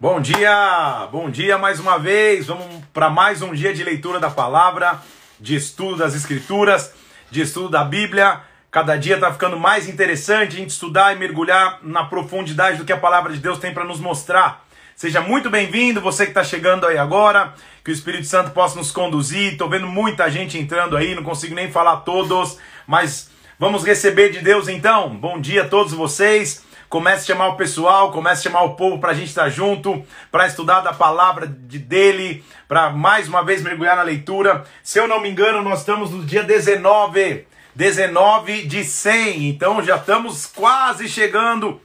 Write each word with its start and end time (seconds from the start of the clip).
Bom 0.00 0.20
dia, 0.20 1.08
bom 1.12 1.30
dia 1.30 1.56
mais 1.56 1.78
uma 1.78 1.98
vez. 1.98 2.48
Vamos 2.48 2.66
para 2.92 3.08
mais 3.08 3.42
um 3.42 3.54
dia 3.54 3.72
de 3.72 3.84
leitura 3.84 4.18
da 4.18 4.28
palavra, 4.28 5.00
de 5.38 5.54
estudo 5.54 5.98
das 5.98 6.16
escrituras, 6.16 6.92
de 7.30 7.40
estudo 7.40 7.68
da 7.68 7.84
Bíblia. 7.84 8.40
Cada 8.72 8.96
dia 8.96 9.14
está 9.14 9.32
ficando 9.32 9.56
mais 9.56 9.88
interessante 9.88 10.56
a 10.56 10.58
gente 10.58 10.70
estudar 10.70 11.14
e 11.14 11.18
mergulhar 11.18 11.78
na 11.80 12.04
profundidade 12.04 12.76
do 12.76 12.84
que 12.84 12.92
a 12.92 12.98
palavra 12.98 13.32
de 13.32 13.38
Deus 13.38 13.60
tem 13.60 13.72
para 13.72 13.84
nos 13.84 14.00
mostrar. 14.00 14.66
Seja 14.96 15.20
muito 15.20 15.48
bem-vindo, 15.48 16.00
você 16.00 16.24
que 16.24 16.32
está 16.32 16.42
chegando 16.42 16.86
aí 16.86 16.98
agora, 16.98 17.54
que 17.84 17.92
o 17.92 17.94
Espírito 17.94 18.26
Santo 18.26 18.50
possa 18.50 18.76
nos 18.76 18.90
conduzir. 18.90 19.52
Estou 19.52 19.70
vendo 19.70 19.86
muita 19.86 20.28
gente 20.28 20.58
entrando 20.58 20.96
aí, 20.96 21.14
não 21.14 21.22
consigo 21.22 21.54
nem 21.54 21.70
falar 21.70 21.98
todos, 21.98 22.58
mas 22.84 23.30
vamos 23.60 23.84
receber 23.84 24.30
de 24.30 24.40
Deus 24.40 24.66
então. 24.66 25.14
Bom 25.14 25.40
dia 25.40 25.62
a 25.62 25.68
todos 25.68 25.92
vocês. 25.92 26.64
Comece 26.88 27.22
a 27.22 27.34
chamar 27.34 27.48
o 27.48 27.56
pessoal, 27.56 28.12
comece 28.12 28.40
a 28.40 28.50
chamar 28.50 28.62
o 28.64 28.74
povo 28.74 28.98
para 28.98 29.10
a 29.10 29.14
gente 29.14 29.28
estar 29.28 29.48
junto, 29.48 30.04
para 30.30 30.46
estudar 30.46 30.80
da 30.80 30.92
palavra 30.92 31.46
de 31.46 31.78
dele, 31.78 32.44
para 32.68 32.90
mais 32.90 33.28
uma 33.28 33.42
vez 33.42 33.62
mergulhar 33.62 33.96
na 33.96 34.02
leitura. 34.02 34.64
Se 34.82 34.98
eu 34.98 35.08
não 35.08 35.20
me 35.20 35.30
engano, 35.30 35.62
nós 35.62 35.80
estamos 35.80 36.10
no 36.10 36.24
dia 36.24 36.42
19, 36.42 37.46
19 37.74 38.62
de 38.62 38.84
100, 38.84 39.48
então 39.48 39.82
já 39.82 39.96
estamos 39.96 40.46
quase 40.46 41.08
chegando 41.08 41.80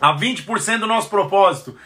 a 0.00 0.16
20% 0.16 0.80
do 0.80 0.86
nosso 0.86 1.08
propósito. 1.08 1.76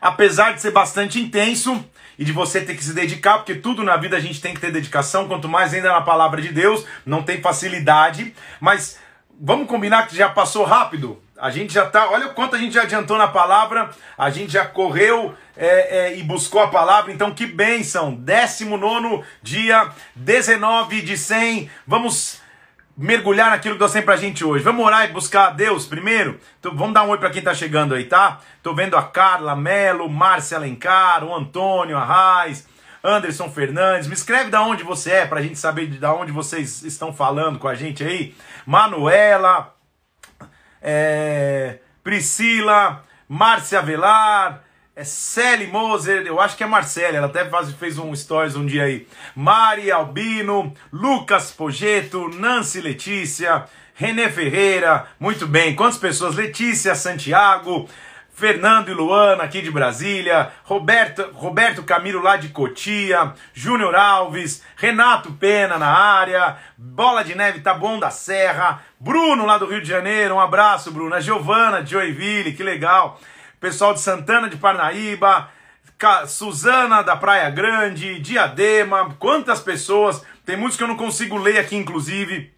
Apesar 0.00 0.54
de 0.54 0.60
ser 0.60 0.70
bastante 0.70 1.20
intenso 1.20 1.84
e 2.18 2.24
de 2.24 2.32
você 2.32 2.60
ter 2.60 2.74
que 2.74 2.84
se 2.84 2.94
dedicar, 2.94 3.38
porque 3.38 3.54
tudo 3.54 3.82
na 3.82 3.96
vida 3.96 4.16
a 4.16 4.20
gente 4.20 4.40
tem 4.40 4.54
que 4.54 4.60
ter 4.60 4.72
dedicação, 4.72 5.28
quanto 5.28 5.48
mais 5.48 5.74
ainda 5.74 5.92
na 5.92 6.00
palavra 6.00 6.40
de 6.40 6.48
Deus, 6.48 6.84
não 7.04 7.22
tem 7.22 7.40
facilidade, 7.40 8.34
mas 8.60 8.98
vamos 9.38 9.68
combinar 9.68 10.06
que 10.06 10.16
já 10.16 10.28
passou 10.28 10.64
rápido? 10.64 11.22
A 11.38 11.50
gente 11.50 11.72
já 11.72 11.84
tá, 11.84 12.10
olha 12.10 12.28
o 12.28 12.34
quanto 12.34 12.56
a 12.56 12.58
gente 12.58 12.74
já 12.74 12.82
adiantou 12.82 13.18
na 13.18 13.28
palavra, 13.28 13.90
a 14.16 14.30
gente 14.30 14.52
já 14.52 14.64
correu 14.64 15.34
é, 15.56 15.98
é, 15.98 16.18
e 16.18 16.22
buscou 16.22 16.62
a 16.62 16.68
palavra, 16.68 17.12
então 17.12 17.34
que 17.34 17.46
bênção! 17.46 18.14
19 18.14 19.22
dia, 19.42 19.90
19 20.14 21.02
de 21.02 21.16
100, 21.16 21.70
vamos 21.86 22.40
mergulhar 22.96 23.50
naquilo 23.50 23.74
que 23.74 23.80
Deus 23.80 23.92
tem 23.92 24.00
pra 24.00 24.16
gente 24.16 24.42
hoje. 24.42 24.64
Vamos 24.64 24.84
orar 24.84 25.04
e 25.04 25.12
buscar 25.12 25.48
a 25.48 25.50
Deus 25.50 25.84
primeiro? 25.84 26.40
Então, 26.58 26.74
vamos 26.74 26.94
dar 26.94 27.02
um 27.02 27.10
oi 27.10 27.18
para 27.18 27.30
quem 27.30 27.42
tá 27.42 27.52
chegando 27.52 27.94
aí, 27.94 28.04
tá? 28.04 28.40
Tô 28.62 28.74
vendo 28.74 28.96
a 28.96 29.02
Carla, 29.02 29.54
Melo, 29.54 30.08
Márcia 30.08 30.56
Alencar, 30.56 31.22
o 31.22 31.34
Antônio, 31.34 31.98
a 31.98 32.04
Raiz, 32.04 32.66
Anderson 33.04 33.50
Fernandes. 33.50 34.08
Me 34.08 34.14
escreve 34.14 34.50
da 34.50 34.62
onde 34.62 34.82
você 34.82 35.10
é, 35.10 35.26
pra 35.26 35.42
gente 35.42 35.58
saber 35.58 35.86
de 35.86 36.04
onde 36.06 36.32
vocês 36.32 36.82
estão 36.82 37.12
falando 37.12 37.58
com 37.58 37.68
a 37.68 37.74
gente 37.74 38.02
aí. 38.02 38.34
Manuela, 38.64 39.75
é, 40.88 41.78
Priscila, 42.04 43.02
Márcia 43.28 43.82
Velar, 43.82 44.62
é 44.94 45.02
Celi 45.02 45.66
Moser, 45.66 46.24
eu 46.24 46.40
acho 46.40 46.56
que 46.56 46.62
é 46.62 46.66
Marcela, 46.66 47.16
ela 47.16 47.26
até 47.26 47.44
fez 47.76 47.98
um 47.98 48.14
stories 48.14 48.54
um 48.54 48.64
dia 48.64 48.84
aí. 48.84 49.06
Mari 49.34 49.90
Albino, 49.90 50.72
Lucas 50.92 51.50
Pogeto, 51.50 52.28
Nancy 52.28 52.80
Letícia, 52.80 53.64
Renê 53.94 54.30
Ferreira, 54.30 55.06
muito 55.18 55.44
bem. 55.46 55.74
Quantas 55.74 55.98
pessoas? 55.98 56.36
Letícia 56.36 56.94
Santiago, 56.94 57.88
Fernando 58.36 58.90
e 58.90 58.92
Luana 58.92 59.44
aqui 59.44 59.62
de 59.62 59.70
Brasília, 59.70 60.52
Roberto, 60.62 61.30
Roberto 61.32 61.82
Camilo 61.82 62.20
lá 62.22 62.36
de 62.36 62.50
Cotia, 62.50 63.32
Júnior 63.54 63.96
Alves, 63.96 64.62
Renato 64.76 65.32
Pena 65.32 65.78
na 65.78 65.86
área, 65.86 66.58
Bola 66.76 67.24
de 67.24 67.34
Neve 67.34 67.60
tá 67.60 67.72
bom 67.72 67.98
da 67.98 68.10
Serra, 68.10 68.82
Bruno 69.00 69.46
lá 69.46 69.56
do 69.56 69.64
Rio 69.64 69.80
de 69.80 69.88
Janeiro, 69.88 70.34
um 70.34 70.40
abraço 70.40 70.92
Bruno, 70.92 71.14
a 71.14 71.20
Giovana 71.20 71.82
de 71.82 71.92
Joinville, 71.92 72.52
que 72.52 72.62
legal, 72.62 73.18
pessoal 73.58 73.94
de 73.94 74.02
Santana 74.02 74.50
de 74.50 74.58
Parnaíba, 74.58 75.48
Suzana 76.28 77.00
da 77.02 77.16
Praia 77.16 77.48
Grande, 77.48 78.20
Diadema, 78.20 79.16
quantas 79.18 79.60
pessoas, 79.60 80.22
tem 80.44 80.58
muitos 80.58 80.76
que 80.76 80.84
eu 80.84 80.88
não 80.88 80.96
consigo 80.98 81.38
ler 81.38 81.56
aqui 81.56 81.74
inclusive, 81.74 82.54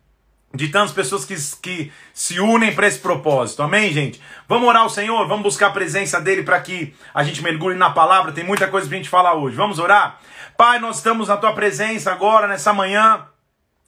de 0.55 0.69
tantas 0.69 0.93
pessoas 0.93 1.25
que, 1.25 1.35
que 1.63 1.93
se 2.13 2.41
unem 2.41 2.75
para 2.75 2.87
esse 2.87 2.99
propósito. 2.99 3.63
Amém, 3.63 3.93
gente? 3.93 4.21
Vamos 4.49 4.69
orar 4.69 4.83
ao 4.83 4.91
Senhor, 4.91 5.27
vamos 5.29 5.43
buscar 5.43 5.67
a 5.69 5.73
presença 5.73 6.21
dele 6.21 6.43
para 6.43 6.59
que 6.61 6.95
a 7.13 7.23
gente 7.23 7.43
mergulhe 7.43 7.77
na 7.77 7.91
palavra. 7.91 8.33
Tem 8.33 8.45
muita 8.45 8.67
coisa 8.67 8.87
para 8.87 8.97
a 8.97 8.99
gente 8.99 9.11
falar 9.11 9.35
hoje. 9.35 9.57
Vamos 9.57 9.79
orar? 9.79 10.19
Pai, 10.57 10.79
nós 10.79 10.97
estamos 10.97 11.29
na 11.29 11.37
tua 11.37 11.53
presença 11.53 12.11
agora, 12.11 12.49
nessa 12.49 12.73
manhã. 12.73 13.27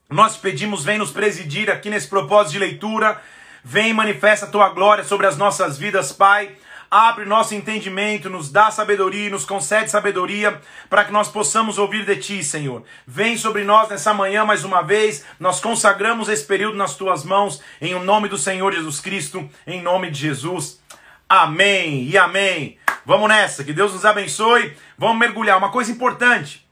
Nós 0.09 0.37
pedimos, 0.37 0.85
vem 0.85 0.99
nos 0.99 1.11
presidir 1.11 1.71
aqui 1.71 1.89
nesse 1.89 2.09
propósito 2.09 2.53
de 2.53 2.59
leitura. 2.59 3.21
Vem 3.65 3.93
manifesta 3.93 4.47
a 4.47 4.49
tua 4.49 4.69
glória 4.71 5.05
sobre 5.05 5.27
as 5.27 5.37
nossas 5.37 5.79
vidas, 5.79 6.13
Pai 6.13 6.57
abre 6.91 7.25
nosso 7.25 7.55
entendimento, 7.55 8.29
nos 8.29 8.51
dá 8.51 8.71
sabedoria, 8.71 9.31
nos 9.31 9.45
concede 9.45 9.91
sabedoria 9.91 10.61
para 10.89 11.05
que 11.05 11.13
nós 11.13 11.29
possamos 11.29 11.79
ouvir 11.79 12.05
de 12.05 12.17
Ti, 12.17 12.43
Senhor. 12.43 12.83
Vem 13.07 13.37
sobre 13.37 13.63
nós 13.63 13.89
nessa 13.89 14.13
manhã 14.13 14.45
mais 14.45 14.65
uma 14.65 14.83
vez, 14.83 15.25
nós 15.39 15.61
consagramos 15.61 16.29
esse 16.29 16.45
período 16.45 16.77
nas 16.77 16.97
Tuas 16.97 17.25
mãos, 17.25 17.63
em 17.81 17.95
nome 18.03 18.29
do 18.29 18.37
Senhor 18.37 18.73
Jesus 18.73 18.99
Cristo, 18.99 19.49
em 19.67 19.81
nome 19.81 20.11
de 20.11 20.19
Jesus. 20.19 20.81
Amém 21.29 22.09
e 22.09 22.19
amém. 22.19 22.77
Vamos 23.07 23.29
nessa, 23.29 23.63
que 23.63 23.73
Deus 23.73 23.93
nos 23.93 24.05
abençoe. 24.05 24.77
Vamos 24.99 25.19
mergulhar. 25.19 25.59
Uma 25.59 25.71
coisa 25.71 25.93
importante, 25.93 26.67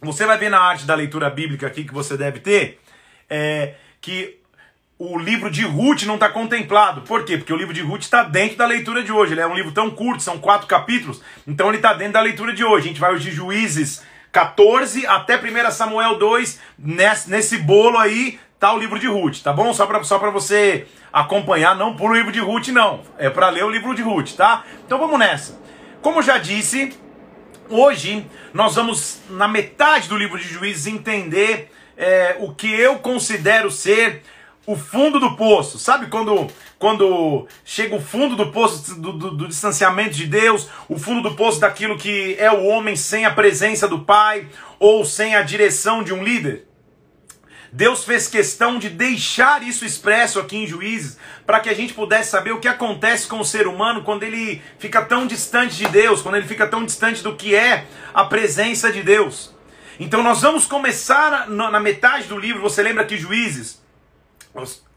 você 0.00 0.26
vai 0.26 0.36
ver 0.36 0.50
na 0.50 0.60
arte 0.60 0.84
da 0.84 0.94
leitura 0.94 1.30
bíblica 1.30 1.66
aqui 1.66 1.84
que 1.84 1.94
você 1.94 2.16
deve 2.16 2.40
ter, 2.40 2.80
é 3.30 3.74
que 4.00 4.43
o 4.98 5.18
livro 5.18 5.50
de 5.50 5.64
Ruth 5.64 6.02
não 6.04 6.14
está 6.14 6.28
contemplado. 6.28 7.02
Por 7.02 7.24
quê? 7.24 7.36
Porque 7.36 7.52
o 7.52 7.56
livro 7.56 7.74
de 7.74 7.82
Ruth 7.82 8.02
está 8.02 8.22
dentro 8.22 8.56
da 8.56 8.66
leitura 8.66 9.02
de 9.02 9.10
hoje. 9.10 9.32
Ele 9.32 9.40
é 9.40 9.46
um 9.46 9.54
livro 9.54 9.72
tão 9.72 9.90
curto, 9.90 10.22
são 10.22 10.38
quatro 10.38 10.66
capítulos, 10.66 11.20
então 11.46 11.68
ele 11.68 11.78
está 11.78 11.92
dentro 11.92 12.14
da 12.14 12.20
leitura 12.20 12.52
de 12.52 12.64
hoje. 12.64 12.84
A 12.84 12.88
gente 12.88 13.00
vai 13.00 13.12
hoje 13.12 13.30
de 13.30 13.36
Juízes 13.36 14.02
14 14.30 15.06
até 15.06 15.36
1 15.36 15.70
Samuel 15.70 16.16
2. 16.16 16.60
Nesse, 16.78 17.30
nesse 17.30 17.58
bolo 17.58 17.98
aí 17.98 18.38
tá 18.58 18.72
o 18.72 18.78
livro 18.78 18.98
de 18.98 19.06
Ruth, 19.06 19.42
tá 19.42 19.52
bom? 19.52 19.74
Só 19.74 19.86
para 19.86 20.02
só 20.04 20.18
você 20.30 20.86
acompanhar, 21.12 21.76
não 21.76 21.96
por 21.96 22.10
o 22.10 22.14
livro 22.14 22.32
de 22.32 22.40
Ruth, 22.40 22.68
não. 22.68 23.02
É 23.18 23.28
para 23.28 23.50
ler 23.50 23.64
o 23.64 23.70
livro 23.70 23.94
de 23.94 24.02
Ruth, 24.02 24.32
tá? 24.32 24.64
Então 24.86 24.98
vamos 24.98 25.18
nessa. 25.18 25.60
Como 26.00 26.22
já 26.22 26.38
disse, 26.38 26.96
hoje 27.68 28.26
nós 28.52 28.74
vamos, 28.74 29.20
na 29.28 29.48
metade 29.48 30.08
do 30.08 30.16
livro 30.16 30.38
de 30.38 30.48
Juízes, 30.48 30.86
entender 30.86 31.70
é, 31.96 32.36
o 32.40 32.54
que 32.54 32.72
eu 32.72 32.98
considero 32.98 33.70
ser 33.70 34.22
o 34.66 34.76
fundo 34.76 35.20
do 35.20 35.36
poço. 35.36 35.78
Sabe 35.78 36.06
quando, 36.06 36.48
quando 36.78 37.46
chega 37.64 37.94
o 37.94 38.00
fundo 38.00 38.36
do 38.36 38.50
poço 38.50 38.94
do, 39.00 39.12
do, 39.12 39.30
do, 39.32 39.48
distanciamento 39.48 40.14
de 40.14 40.26
Deus, 40.26 40.68
o 40.88 40.98
fundo 40.98 41.28
do 41.28 41.36
poço 41.36 41.60
daquilo 41.60 41.98
que 41.98 42.36
é 42.38 42.50
o 42.50 42.64
homem 42.64 42.96
sem 42.96 43.24
a 43.24 43.30
presença 43.30 43.86
do 43.86 44.00
Pai 44.00 44.48
ou 44.78 45.04
sem 45.04 45.34
a 45.34 45.42
direção 45.42 46.02
de 46.02 46.12
um 46.12 46.22
líder? 46.22 46.66
Deus 47.72 48.04
fez 48.04 48.28
questão 48.28 48.78
de 48.78 48.88
deixar 48.88 49.60
isso 49.64 49.84
expresso 49.84 50.38
aqui 50.38 50.58
em 50.58 50.66
Juízes, 50.66 51.18
para 51.44 51.58
que 51.58 51.68
a 51.68 51.74
gente 51.74 51.92
pudesse 51.92 52.30
saber 52.30 52.52
o 52.52 52.60
que 52.60 52.68
acontece 52.68 53.26
com 53.26 53.40
o 53.40 53.44
ser 53.44 53.66
humano 53.66 54.04
quando 54.04 54.22
ele 54.22 54.62
fica 54.78 55.04
tão 55.04 55.26
distante 55.26 55.74
de 55.74 55.88
Deus, 55.88 56.22
quando 56.22 56.36
ele 56.36 56.46
fica 56.46 56.68
tão 56.68 56.84
distante 56.84 57.20
do 57.20 57.34
que 57.34 57.52
é 57.52 57.84
a 58.14 58.24
presença 58.26 58.92
de 58.92 59.02
Deus. 59.02 59.52
Então 59.98 60.22
nós 60.22 60.40
vamos 60.40 60.66
começar 60.66 61.48
na, 61.48 61.68
na 61.68 61.80
metade 61.80 62.28
do 62.28 62.38
livro, 62.38 62.62
você 62.62 62.80
lembra 62.80 63.04
que 63.04 63.16
Juízes, 63.16 63.83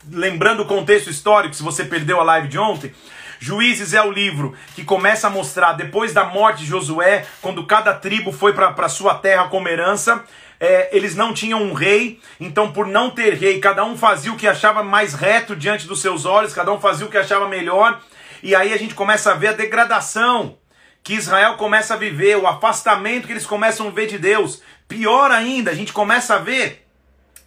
lembrando 0.09 0.61
o 0.61 0.65
contexto 0.65 1.09
histórico, 1.09 1.55
se 1.55 1.63
você 1.63 1.83
perdeu 1.83 2.19
a 2.19 2.23
live 2.23 2.47
de 2.47 2.57
ontem, 2.57 2.93
Juízes 3.39 3.93
é 3.93 4.01
o 4.01 4.11
livro 4.11 4.55
que 4.75 4.83
começa 4.83 5.27
a 5.27 5.29
mostrar, 5.29 5.73
depois 5.73 6.13
da 6.13 6.25
morte 6.25 6.59
de 6.59 6.65
Josué, 6.65 7.25
quando 7.41 7.65
cada 7.65 7.93
tribo 7.93 8.31
foi 8.31 8.53
para 8.53 8.89
sua 8.89 9.15
terra 9.15 9.47
como 9.47 9.67
herança, 9.67 10.23
é, 10.59 10.89
eles 10.95 11.15
não 11.15 11.33
tinham 11.33 11.61
um 11.61 11.73
rei, 11.73 12.19
então 12.39 12.71
por 12.71 12.87
não 12.87 13.11
ter 13.11 13.35
rei, 13.35 13.59
cada 13.59 13.85
um 13.85 13.95
fazia 13.95 14.33
o 14.33 14.37
que 14.37 14.47
achava 14.47 14.83
mais 14.83 15.13
reto 15.13 15.55
diante 15.55 15.85
dos 15.85 16.01
seus 16.01 16.25
olhos, 16.25 16.53
cada 16.53 16.71
um 16.71 16.79
fazia 16.79 17.05
o 17.05 17.09
que 17.09 17.17
achava 17.17 17.47
melhor, 17.47 18.01
e 18.41 18.55
aí 18.55 18.73
a 18.73 18.77
gente 18.77 18.95
começa 18.95 19.31
a 19.31 19.35
ver 19.35 19.49
a 19.49 19.53
degradação 19.53 20.57
que 21.03 21.13
Israel 21.13 21.55
começa 21.57 21.93
a 21.93 21.97
viver, 21.97 22.37
o 22.37 22.47
afastamento 22.47 23.27
que 23.27 23.33
eles 23.33 23.45
começam 23.45 23.87
a 23.87 23.91
ver 23.91 24.07
de 24.07 24.17
Deus. 24.17 24.61
Pior 24.87 25.31
ainda, 25.31 25.71
a 25.71 25.73
gente 25.73 25.93
começa 25.93 26.35
a 26.35 26.39
ver 26.39 26.85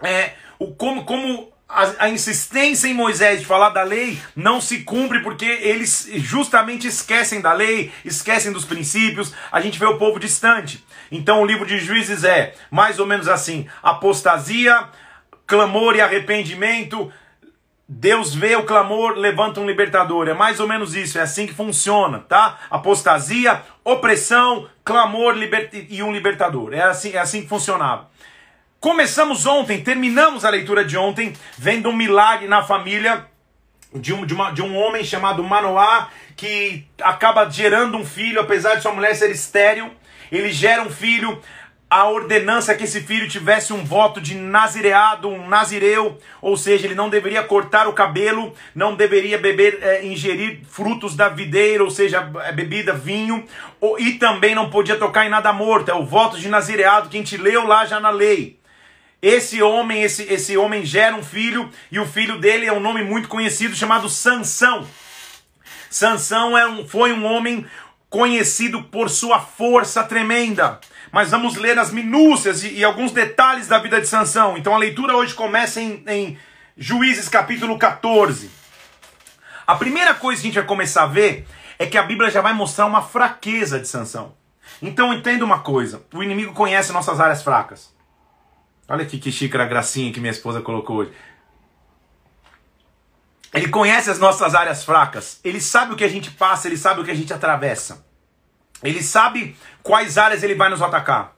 é, 0.02 0.32
o, 0.58 0.74
como, 0.74 1.04
como 1.04 1.52
a, 1.70 2.04
a, 2.04 2.08
insistência 2.08 2.88
em 2.88 2.94
Moisés 2.94 3.40
de 3.40 3.46
falar 3.46 3.70
da 3.70 3.82
lei 3.82 4.20
não 4.34 4.60
se 4.60 4.80
cumpre 4.80 5.20
porque 5.20 5.44
eles 5.44 6.08
justamente 6.14 6.88
esquecem 6.88 7.40
da 7.40 7.52
lei, 7.52 7.92
esquecem 8.04 8.52
dos 8.52 8.64
princípios, 8.64 9.32
a 9.52 9.60
gente 9.60 9.78
vê 9.78 9.86
o 9.86 9.98
povo 9.98 10.18
distante. 10.18 10.84
Então 11.10 11.40
o 11.40 11.46
livro 11.46 11.64
de 11.64 11.78
Juízes 11.78 12.24
é 12.24 12.54
mais 12.70 12.98
ou 12.98 13.06
menos 13.06 13.28
assim: 13.28 13.68
apostasia, 13.82 14.88
clamor 15.46 15.94
e 15.94 16.00
arrependimento. 16.00 17.12
Deus 17.92 18.32
vê 18.32 18.54
o 18.54 18.62
clamor, 18.62 19.14
levanta 19.14 19.58
um 19.58 19.66
libertador. 19.66 20.28
É 20.28 20.34
mais 20.34 20.60
ou 20.60 20.68
menos 20.68 20.94
isso, 20.94 21.18
é 21.18 21.22
assim 21.22 21.44
que 21.44 21.52
funciona, 21.52 22.20
tá? 22.20 22.56
Apostasia, 22.70 23.62
opressão, 23.82 24.68
clamor 24.84 25.34
e 25.88 26.00
um 26.00 26.12
libertador. 26.12 26.72
É 26.72 26.82
assim, 26.82 27.12
é 27.14 27.18
assim 27.18 27.42
que 27.42 27.48
funcionava. 27.48 28.08
Começamos 28.80 29.44
ontem, 29.44 29.82
terminamos 29.82 30.42
a 30.42 30.48
leitura 30.48 30.82
de 30.82 30.96
ontem, 30.96 31.34
vendo 31.58 31.90
um 31.90 31.94
milagre 31.94 32.48
na 32.48 32.62
família 32.62 33.26
de 33.94 34.14
um, 34.14 34.24
de 34.24 34.32
uma, 34.32 34.52
de 34.52 34.62
um 34.62 34.74
homem 34.74 35.04
chamado 35.04 35.44
Manoá, 35.44 36.08
que 36.34 36.86
acaba 37.02 37.46
gerando 37.50 37.98
um 37.98 38.06
filho, 38.06 38.40
apesar 38.40 38.76
de 38.76 38.82
sua 38.82 38.92
mulher 38.92 39.14
ser 39.14 39.30
estéril. 39.30 39.90
Ele 40.32 40.50
gera 40.50 40.80
um 40.80 40.88
filho, 40.88 41.42
a 41.90 42.08
ordenança 42.08 42.72
é 42.72 42.74
que 42.74 42.84
esse 42.84 43.02
filho 43.02 43.28
tivesse 43.28 43.70
um 43.74 43.84
voto 43.84 44.18
de 44.18 44.34
nazireado, 44.34 45.28
um 45.28 45.46
nazireu, 45.46 46.16
ou 46.40 46.56
seja, 46.56 46.86
ele 46.86 46.94
não 46.94 47.10
deveria 47.10 47.42
cortar 47.42 47.86
o 47.86 47.92
cabelo, 47.92 48.54
não 48.74 48.94
deveria 48.94 49.36
beber, 49.36 49.78
é, 49.82 50.06
ingerir 50.06 50.60
frutos 50.66 51.14
da 51.14 51.28
videira, 51.28 51.84
ou 51.84 51.90
seja, 51.90 52.30
é, 52.44 52.50
bebida, 52.50 52.94
vinho, 52.94 53.44
ou, 53.78 54.00
e 54.00 54.14
também 54.14 54.54
não 54.54 54.70
podia 54.70 54.96
tocar 54.96 55.26
em 55.26 55.30
nada 55.30 55.52
morto. 55.52 55.90
É 55.90 55.94
o 55.94 56.06
voto 56.06 56.38
de 56.38 56.48
nazireado 56.48 57.10
que 57.10 57.18
a 57.18 57.20
gente 57.20 57.36
leu 57.36 57.66
lá 57.66 57.84
já 57.84 58.00
na 58.00 58.08
lei. 58.08 58.59
Esse 59.22 59.62
homem, 59.62 60.02
esse, 60.02 60.22
esse 60.24 60.56
homem 60.56 60.84
gera 60.84 61.14
um 61.14 61.22
filho, 61.22 61.70
e 61.90 61.98
o 61.98 62.06
filho 62.06 62.38
dele 62.38 62.66
é 62.66 62.72
um 62.72 62.80
nome 62.80 63.02
muito 63.02 63.28
conhecido 63.28 63.74
chamado 63.74 64.08
Sansão. 64.08 64.86
Sansão 65.90 66.56
é 66.56 66.66
um, 66.66 66.86
foi 66.86 67.12
um 67.12 67.24
homem 67.24 67.66
conhecido 68.08 68.82
por 68.84 69.10
sua 69.10 69.40
força 69.40 70.02
tremenda 70.02 70.80
mas 71.12 71.30
vamos 71.30 71.56
ler 71.56 71.78
as 71.78 71.90
minúcias 71.90 72.62
e, 72.62 72.74
e, 72.74 72.84
alguns 72.84 73.12
detalhes 73.12 73.66
da 73.66 73.78
vida 73.78 74.00
de 74.00 74.06
Sansão. 74.06 74.56
Então 74.56 74.74
a 74.74 74.78
leitura 74.78 75.16
hoje 75.16 75.34
começa 75.34 75.80
em, 75.80 76.02
em 76.06 76.38
Juízes 76.76 77.28
capítulo 77.28 77.78
14. 77.78 78.50
A 79.66 79.74
primeira 79.74 80.14
coisa 80.14 80.40
que 80.40 80.46
a 80.46 80.50
gente 80.50 80.58
vai 80.58 80.66
começar 80.66 81.04
a 81.04 81.06
ver 81.06 81.46
é 81.78 81.86
que 81.86 81.98
a 81.98 82.02
Bíblia 82.02 82.30
já 82.30 82.40
vai 82.40 82.52
mostrar 82.52 82.86
uma 82.86 83.02
fraqueza 83.02 83.78
de 83.78 83.88
Sansão. 83.88 84.34
Então 84.80 85.12
entenda 85.12 85.44
uma 85.44 85.60
coisa: 85.60 86.02
o 86.14 86.22
inimigo 86.22 86.52
conhece 86.52 86.92
nossas 86.92 87.20
áreas 87.20 87.42
fracas. 87.42 87.92
Olha 88.90 89.04
aqui 89.04 89.20
que 89.20 89.30
xícara 89.30 89.66
gracinha 89.66 90.12
que 90.12 90.18
minha 90.18 90.32
esposa 90.32 90.60
colocou 90.60 90.96
hoje. 90.96 91.12
Ele 93.54 93.68
conhece 93.68 94.10
as 94.10 94.18
nossas 94.18 94.52
áreas 94.52 94.84
fracas. 94.84 95.38
Ele 95.44 95.60
sabe 95.60 95.94
o 95.94 95.96
que 95.96 96.02
a 96.02 96.08
gente 96.08 96.32
passa, 96.32 96.66
ele 96.66 96.76
sabe 96.76 97.00
o 97.00 97.04
que 97.04 97.10
a 97.12 97.14
gente 97.14 97.32
atravessa. 97.32 98.04
Ele 98.82 99.00
sabe 99.00 99.56
quais 99.80 100.18
áreas 100.18 100.42
ele 100.42 100.56
vai 100.56 100.68
nos 100.68 100.82
atacar. 100.82 101.36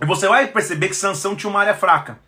E 0.00 0.06
você 0.06 0.28
vai 0.28 0.46
perceber 0.46 0.88
que 0.88 0.94
Sansão 0.94 1.34
tinha 1.34 1.50
uma 1.50 1.58
área 1.58 1.74
fraca. 1.74 2.20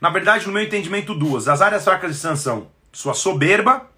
Na 0.00 0.08
verdade, 0.08 0.46
no 0.46 0.54
meu 0.54 0.62
entendimento, 0.62 1.14
duas. 1.14 1.46
As 1.46 1.60
áreas 1.60 1.84
fracas 1.84 2.14
de 2.14 2.18
Sansão, 2.18 2.70
sua 2.90 3.12
soberba 3.12 3.90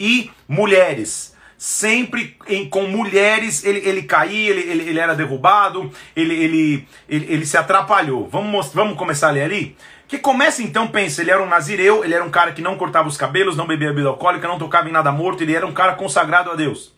e 0.00 0.30
mulheres. 0.48 1.31
Sempre 1.64 2.36
em, 2.48 2.68
com 2.68 2.88
mulheres 2.88 3.64
ele, 3.64 3.88
ele 3.88 4.02
caía, 4.02 4.50
ele, 4.50 4.62
ele, 4.62 4.88
ele 4.88 4.98
era 4.98 5.14
derrubado, 5.14 5.92
ele, 6.16 6.34
ele, 6.34 6.88
ele, 7.08 7.26
ele 7.32 7.46
se 7.46 7.56
atrapalhou. 7.56 8.28
Vamos, 8.28 8.72
vamos 8.74 8.98
começar 8.98 9.28
a 9.28 9.30
ler 9.30 9.44
ali? 9.44 9.76
Que 10.08 10.18
começa 10.18 10.60
então, 10.60 10.88
pensa, 10.88 11.22
ele 11.22 11.30
era 11.30 11.40
um 11.40 11.46
nazireu, 11.46 12.04
ele 12.04 12.14
era 12.14 12.24
um 12.24 12.32
cara 12.32 12.50
que 12.50 12.60
não 12.60 12.76
cortava 12.76 13.06
os 13.06 13.16
cabelos, 13.16 13.56
não 13.56 13.64
bebia 13.64 13.90
bebida 13.90 14.08
alcoólica, 14.08 14.48
não 14.48 14.58
tocava 14.58 14.88
em 14.88 14.92
nada 14.92 15.12
morto, 15.12 15.44
ele 15.44 15.54
era 15.54 15.64
um 15.64 15.72
cara 15.72 15.94
consagrado 15.94 16.50
a 16.50 16.56
Deus. 16.56 16.92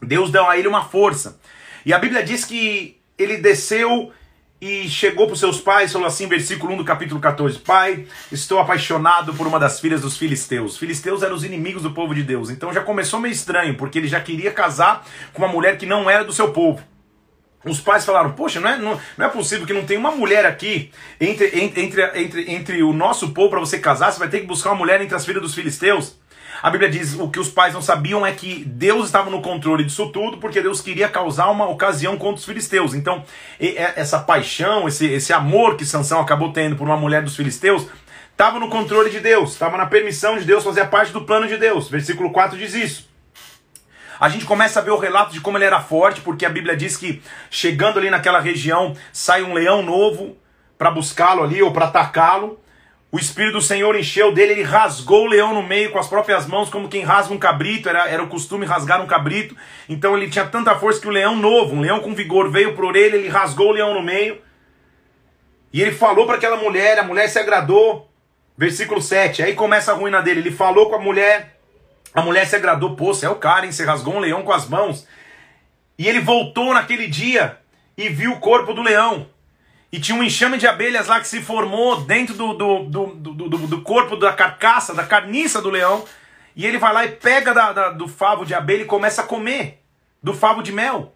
Deus 0.00 0.30
deu 0.30 0.48
a 0.48 0.56
ele 0.56 0.68
uma 0.68 0.84
força. 0.84 1.40
E 1.84 1.92
a 1.92 1.98
Bíblia 1.98 2.22
diz 2.22 2.44
que 2.44 2.96
ele 3.18 3.38
desceu 3.38 4.12
e 4.60 4.88
chegou 4.90 5.26
para 5.26 5.32
os 5.32 5.40
seus 5.40 5.58
pais, 5.58 5.90
falou 5.90 6.06
assim, 6.06 6.28
versículo 6.28 6.74
1 6.74 6.76
do 6.78 6.84
capítulo 6.84 7.18
14: 7.18 7.58
Pai, 7.60 8.04
estou 8.30 8.58
apaixonado 8.58 9.32
por 9.32 9.46
uma 9.46 9.58
das 9.58 9.80
filhas 9.80 10.02
dos 10.02 10.18
filisteus. 10.18 10.76
Filisteus 10.76 11.22
eram 11.22 11.34
os 11.34 11.44
inimigos 11.44 11.82
do 11.82 11.92
povo 11.92 12.14
de 12.14 12.22
Deus. 12.22 12.50
Então 12.50 12.72
já 12.72 12.82
começou 12.82 13.18
meio 13.18 13.32
estranho, 13.32 13.76
porque 13.76 13.98
ele 13.98 14.08
já 14.08 14.20
queria 14.20 14.52
casar 14.52 15.06
com 15.32 15.42
uma 15.42 15.48
mulher 15.50 15.78
que 15.78 15.86
não 15.86 16.10
era 16.10 16.24
do 16.24 16.32
seu 16.32 16.52
povo. 16.52 16.82
Os 17.64 17.80
pais 17.80 18.04
falaram: 18.04 18.32
Poxa, 18.32 18.60
não 18.60 18.68
é, 18.68 18.78
não, 18.78 19.00
não 19.16 19.26
é 19.26 19.28
possível 19.30 19.66
que 19.66 19.72
não 19.72 19.86
tenha 19.86 19.98
uma 19.98 20.10
mulher 20.10 20.44
aqui 20.44 20.90
entre, 21.18 21.58
entre, 21.58 21.82
entre, 21.82 22.22
entre, 22.22 22.50
entre 22.50 22.82
o 22.82 22.92
nosso 22.92 23.30
povo 23.30 23.50
para 23.50 23.60
você 23.60 23.78
casar. 23.78 24.12
Você 24.12 24.18
vai 24.18 24.28
ter 24.28 24.40
que 24.40 24.46
buscar 24.46 24.70
uma 24.70 24.78
mulher 24.78 25.00
entre 25.00 25.16
as 25.16 25.24
filhas 25.24 25.42
dos 25.42 25.54
filisteus. 25.54 26.19
A 26.62 26.68
Bíblia 26.68 26.90
diz 26.90 27.14
o 27.14 27.28
que 27.28 27.40
os 27.40 27.48
pais 27.48 27.72
não 27.72 27.80
sabiam 27.80 28.26
é 28.26 28.32
que 28.32 28.64
Deus 28.64 29.06
estava 29.06 29.30
no 29.30 29.40
controle 29.40 29.84
disso 29.84 30.10
tudo, 30.10 30.38
porque 30.38 30.60
Deus 30.60 30.80
queria 30.80 31.08
causar 31.08 31.48
uma 31.50 31.68
ocasião 31.68 32.18
contra 32.18 32.36
os 32.36 32.44
filisteus. 32.44 32.94
Então, 32.94 33.24
essa 33.58 34.18
paixão, 34.18 34.86
esse, 34.86 35.06
esse 35.06 35.32
amor 35.32 35.76
que 35.76 35.86
Sansão 35.86 36.20
acabou 36.20 36.52
tendo 36.52 36.76
por 36.76 36.86
uma 36.86 36.96
mulher 36.96 37.22
dos 37.22 37.34
filisteus, 37.34 37.86
estava 38.30 38.58
no 38.58 38.68
controle 38.68 39.10
de 39.10 39.20
Deus, 39.20 39.52
estava 39.52 39.78
na 39.78 39.86
permissão 39.86 40.38
de 40.38 40.44
Deus, 40.44 40.62
fazia 40.62 40.84
parte 40.84 41.12
do 41.12 41.22
plano 41.22 41.48
de 41.48 41.56
Deus. 41.56 41.88
Versículo 41.88 42.30
4 42.30 42.58
diz 42.58 42.74
isso. 42.74 43.10
A 44.20 44.28
gente 44.28 44.44
começa 44.44 44.80
a 44.80 44.82
ver 44.82 44.90
o 44.90 44.98
relato 44.98 45.32
de 45.32 45.40
como 45.40 45.56
ele 45.56 45.64
era 45.64 45.80
forte, 45.80 46.20
porque 46.20 46.44
a 46.44 46.50
Bíblia 46.50 46.76
diz 46.76 46.94
que 46.94 47.22
chegando 47.50 47.98
ali 47.98 48.10
naquela 48.10 48.38
região, 48.38 48.94
sai 49.10 49.42
um 49.42 49.54
leão 49.54 49.82
novo 49.82 50.36
para 50.76 50.90
buscá-lo 50.90 51.42
ali 51.42 51.62
ou 51.62 51.72
para 51.72 51.86
atacá-lo. 51.86 52.60
O 53.12 53.18
Espírito 53.18 53.54
do 53.54 53.60
Senhor 53.60 53.96
encheu 53.98 54.32
dele, 54.32 54.52
ele 54.52 54.62
rasgou 54.62 55.24
o 55.24 55.28
leão 55.28 55.52
no 55.52 55.64
meio 55.64 55.90
com 55.90 55.98
as 55.98 56.06
próprias 56.06 56.46
mãos, 56.46 56.70
como 56.70 56.88
quem 56.88 57.02
rasga 57.02 57.34
um 57.34 57.38
cabrito, 57.38 57.88
era, 57.88 58.08
era 58.08 58.22
o 58.22 58.28
costume 58.28 58.64
rasgar 58.64 59.02
um 59.02 59.06
cabrito. 59.06 59.56
Então 59.88 60.16
ele 60.16 60.30
tinha 60.30 60.46
tanta 60.46 60.78
força 60.78 61.00
que 61.00 61.08
o 61.08 61.10
leão 61.10 61.34
novo, 61.34 61.74
um 61.74 61.80
leão 61.80 61.98
com 61.98 62.14
vigor, 62.14 62.50
veio 62.50 62.76
por 62.76 62.94
ele, 62.94 63.16
ele 63.16 63.28
rasgou 63.28 63.70
o 63.70 63.72
leão 63.72 63.94
no 63.94 64.02
meio. 64.02 64.40
E 65.72 65.82
ele 65.82 65.90
falou 65.90 66.24
para 66.24 66.36
aquela 66.36 66.56
mulher, 66.56 67.00
a 67.00 67.02
mulher 67.02 67.28
se 67.28 67.38
agradou. 67.38 68.08
Versículo 68.56 69.00
7, 69.00 69.42
aí 69.42 69.54
começa 69.54 69.90
a 69.90 69.94
ruína 69.94 70.20
dele. 70.20 70.40
Ele 70.40 70.52
falou 70.52 70.88
com 70.88 70.94
a 70.94 71.00
mulher, 71.00 71.58
a 72.14 72.22
mulher 72.22 72.46
se 72.46 72.54
agradou, 72.54 72.94
pô, 72.94 73.06
você 73.06 73.26
é 73.26 73.30
o 73.30 73.36
cara, 73.36 73.66
hein? 73.66 73.72
Você 73.72 73.84
rasgou 73.84 74.14
um 74.14 74.20
leão 74.20 74.42
com 74.42 74.52
as 74.52 74.68
mãos. 74.68 75.06
E 75.98 76.06
ele 76.06 76.20
voltou 76.20 76.74
naquele 76.74 77.08
dia 77.08 77.58
e 77.96 78.08
viu 78.08 78.32
o 78.32 78.40
corpo 78.40 78.72
do 78.72 78.82
leão. 78.82 79.26
E 79.92 79.98
tinha 79.98 80.16
um 80.16 80.22
enxame 80.22 80.56
de 80.56 80.66
abelhas 80.66 81.08
lá 81.08 81.18
que 81.18 81.26
se 81.26 81.42
formou 81.42 82.02
dentro 82.02 82.34
do, 82.34 82.54
do, 82.54 82.84
do, 82.84 83.06
do, 83.06 83.58
do, 83.66 83.82
corpo 83.82 84.16
da 84.16 84.32
carcaça, 84.32 84.94
da 84.94 85.04
carniça 85.04 85.60
do 85.60 85.70
leão. 85.70 86.04
E 86.54 86.64
ele 86.64 86.78
vai 86.78 86.92
lá 86.92 87.04
e 87.04 87.10
pega 87.10 87.52
da, 87.52 87.72
da, 87.72 87.90
do 87.90 88.06
favo 88.06 88.44
de 88.44 88.54
abelha 88.54 88.82
e 88.82 88.86
começa 88.86 89.22
a 89.22 89.26
comer 89.26 89.82
do 90.22 90.32
favo 90.32 90.62
de 90.62 90.72
mel. 90.72 91.14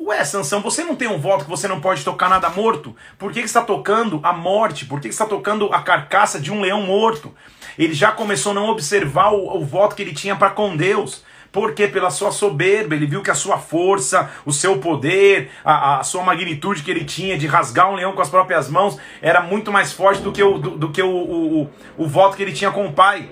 Ué, 0.00 0.24
Sansão, 0.24 0.62
você 0.62 0.82
não 0.82 0.96
tem 0.96 1.06
um 1.06 1.18
voto 1.18 1.44
que 1.44 1.50
você 1.50 1.68
não 1.68 1.80
pode 1.80 2.02
tocar 2.02 2.30
nada 2.30 2.48
morto? 2.48 2.96
Por 3.18 3.32
que, 3.32 3.40
que 3.40 3.46
está 3.46 3.62
tocando 3.62 4.18
a 4.22 4.32
morte? 4.32 4.86
Por 4.86 4.98
que, 4.98 5.08
que 5.08 5.14
está 5.14 5.26
tocando 5.26 5.66
a 5.72 5.82
carcaça 5.82 6.40
de 6.40 6.50
um 6.50 6.62
leão 6.62 6.82
morto? 6.82 7.34
Ele 7.78 7.92
já 7.92 8.10
começou 8.10 8.52
a 8.52 8.54
não 8.54 8.70
observar 8.70 9.30
o, 9.32 9.58
o 9.58 9.64
voto 9.64 9.94
que 9.94 10.02
ele 10.02 10.14
tinha 10.14 10.34
para 10.34 10.50
com 10.50 10.74
Deus 10.74 11.22
porque 11.52 11.88
pela 11.88 12.10
sua 12.10 12.30
soberba, 12.30 12.94
ele 12.94 13.06
viu 13.06 13.22
que 13.22 13.30
a 13.30 13.34
sua 13.34 13.58
força, 13.58 14.30
o 14.44 14.52
seu 14.52 14.78
poder, 14.78 15.50
a, 15.64 16.00
a 16.00 16.02
sua 16.04 16.22
magnitude 16.22 16.82
que 16.82 16.90
ele 16.90 17.04
tinha 17.04 17.36
de 17.36 17.46
rasgar 17.46 17.90
um 17.90 17.94
leão 17.94 18.12
com 18.12 18.22
as 18.22 18.28
próprias 18.28 18.68
mãos 18.68 18.96
era 19.20 19.40
muito 19.40 19.72
mais 19.72 19.92
forte 19.92 20.22
do 20.22 20.32
que 20.32 20.42
o, 20.42 20.58
do, 20.58 20.70
do 20.70 20.90
que 20.90 21.02
o, 21.02 21.08
o, 21.08 21.62
o, 21.62 21.70
o 21.98 22.06
voto 22.06 22.36
que 22.36 22.42
ele 22.42 22.52
tinha 22.52 22.70
com 22.70 22.86
o 22.86 22.92
pai. 22.92 23.28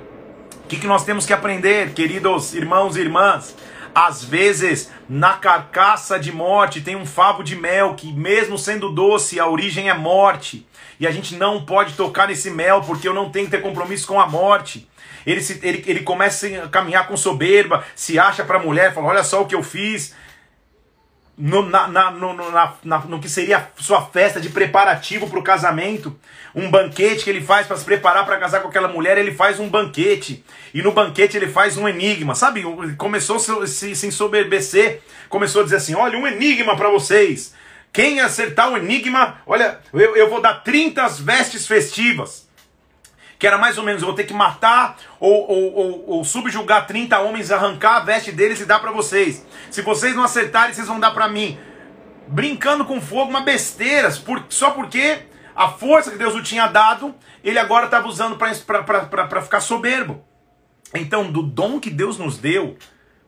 O 0.65 0.69
que, 0.69 0.79
que 0.79 0.87
nós 0.87 1.05
temos 1.05 1.25
que 1.25 1.32
aprender, 1.32 1.93
queridos 1.93 2.53
irmãos 2.55 2.97
e 2.97 3.00
irmãs? 3.00 3.56
Às 3.94 4.23
vezes, 4.23 4.91
na 5.09 5.32
carcaça 5.32 6.19
de 6.19 6.31
morte 6.31 6.81
tem 6.81 6.94
um 6.94 7.06
favo 7.06 7.43
de 7.43 7.56
mel 7.56 7.94
que, 7.94 8.13
mesmo 8.13 8.58
sendo 8.58 8.91
doce, 8.91 9.41
a 9.41 9.48
origem 9.48 9.89
é 9.89 9.94
morte. 9.94 10.67
E 11.01 11.06
a 11.06 11.10
gente 11.10 11.37
não 11.37 11.65
pode 11.65 11.94
tocar 11.94 12.29
nesse 12.29 12.51
mel 12.51 12.82
porque 12.82 13.08
eu 13.08 13.15
não 13.15 13.31
tenho 13.31 13.46
que 13.46 13.53
ter 13.53 13.63
compromisso 13.63 14.06
com 14.06 14.20
a 14.20 14.27
morte 14.27 14.89
ele, 15.31 15.43
se, 15.43 15.61
ele, 15.63 15.85
ele 15.87 16.01
começa 16.01 16.47
a 16.47 16.69
caminhar 16.69 17.06
com 17.06 17.17
soberba, 17.17 17.85
se 17.94 18.19
acha 18.19 18.44
para 18.44 18.58
a 18.58 18.63
mulher, 18.63 18.94
fala: 18.94 19.08
Olha 19.08 19.23
só 19.23 19.43
o 19.43 19.47
que 19.47 19.55
eu 19.55 19.63
fiz. 19.63 20.15
No, 21.37 21.69
na, 21.69 21.87
na, 21.87 22.11
no, 22.11 22.35
na, 22.35 22.75
na, 22.82 22.99
no 23.01 23.20
que 23.20 23.29
seria 23.29 23.70
sua 23.77 24.03
festa 24.06 24.41
de 24.41 24.49
preparativo 24.49 25.31
para 25.31 25.39
o 25.39 25.43
casamento, 25.43 26.19
um 26.53 26.69
banquete 26.69 27.23
que 27.23 27.31
ele 27.31 27.41
faz 27.41 27.65
para 27.65 27.77
se 27.77 27.85
preparar 27.85 28.27
para 28.27 28.39
casar 28.39 28.61
com 28.61 28.67
aquela 28.67 28.89
mulher, 28.89 29.17
ele 29.17 29.32
faz 29.32 29.61
um 29.61 29.69
banquete, 29.69 30.44
e 30.75 30.82
no 30.82 30.91
banquete 30.91 31.37
ele 31.37 31.47
faz 31.47 31.77
um 31.77 31.89
enigma, 31.89 32.35
sabe? 32.35 32.65
Começou 32.97 33.37
a 33.37 33.67
se, 33.69 33.94
se 33.94 34.06
ensoberbecer, 34.08 35.01
começou 35.29 35.61
a 35.61 35.65
dizer 35.65 35.77
assim: 35.77 35.94
olha, 35.94 36.19
um 36.19 36.27
enigma 36.27 36.77
para 36.77 36.91
vocês. 36.91 37.55
Quem 37.93 38.19
acertar 38.19 38.73
o 38.73 38.77
enigma, 38.77 39.41
olha, 39.47 39.79
eu, 39.93 40.17
eu 40.17 40.29
vou 40.29 40.41
dar 40.41 40.65
30 40.65 41.06
vestes 41.08 41.67
festivas 41.67 42.47
que 43.39 43.47
era 43.47 43.57
mais 43.57 43.79
ou 43.79 43.85
menos, 43.85 44.03
eu 44.03 44.07
vou 44.07 44.17
ter 44.17 44.25
que 44.25 44.35
matar 44.35 44.97
ou, 45.21 45.49
ou, 45.49 45.75
ou, 45.75 46.05
ou 46.09 46.25
subjugar 46.25 46.87
30 46.87 47.19
homens, 47.21 47.53
arrancar 47.53 47.97
a 47.97 48.01
veste 48.01 48.33
deles 48.33 48.61
e 48.61 48.65
dar 48.65 48.81
para 48.81 48.91
vocês. 48.91 49.47
Se 49.71 49.81
vocês 49.83 50.15
não 50.17 50.25
acertarem, 50.25 50.75
vocês 50.75 50.89
vão 50.89 50.99
dar 50.99 51.13
para 51.13 51.29
mim. 51.29 51.59
Brincando 52.27 52.85
com 52.85 53.01
fogo, 53.01 53.31
uma 53.31 53.43
besteira, 53.43 54.11
por, 54.25 54.45
só 54.49 54.73
porque 54.73 55.21
a 55.55 55.69
força 55.69 56.11
que 56.11 56.19
Deus 56.19 56.35
o 56.35 56.43
tinha 56.43 56.67
dado, 56.67 57.15
ele 57.45 57.59
agora 57.59 57.85
estava 57.85 58.09
usando 58.09 58.37
para 58.37 59.43
ficar 59.43 59.61
soberbo. 59.61 60.25
Então, 60.93 61.31
do 61.31 61.43
dom 61.43 61.79
que 61.79 61.91
Deus 61.91 62.19
nos 62.19 62.39
deu, 62.39 62.77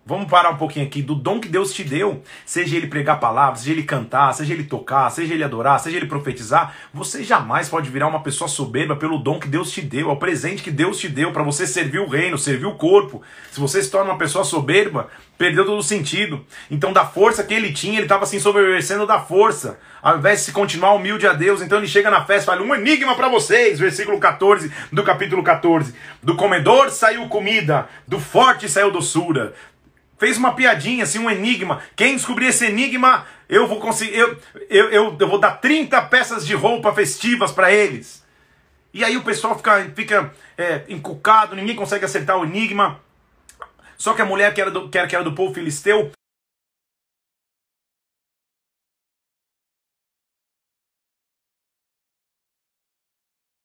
Vamos 0.06 0.30
parar 0.30 0.50
um 0.50 0.56
pouquinho 0.56 0.86
aqui 0.86 1.02
do 1.02 1.14
dom 1.14 1.38
que 1.38 1.48
Deus 1.48 1.74
te 1.74 1.84
deu, 1.84 2.22
seja 2.46 2.74
ele 2.74 2.86
pregar 2.86 3.20
palavras, 3.20 3.60
seja 3.60 3.72
ele 3.72 3.82
cantar, 3.82 4.32
seja 4.32 4.54
ele 4.54 4.64
tocar, 4.64 5.10
seja 5.10 5.34
ele 5.34 5.44
adorar, 5.44 5.78
seja 5.78 5.98
ele 5.98 6.06
profetizar, 6.06 6.74
você 6.92 7.22
jamais 7.22 7.68
pode 7.68 7.90
virar 7.90 8.08
uma 8.08 8.22
pessoa 8.22 8.48
soberba 8.48 8.96
pelo 8.96 9.18
dom 9.18 9.38
que 9.38 9.46
Deus 9.46 9.70
te 9.70 9.82
deu, 9.82 10.08
é 10.08 10.12
o 10.12 10.16
presente 10.16 10.62
que 10.62 10.70
Deus 10.70 10.98
te 10.98 11.08
deu 11.08 11.32
para 11.32 11.42
você 11.42 11.66
servir 11.66 12.00
o 12.00 12.08
reino, 12.08 12.38
servir 12.38 12.66
o 12.66 12.74
corpo. 12.74 13.22
Se 13.52 13.60
você 13.60 13.82
se 13.82 13.90
torna 13.90 14.10
uma 14.10 14.18
pessoa 14.18 14.42
soberba, 14.42 15.08
perdeu 15.40 15.64
todo 15.64 15.78
o 15.78 15.82
sentido. 15.82 16.44
Então, 16.70 16.92
da 16.92 17.06
força 17.06 17.42
que 17.42 17.54
ele 17.54 17.72
tinha, 17.72 17.94
ele 17.94 18.02
estava 18.02 18.26
se 18.26 18.36
ensoberbecendo 18.36 19.06
da 19.06 19.20
força, 19.20 19.78
ao 20.02 20.18
invés 20.18 20.40
de 20.40 20.44
se 20.44 20.52
continuar 20.52 20.92
humilde 20.92 21.26
a 21.26 21.32
Deus. 21.32 21.62
Então, 21.62 21.78
ele 21.78 21.88
chega 21.88 22.10
na 22.10 22.24
festa 22.24 22.42
e 22.42 22.56
fala: 22.56 22.62
Um 22.62 22.74
enigma 22.74 23.14
para 23.14 23.28
vocês, 23.28 23.78
versículo 23.78 24.20
14 24.20 24.70
do 24.92 25.02
capítulo 25.02 25.42
14: 25.42 25.94
Do 26.22 26.36
comedor 26.36 26.90
saiu 26.90 27.26
comida, 27.28 27.88
do 28.06 28.20
forte 28.20 28.68
saiu 28.68 28.90
doçura, 28.90 29.54
fez 30.20 30.36
uma 30.36 30.54
piadinha, 30.54 31.02
assim, 31.04 31.18
um 31.18 31.30
enigma. 31.30 31.82
Quem 31.96 32.14
descobrir 32.14 32.48
esse 32.48 32.66
enigma, 32.66 33.26
eu 33.48 33.66
vou 33.66 33.80
conseguir. 33.80 34.14
Eu, 34.14 34.38
eu, 34.68 34.90
eu, 34.90 35.16
eu 35.18 35.28
vou 35.28 35.40
dar 35.40 35.52
30 35.52 36.00
peças 36.02 36.46
de 36.46 36.54
roupa 36.54 36.92
festivas 36.94 37.50
para 37.50 37.72
eles. 37.72 38.22
E 38.92 39.02
aí 39.02 39.16
o 39.16 39.24
pessoal 39.24 39.56
fica, 39.56 39.90
fica 39.96 40.34
é, 40.58 40.84
encucado, 40.88 41.56
ninguém 41.56 41.74
consegue 41.74 42.04
acertar 42.04 42.36
o 42.36 42.44
enigma. 42.44 43.00
Só 43.96 44.12
que 44.12 44.20
a 44.20 44.26
mulher 44.26 44.52
que 44.52 44.60
era 44.60 44.70
do, 44.70 44.90
que 44.90 44.98
era, 44.98 45.08
que 45.08 45.14
era 45.14 45.24
do 45.24 45.34
povo 45.34 45.54
filisteu 45.54 46.12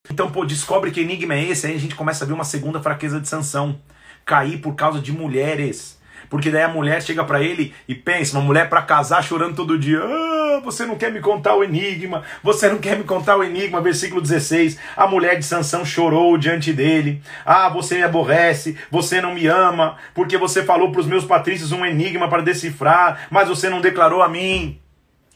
Então, 0.09 0.31
pô, 0.31 0.45
descobre 0.45 0.91
que 0.91 1.01
enigma 1.01 1.33
é 1.33 1.43
esse, 1.43 1.67
aí 1.67 1.75
a 1.75 1.79
gente 1.79 1.95
começa 1.95 2.23
a 2.23 2.27
ver 2.27 2.33
uma 2.33 2.45
segunda 2.45 2.81
fraqueza 2.81 3.19
de 3.19 3.27
Sansão. 3.27 3.81
Cair 4.23 4.61
por 4.61 4.73
causa 4.75 5.01
de 5.01 5.11
mulheres. 5.11 5.99
Porque 6.29 6.49
daí 6.49 6.63
a 6.63 6.67
mulher 6.67 7.01
chega 7.01 7.23
para 7.23 7.41
ele 7.41 7.73
e 7.87 7.95
pensa, 7.95 8.37
uma 8.37 8.45
mulher 8.45 8.69
para 8.69 8.81
casar 8.81 9.23
chorando 9.23 9.55
todo 9.55 9.77
dia. 9.77 9.99
Ah, 10.01 10.61
você 10.63 10.85
não 10.85 10.95
quer 10.95 11.11
me 11.11 11.19
contar 11.19 11.55
o 11.55 11.63
enigma, 11.63 12.23
você 12.43 12.69
não 12.69 12.77
quer 12.77 12.97
me 12.97 13.03
contar 13.03 13.37
o 13.37 13.43
enigma, 13.43 13.81
versículo 13.81 14.21
16. 14.21 14.77
A 14.95 15.07
mulher 15.07 15.37
de 15.37 15.45
Sansão 15.45 15.85
chorou 15.85 16.37
diante 16.37 16.71
dele. 16.73 17.21
Ah, 17.45 17.69
você 17.69 17.95
me 17.95 18.03
aborrece, 18.03 18.77
você 18.89 19.21
não 19.21 19.33
me 19.33 19.47
ama, 19.47 19.97
porque 20.13 20.37
você 20.37 20.63
falou 20.63 20.91
para 20.91 21.01
os 21.01 21.07
meus 21.07 21.25
patrícios 21.25 21.71
um 21.71 21.85
enigma 21.85 22.29
para 22.29 22.41
decifrar, 22.41 23.27
mas 23.29 23.47
você 23.47 23.69
não 23.69 23.81
declarou 23.81 24.21
a 24.21 24.29
mim. 24.29 24.79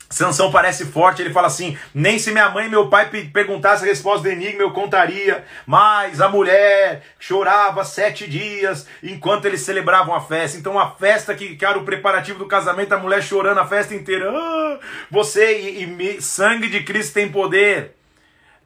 Sansão 0.10 0.52
parece 0.52 0.86
forte, 0.86 1.22
ele 1.22 1.32
fala 1.32 1.48
assim: 1.48 1.78
nem 1.94 2.18
se 2.18 2.32
minha 2.32 2.50
mãe 2.50 2.66
e 2.66 2.70
meu 2.70 2.88
pai 2.88 3.10
perguntassem 3.32 3.88
a 3.88 3.92
resposta 3.92 4.24
do 4.24 4.30
enigma, 4.30 4.64
eu 4.64 4.72
contaria. 4.72 5.44
Mas 5.68 6.20
a 6.20 6.28
mulher 6.28 7.04
chorava 7.20 7.84
sete 7.84 8.28
dias 8.28 8.88
enquanto 9.04 9.46
eles 9.46 9.62
celebravam 9.62 10.16
a 10.16 10.22
festa. 10.22 10.58
Então, 10.58 10.80
a 10.80 10.90
festa 10.90 11.36
que, 11.36 11.56
que 11.56 11.64
era 11.64 11.78
o 11.78 11.86
preparativo 11.86 12.40
do 12.40 12.48
casamento, 12.48 12.94
a 12.94 12.98
mulher 12.98 13.22
chorando 13.22 13.60
a 13.60 13.68
festa 13.68 13.94
inteira. 13.94 14.32
Ah, 14.32 14.80
você 15.12 15.60
e, 15.60 16.18
e 16.18 16.22
sangue 16.22 16.68
de 16.70 16.82
Cristo 16.84 17.14
tem 17.14 17.32
poder. 17.32 17.99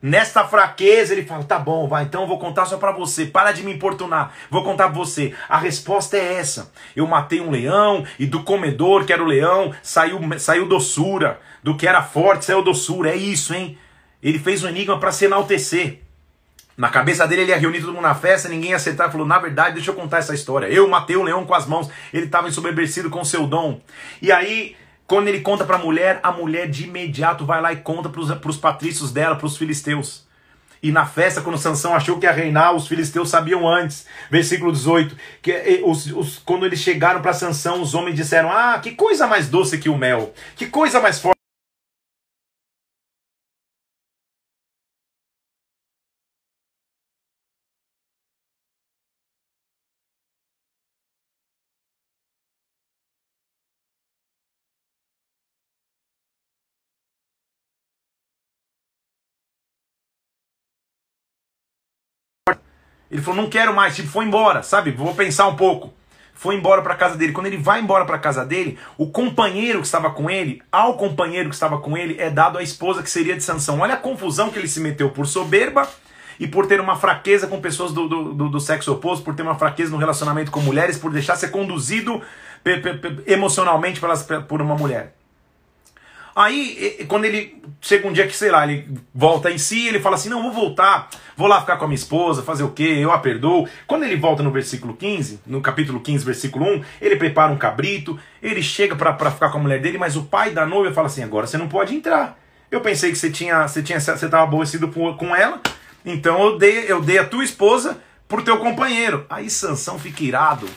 Nesta 0.00 0.44
fraqueza, 0.44 1.14
ele 1.14 1.24
fala: 1.24 1.44
tá 1.44 1.58
bom, 1.58 1.88
vai, 1.88 2.04
então 2.04 2.22
eu 2.22 2.28
vou 2.28 2.38
contar 2.38 2.66
só 2.66 2.76
para 2.76 2.92
você. 2.92 3.24
Para 3.26 3.52
de 3.52 3.62
me 3.62 3.72
importunar. 3.72 4.34
Vou 4.50 4.62
contar 4.62 4.88
pra 4.88 4.98
você. 4.98 5.34
A 5.48 5.56
resposta 5.56 6.16
é 6.16 6.34
essa: 6.34 6.70
eu 6.94 7.06
matei 7.06 7.40
um 7.40 7.50
leão 7.50 8.04
e 8.18 8.26
do 8.26 8.42
comedor, 8.42 9.04
que 9.04 9.12
era 9.12 9.22
o 9.22 9.26
leão, 9.26 9.72
saiu, 9.82 10.20
saiu 10.38 10.68
doçura. 10.68 11.40
Do 11.62 11.76
que 11.76 11.88
era 11.88 12.02
forte, 12.02 12.44
saiu 12.44 12.62
doçura. 12.62 13.10
É 13.10 13.16
isso, 13.16 13.54
hein? 13.54 13.78
Ele 14.22 14.38
fez 14.38 14.62
um 14.62 14.68
enigma 14.68 15.00
para 15.00 15.10
se 15.10 15.24
enaltecer. 15.24 16.00
Na 16.76 16.88
cabeça 16.88 17.26
dele, 17.26 17.42
ele 17.42 17.50
ia 17.52 17.58
reunir 17.58 17.80
todo 17.80 17.92
mundo 17.92 18.02
na 18.02 18.14
festa, 18.14 18.48
ninguém 18.48 18.70
ia 18.70 18.76
aceitar. 18.76 19.10
Falou: 19.10 19.26
Na 19.26 19.38
verdade, 19.38 19.76
deixa 19.76 19.90
eu 19.90 19.94
contar 19.94 20.18
essa 20.18 20.34
história. 20.34 20.66
Eu 20.66 20.88
matei 20.88 21.16
o 21.16 21.22
leão 21.22 21.46
com 21.46 21.54
as 21.54 21.66
mãos, 21.66 21.88
ele 22.12 22.26
estava 22.26 22.48
ensoberbecido 22.48 23.08
com 23.08 23.24
seu 23.24 23.46
dom. 23.46 23.80
E 24.20 24.30
aí 24.30 24.76
quando 25.06 25.28
ele 25.28 25.40
conta 25.40 25.64
para 25.64 25.76
a 25.76 25.78
mulher, 25.78 26.20
a 26.22 26.32
mulher 26.32 26.68
de 26.68 26.84
imediato 26.84 27.44
vai 27.44 27.60
lá 27.60 27.72
e 27.72 27.76
conta 27.76 28.08
para 28.08 28.50
os 28.50 28.56
patrícios 28.56 29.12
dela, 29.12 29.36
para 29.36 29.46
os 29.46 29.56
filisteus. 29.56 30.24
E 30.82 30.92
na 30.92 31.06
festa, 31.06 31.40
quando 31.40 31.56
Sansão 31.56 31.94
achou 31.94 32.18
que 32.18 32.26
ia 32.26 32.32
reinar, 32.32 32.74
os 32.74 32.86
filisteus 32.86 33.30
sabiam 33.30 33.66
antes. 33.66 34.06
Versículo 34.30 34.70
18. 34.70 35.16
Que 35.40 35.82
os, 35.82 36.06
os, 36.06 36.38
quando 36.38 36.66
eles 36.66 36.78
chegaram 36.78 37.22
para 37.22 37.32
Sansão, 37.32 37.80
os 37.80 37.94
homens 37.94 38.16
disseram: 38.16 38.52
Ah, 38.52 38.78
que 38.78 38.90
coisa 38.90 39.26
mais 39.26 39.48
doce 39.48 39.78
que 39.78 39.88
o 39.88 39.96
mel! 39.96 40.34
Que 40.54 40.66
coisa 40.66 41.00
mais 41.00 41.18
forte! 41.18 41.33
Ele 63.14 63.22
falou, 63.22 63.42
não 63.42 63.48
quero 63.48 63.72
mais, 63.72 63.94
tipo, 63.94 64.08
foi 64.08 64.24
embora, 64.24 64.60
sabe? 64.64 64.90
Vou 64.90 65.14
pensar 65.14 65.46
um 65.46 65.54
pouco. 65.54 65.94
Foi 66.34 66.56
embora 66.56 66.82
para 66.82 66.96
casa 66.96 67.16
dele. 67.16 67.30
Quando 67.30 67.46
ele 67.46 67.56
vai 67.56 67.80
embora 67.80 68.04
para 68.04 68.18
casa 68.18 68.44
dele, 68.44 68.76
o 68.98 69.06
companheiro 69.06 69.78
que 69.78 69.86
estava 69.86 70.10
com 70.10 70.28
ele, 70.28 70.60
ao 70.72 70.96
companheiro 70.96 71.48
que 71.48 71.54
estava 71.54 71.78
com 71.78 71.96
ele, 71.96 72.16
é 72.18 72.28
dado 72.28 72.58
a 72.58 72.62
esposa 72.62 73.04
que 73.04 73.08
seria 73.08 73.36
de 73.36 73.44
Sansão. 73.44 73.78
Olha 73.78 73.94
a 73.94 73.96
confusão 73.96 74.50
que 74.50 74.58
ele 74.58 74.66
se 74.66 74.80
meteu 74.80 75.10
por 75.10 75.28
soberba 75.28 75.88
e 76.40 76.48
por 76.48 76.66
ter 76.66 76.80
uma 76.80 76.96
fraqueza 76.96 77.46
com 77.46 77.60
pessoas 77.60 77.92
do, 77.92 78.08
do, 78.08 78.48
do, 78.48 78.60
sexo 78.60 78.92
oposto, 78.92 79.24
por 79.24 79.36
ter 79.36 79.42
uma 79.42 79.54
fraqueza 79.54 79.92
no 79.92 79.96
relacionamento 79.96 80.50
com 80.50 80.58
mulheres, 80.58 80.98
por 80.98 81.12
deixar 81.12 81.36
ser 81.36 81.52
conduzido 81.52 82.20
emocionalmente 83.28 84.00
pelas, 84.00 84.24
por 84.24 84.60
uma 84.60 84.74
mulher. 84.74 85.14
Aí, 86.36 87.06
quando 87.08 87.26
ele 87.26 87.62
chega 87.80 88.08
um 88.08 88.12
dia 88.12 88.26
que, 88.26 88.36
sei 88.36 88.50
lá, 88.50 88.64
ele 88.64 88.88
volta 89.14 89.50
em 89.50 89.58
si, 89.58 89.86
ele 89.86 90.00
fala 90.00 90.16
assim: 90.16 90.28
Não, 90.28 90.42
vou 90.42 90.52
voltar, 90.52 91.08
vou 91.36 91.46
lá 91.46 91.60
ficar 91.60 91.76
com 91.76 91.84
a 91.84 91.88
minha 91.88 91.94
esposa, 91.94 92.42
fazer 92.42 92.64
o 92.64 92.70
quê? 92.70 92.98
Eu 93.00 93.12
a 93.12 93.18
perdoo. 93.18 93.68
Quando 93.86 94.02
ele 94.02 94.16
volta 94.16 94.42
no 94.42 94.50
versículo 94.50 94.94
15, 94.94 95.40
no 95.46 95.60
capítulo 95.60 96.00
15, 96.00 96.24
versículo 96.24 96.64
1, 96.64 96.84
ele 97.00 97.16
prepara 97.16 97.52
um 97.52 97.56
cabrito, 97.56 98.18
ele 98.42 98.62
chega 98.62 98.96
para 98.96 99.30
ficar 99.30 99.50
com 99.50 99.58
a 99.58 99.60
mulher 99.60 99.80
dele, 99.80 99.98
mas 99.98 100.16
o 100.16 100.24
pai 100.24 100.50
da 100.50 100.66
noiva 100.66 100.92
fala 100.92 101.06
assim: 101.06 101.22
Agora 101.22 101.46
você 101.46 101.56
não 101.56 101.68
pode 101.68 101.94
entrar. 101.94 102.38
Eu 102.70 102.80
pensei 102.80 103.12
que 103.12 103.18
você 103.18 103.30
tinha, 103.30 103.68
você 103.68 103.82
tinha, 103.82 104.00
você 104.00 104.12
estava 104.12 104.42
aborrecido 104.42 104.88
com 104.88 105.36
ela, 105.36 105.60
então 106.04 106.42
eu 106.42 106.58
dei, 106.58 106.84
eu 106.88 107.00
dei 107.00 107.18
a 107.18 107.24
tua 107.24 107.44
esposa 107.44 107.98
pro 108.26 108.42
teu 108.42 108.58
companheiro. 108.58 109.24
Aí 109.30 109.48
Sansão 109.48 109.98
fica 109.98 110.24
irado. 110.24 110.68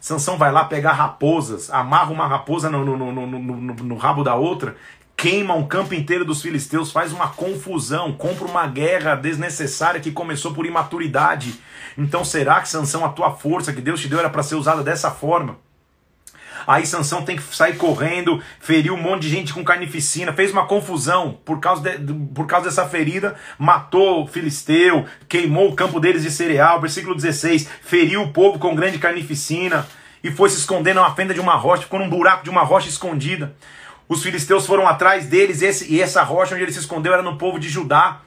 Sansão 0.00 0.38
vai 0.38 0.50
lá 0.50 0.64
pegar 0.64 0.92
raposas, 0.92 1.70
amarra 1.70 2.10
uma 2.10 2.26
raposa 2.26 2.70
no, 2.70 2.84
no, 2.84 3.12
no, 3.12 3.26
no, 3.26 3.96
rabo 3.96 4.24
da 4.24 4.34
outra, 4.34 4.76
queima 5.14 5.54
um 5.54 5.66
campo 5.66 5.94
inteiro 5.94 6.24
dos 6.24 6.40
filisteus, 6.40 6.90
faz 6.90 7.12
uma 7.12 7.28
confusão, 7.28 8.12
compra 8.12 8.46
uma 8.46 8.66
guerra 8.66 9.14
desnecessária 9.14 10.00
que 10.00 10.10
começou 10.10 10.54
por 10.54 10.64
imaturidade. 10.64 11.60
Então 11.98 12.24
será 12.24 12.60
que 12.60 12.68
Sansão, 12.68 13.04
a 13.04 13.10
tua 13.10 13.32
força 13.32 13.72
que 13.72 13.82
Deus 13.82 14.00
te 14.00 14.08
deu 14.08 14.18
era 14.18 14.30
para 14.30 14.42
ser 14.42 14.54
usada 14.54 14.82
dessa 14.82 15.10
forma? 15.10 15.58
Aí 16.66 16.86
Sansão 16.86 17.24
tem 17.24 17.36
que 17.36 17.42
sair 17.54 17.76
correndo, 17.76 18.42
feriu 18.60 18.94
um 18.94 19.00
monte 19.00 19.22
de 19.22 19.28
gente 19.28 19.52
com 19.52 19.64
carnificina, 19.64 20.32
fez 20.32 20.52
uma 20.52 20.66
confusão 20.66 21.38
por 21.44 21.60
causa, 21.60 21.98
de, 21.98 22.12
por 22.34 22.46
causa 22.46 22.66
dessa 22.66 22.86
ferida, 22.86 23.34
matou 23.58 24.24
o 24.24 24.26
filisteu, 24.26 25.06
queimou 25.28 25.70
o 25.70 25.74
campo 25.74 26.00
deles 26.00 26.22
de 26.22 26.30
cereal, 26.30 26.80
versículo 26.80 27.14
16, 27.14 27.68
feriu 27.82 28.22
o 28.22 28.32
povo 28.32 28.58
com 28.58 28.74
grande 28.74 28.98
carnificina 28.98 29.86
e 30.22 30.30
foi 30.30 30.50
se 30.50 30.58
esconder 30.58 30.94
na 30.94 31.14
fenda 31.14 31.32
de 31.32 31.40
uma 31.40 31.54
rocha, 31.54 31.82
ficou 31.82 31.98
num 31.98 32.08
buraco 32.08 32.44
de 32.44 32.50
uma 32.50 32.62
rocha 32.62 32.88
escondida. 32.88 33.54
Os 34.08 34.22
filisteus 34.22 34.66
foram 34.66 34.88
atrás 34.88 35.26
deles 35.26 35.62
esse, 35.62 35.92
e 35.92 36.00
essa 36.00 36.22
rocha 36.22 36.54
onde 36.54 36.64
ele 36.64 36.72
se 36.72 36.80
escondeu 36.80 37.12
era 37.12 37.22
no 37.22 37.38
povo 37.38 37.60
de 37.60 37.68
Judá. 37.68 38.20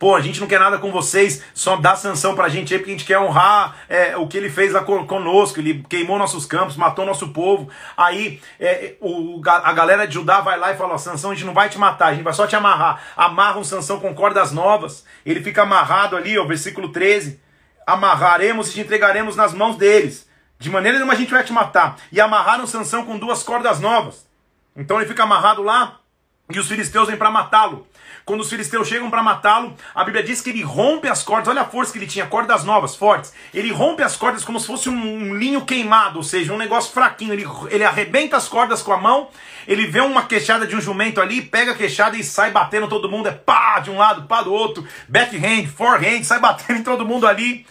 Pô, 0.00 0.14
a 0.14 0.20
gente 0.22 0.40
não 0.40 0.46
quer 0.46 0.58
nada 0.58 0.78
com 0.78 0.90
vocês, 0.90 1.42
só 1.52 1.76
dá 1.76 1.94
sanção 1.94 2.34
pra 2.34 2.48
gente 2.48 2.72
aí, 2.72 2.80
porque 2.80 2.90
a 2.90 2.94
gente 2.94 3.04
quer 3.04 3.18
honrar 3.18 3.76
é, 3.86 4.16
o 4.16 4.26
que 4.26 4.38
ele 4.38 4.48
fez 4.48 4.72
lá 4.72 4.82
conosco. 4.82 5.60
Ele 5.60 5.84
queimou 5.90 6.16
nossos 6.16 6.46
campos, 6.46 6.74
matou 6.74 7.04
nosso 7.04 7.28
povo. 7.28 7.68
Aí 7.94 8.40
é, 8.58 8.94
o, 8.98 9.42
a 9.44 9.72
galera 9.74 10.06
de 10.06 10.14
Judá 10.14 10.40
vai 10.40 10.58
lá 10.58 10.72
e 10.72 10.76
fala: 10.78 10.94
ó, 10.94 10.96
Sansão, 10.98 11.32
a 11.32 11.34
gente 11.34 11.44
não 11.44 11.52
vai 11.52 11.68
te 11.68 11.76
matar, 11.76 12.06
a 12.06 12.14
gente 12.14 12.24
vai 12.24 12.32
só 12.32 12.46
te 12.46 12.56
amarrar. 12.56 13.02
Amarra 13.14 13.58
um 13.58 13.64
Sansão 13.64 14.00
com 14.00 14.14
cordas 14.14 14.52
novas. 14.52 15.04
Ele 15.24 15.42
fica 15.42 15.64
amarrado 15.64 16.16
ali, 16.16 16.38
ó, 16.38 16.46
versículo 16.46 16.88
13. 16.88 17.38
Amarraremos 17.86 18.70
e 18.70 18.72
te 18.72 18.80
entregaremos 18.80 19.36
nas 19.36 19.52
mãos 19.52 19.76
deles. 19.76 20.26
De 20.58 20.70
maneira 20.70 20.96
nenhuma 20.96 21.12
a 21.12 21.16
gente 21.16 21.30
vai 21.30 21.44
te 21.44 21.52
matar. 21.52 21.98
E 22.10 22.18
amarraram 22.22 22.66
Sansão 22.66 23.04
com 23.04 23.18
duas 23.18 23.42
cordas 23.42 23.80
novas. 23.80 24.26
Então 24.74 24.96
ele 24.98 25.06
fica 25.06 25.24
amarrado 25.24 25.62
lá 25.62 26.00
e 26.48 26.58
os 26.58 26.68
filisteus 26.68 27.06
vêm 27.06 27.18
para 27.18 27.30
matá-lo. 27.30 27.86
Quando 28.30 28.42
os 28.42 28.48
filisteus 28.48 28.86
chegam 28.86 29.10
para 29.10 29.24
matá-lo, 29.24 29.74
a 29.92 30.04
Bíblia 30.04 30.22
diz 30.22 30.40
que 30.40 30.50
ele 30.50 30.62
rompe 30.62 31.08
as 31.08 31.20
cordas. 31.20 31.48
Olha 31.48 31.62
a 31.62 31.64
força 31.64 31.90
que 31.90 31.98
ele 31.98 32.06
tinha, 32.06 32.24
cordas 32.26 32.62
novas, 32.62 32.94
fortes. 32.94 33.32
Ele 33.52 33.72
rompe 33.72 34.04
as 34.04 34.14
cordas 34.14 34.44
como 34.44 34.60
se 34.60 34.68
fosse 34.68 34.88
um, 34.88 35.34
linho 35.34 35.62
queimado, 35.62 36.18
ou 36.18 36.22
seja, 36.22 36.52
um 36.52 36.56
negócio 36.56 36.92
fraquinho. 36.92 37.32
Ele, 37.32 37.44
ele 37.70 37.82
arrebenta 37.82 38.36
as 38.36 38.46
cordas 38.46 38.82
com 38.82 38.92
a 38.92 38.96
mão, 38.96 39.30
ele 39.66 39.84
vê 39.84 39.98
uma 40.00 40.26
queixada 40.26 40.64
de 40.64 40.76
um 40.76 40.80
jumento 40.80 41.20
ali, 41.20 41.42
pega 41.42 41.72
a 41.72 41.74
queixada 41.74 42.16
e 42.16 42.22
sai 42.22 42.52
batendo 42.52 42.86
todo 42.86 43.10
mundo. 43.10 43.26
É 43.26 43.32
pá, 43.32 43.80
de 43.80 43.90
um 43.90 43.98
lado, 43.98 44.28
pá 44.28 44.42
do 44.42 44.52
outro. 44.52 44.86
Backhand, 45.08 45.66
forehand, 45.66 46.22
sai 46.22 46.38
batendo 46.38 46.78
em 46.78 46.84
todo 46.84 47.04
mundo 47.04 47.26
ali 47.26 47.66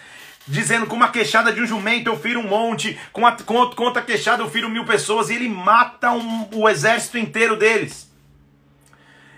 dizendo 0.45 0.87
com 0.87 0.95
uma 0.95 1.07
queixada 1.07 1.53
de 1.53 1.61
um 1.61 1.65
jumento 1.65 2.09
eu 2.09 2.17
firo 2.17 2.41
um 2.41 2.47
monte, 2.47 2.99
com, 3.13 3.25
a, 3.25 3.31
com, 3.31 3.69
com 3.69 3.83
outra 3.83 4.01
queixada 4.01 4.43
eu 4.43 4.49
firo 4.49 4.67
mil 4.69 4.83
pessoas, 4.83 5.29
e 5.29 5.35
ele 5.35 5.47
mata 5.47 6.11
um, 6.11 6.49
o 6.51 6.67
exército 6.67 7.17
inteiro 7.17 7.55
deles. 7.55 8.08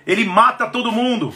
Ele 0.05 0.25
mata 0.25 0.67
todo 0.67 0.91
mundo. 0.91 1.33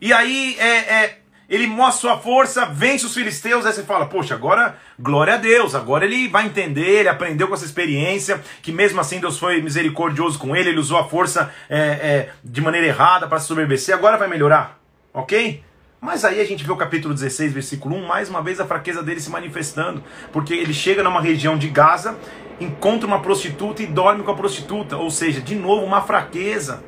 E 0.00 0.12
aí 0.12 0.56
é, 0.58 0.94
é, 0.94 1.18
ele 1.48 1.66
mostra 1.66 2.00
sua 2.00 2.18
força, 2.18 2.64
vence 2.66 3.04
os 3.04 3.14
filisteus, 3.14 3.66
aí 3.66 3.72
você 3.72 3.82
fala, 3.82 4.06
poxa, 4.06 4.34
agora 4.34 4.76
glória 4.98 5.34
a 5.34 5.36
Deus, 5.36 5.74
agora 5.74 6.04
ele 6.04 6.28
vai 6.28 6.46
entender, 6.46 7.00
ele 7.00 7.08
aprendeu 7.08 7.48
com 7.48 7.54
essa 7.54 7.64
experiência, 7.64 8.40
que 8.62 8.72
mesmo 8.72 9.00
assim 9.00 9.20
Deus 9.20 9.38
foi 9.38 9.60
misericordioso 9.60 10.38
com 10.38 10.56
ele, 10.56 10.70
ele 10.70 10.78
usou 10.78 10.96
a 10.96 11.08
força 11.08 11.52
é, 11.68 11.78
é, 11.78 12.30
de 12.42 12.60
maneira 12.60 12.86
errada 12.86 13.26
para 13.26 13.40
se 13.40 13.46
sobreviver, 13.46 13.94
agora 13.94 14.16
vai 14.16 14.28
melhorar, 14.28 14.78
ok? 15.12 15.62
Mas 16.00 16.24
aí 16.24 16.40
a 16.40 16.46
gente 16.46 16.64
vê 16.64 16.72
o 16.72 16.76
capítulo 16.76 17.12
16, 17.12 17.52
versículo 17.52 17.94
1, 17.96 18.06
mais 18.06 18.30
uma 18.30 18.40
vez 18.40 18.58
a 18.58 18.64
fraqueza 18.64 19.02
dele 19.02 19.20
se 19.20 19.28
manifestando, 19.28 20.02
porque 20.32 20.54
ele 20.54 20.72
chega 20.72 21.02
numa 21.02 21.20
região 21.20 21.58
de 21.58 21.68
Gaza 21.68 22.16
encontra 22.60 23.06
uma 23.06 23.20
prostituta 23.20 23.82
e 23.82 23.86
dorme 23.86 24.22
com 24.22 24.30
a 24.30 24.36
prostituta. 24.36 24.96
Ou 24.96 25.10
seja, 25.10 25.40
de 25.40 25.54
novo, 25.54 25.84
uma 25.84 26.02
fraqueza. 26.02 26.84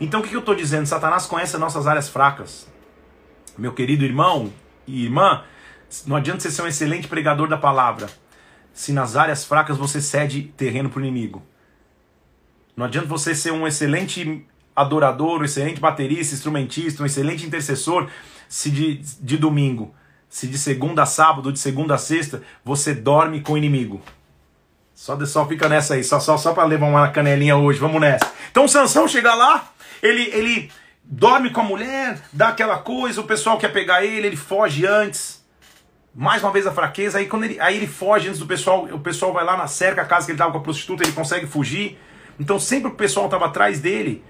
Então 0.00 0.20
o 0.20 0.22
que 0.22 0.34
eu 0.34 0.40
estou 0.40 0.54
dizendo? 0.54 0.86
Satanás 0.86 1.26
conhece 1.26 1.56
as 1.56 1.60
nossas 1.60 1.86
áreas 1.86 2.08
fracas. 2.08 2.66
Meu 3.56 3.72
querido 3.72 4.04
irmão 4.04 4.52
e 4.86 5.04
irmã, 5.04 5.42
não 6.06 6.16
adianta 6.16 6.40
você 6.40 6.50
ser 6.50 6.62
um 6.62 6.66
excelente 6.66 7.08
pregador 7.08 7.48
da 7.48 7.56
palavra 7.56 8.08
se 8.76 8.92
nas 8.92 9.16
áreas 9.16 9.42
fracas 9.42 9.78
você 9.78 10.02
cede 10.02 10.52
terreno 10.54 10.90
para 10.90 11.00
o 11.00 11.02
inimigo. 11.02 11.42
Não 12.76 12.84
adianta 12.84 13.08
você 13.08 13.34
ser 13.34 13.50
um 13.50 13.66
excelente 13.66 14.46
adorador, 14.76 15.40
um 15.40 15.44
excelente 15.44 15.80
baterista, 15.80 16.34
instrumentista, 16.34 17.02
um 17.02 17.06
excelente 17.06 17.46
intercessor 17.46 18.10
se 18.50 18.70
de, 18.70 18.96
de 18.96 19.38
domingo, 19.38 19.94
se 20.28 20.46
de 20.46 20.58
segunda 20.58 21.04
a 21.04 21.06
sábado, 21.06 21.50
de 21.50 21.58
segunda 21.58 21.94
a 21.94 21.98
sexta, 21.98 22.42
você 22.62 22.94
dorme 22.94 23.40
com 23.40 23.54
o 23.54 23.58
inimigo. 23.58 24.02
Só, 24.94 25.18
só 25.24 25.46
fica 25.46 25.70
nessa 25.70 25.94
aí, 25.94 26.04
só, 26.04 26.20
só, 26.20 26.36
só 26.36 26.52
para 26.52 26.64
levar 26.64 26.86
uma 26.86 27.08
canelinha 27.08 27.56
hoje, 27.56 27.78
vamos 27.78 27.98
nessa. 27.98 28.30
Então 28.50 28.68
Sansão 28.68 29.08
chega 29.08 29.34
lá, 29.34 29.72
ele, 30.02 30.22
ele 30.32 30.70
dorme 31.02 31.50
com 31.50 31.60
a 31.60 31.64
mulher, 31.64 32.20
dá 32.32 32.48
aquela 32.48 32.78
coisa, 32.78 33.20
o 33.20 33.24
pessoal 33.24 33.58
quer 33.58 33.72
pegar 33.72 34.04
ele, 34.04 34.26
ele 34.26 34.36
foge 34.36 34.86
antes. 34.86 35.44
Mais 36.14 36.42
uma 36.42 36.50
vez 36.50 36.66
a 36.66 36.72
fraqueza, 36.72 37.18
aí 37.18 37.26
quando 37.26 37.44
ele, 37.44 37.60
aí 37.60 37.76
ele 37.76 37.86
foge 37.86 38.28
antes 38.28 38.40
do 38.40 38.46
pessoal, 38.46 38.84
o 38.84 38.98
pessoal 38.98 39.32
vai 39.32 39.44
lá 39.44 39.56
na 39.56 39.66
cerca, 39.66 40.02
a 40.02 40.04
casa 40.04 40.26
que 40.26 40.32
ele 40.32 40.36
estava 40.36 40.50
com 40.50 40.58
a 40.58 40.62
prostituta, 40.62 41.04
ele 41.04 41.12
consegue 41.12 41.46
fugir. 41.46 41.98
Então 42.40 42.58
sempre 42.58 42.90
o 42.90 42.94
pessoal 42.94 43.26
estava 43.26 43.46
atrás 43.46 43.80
dele 43.80 44.24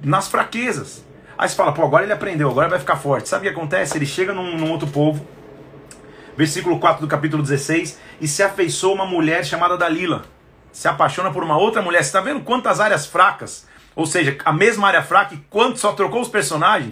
nas 0.00 0.28
fraquezas. 0.28 1.04
Aí 1.36 1.48
você 1.48 1.54
fala, 1.54 1.72
pô, 1.72 1.82
agora 1.82 2.04
ele 2.04 2.12
aprendeu, 2.12 2.48
agora 2.48 2.68
vai 2.68 2.78
ficar 2.78 2.96
forte. 2.96 3.28
Sabe 3.28 3.46
o 3.46 3.50
que 3.50 3.58
acontece? 3.58 3.98
Ele 3.98 4.06
chega 4.06 4.32
num, 4.32 4.56
num 4.56 4.70
outro 4.70 4.88
povo, 4.88 5.26
versículo 6.36 6.78
4 6.78 7.00
do 7.00 7.08
capítulo 7.08 7.42
16, 7.42 7.98
e 8.20 8.28
se 8.28 8.42
afeiçoou 8.42 8.94
uma 8.94 9.06
mulher 9.06 9.44
chamada 9.44 9.76
Dalila. 9.76 10.24
Se 10.72 10.88
apaixona 10.88 11.30
por 11.30 11.44
uma 11.44 11.56
outra 11.56 11.82
mulher. 11.82 12.02
Você 12.02 12.08
está 12.08 12.20
vendo 12.20 12.40
quantas 12.40 12.80
áreas 12.80 13.06
fracas? 13.06 13.66
Ou 13.94 14.06
seja, 14.06 14.36
a 14.44 14.52
mesma 14.52 14.88
área 14.88 15.02
fraca 15.02 15.36
quanto 15.48 15.78
só 15.78 15.92
trocou 15.92 16.20
os 16.20 16.28
personagens? 16.28 16.90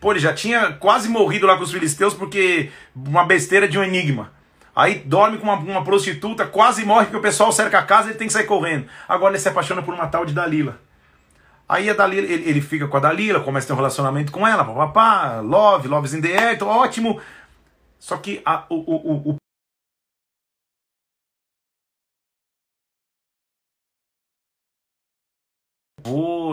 Pô, 0.00 0.10
ele 0.10 0.20
já 0.20 0.34
tinha 0.34 0.72
quase 0.72 1.08
morrido 1.08 1.46
lá 1.46 1.56
com 1.56 1.62
os 1.62 1.70
filisteus 1.70 2.12
porque 2.12 2.70
uma 2.94 3.24
besteira 3.24 3.68
de 3.68 3.78
um 3.78 3.84
enigma. 3.84 4.32
Aí 4.74 4.96
dorme 5.00 5.38
com 5.38 5.44
uma, 5.44 5.56
uma 5.56 5.84
prostituta, 5.84 6.46
quase 6.46 6.84
morre 6.84 7.04
porque 7.06 7.18
o 7.18 7.22
pessoal 7.22 7.52
cerca 7.52 7.78
a 7.78 7.82
casa 7.82 8.08
e 8.08 8.10
ele 8.10 8.18
tem 8.18 8.26
que 8.26 8.32
sair 8.32 8.46
correndo. 8.46 8.86
Agora 9.08 9.32
ele 9.32 9.38
se 9.40 9.48
apaixona 9.48 9.82
por 9.82 9.94
uma 9.94 10.06
tal 10.06 10.24
de 10.24 10.32
Dalila. 10.32 10.80
Aí 11.68 11.88
a 11.88 11.94
Dalila, 11.94 12.26
ele, 12.26 12.48
ele 12.48 12.60
fica 12.60 12.88
com 12.88 12.96
a 12.96 13.00
Dalila, 13.00 13.40
começa 13.40 13.66
a 13.66 13.68
ter 13.68 13.72
um 13.74 13.76
relacionamento 13.76 14.32
com 14.32 14.46
ela, 14.46 14.64
papapá, 14.64 15.40
love, 15.40 15.88
love's 15.88 16.14
in 16.14 16.20
the 16.20 16.36
air, 16.36 16.54
então, 16.54 16.68
ótimo. 16.68 17.20
Só 17.98 18.16
que 18.16 18.42
a, 18.44 18.64
o, 18.68 18.74
o, 18.74 19.30
o 19.30 19.36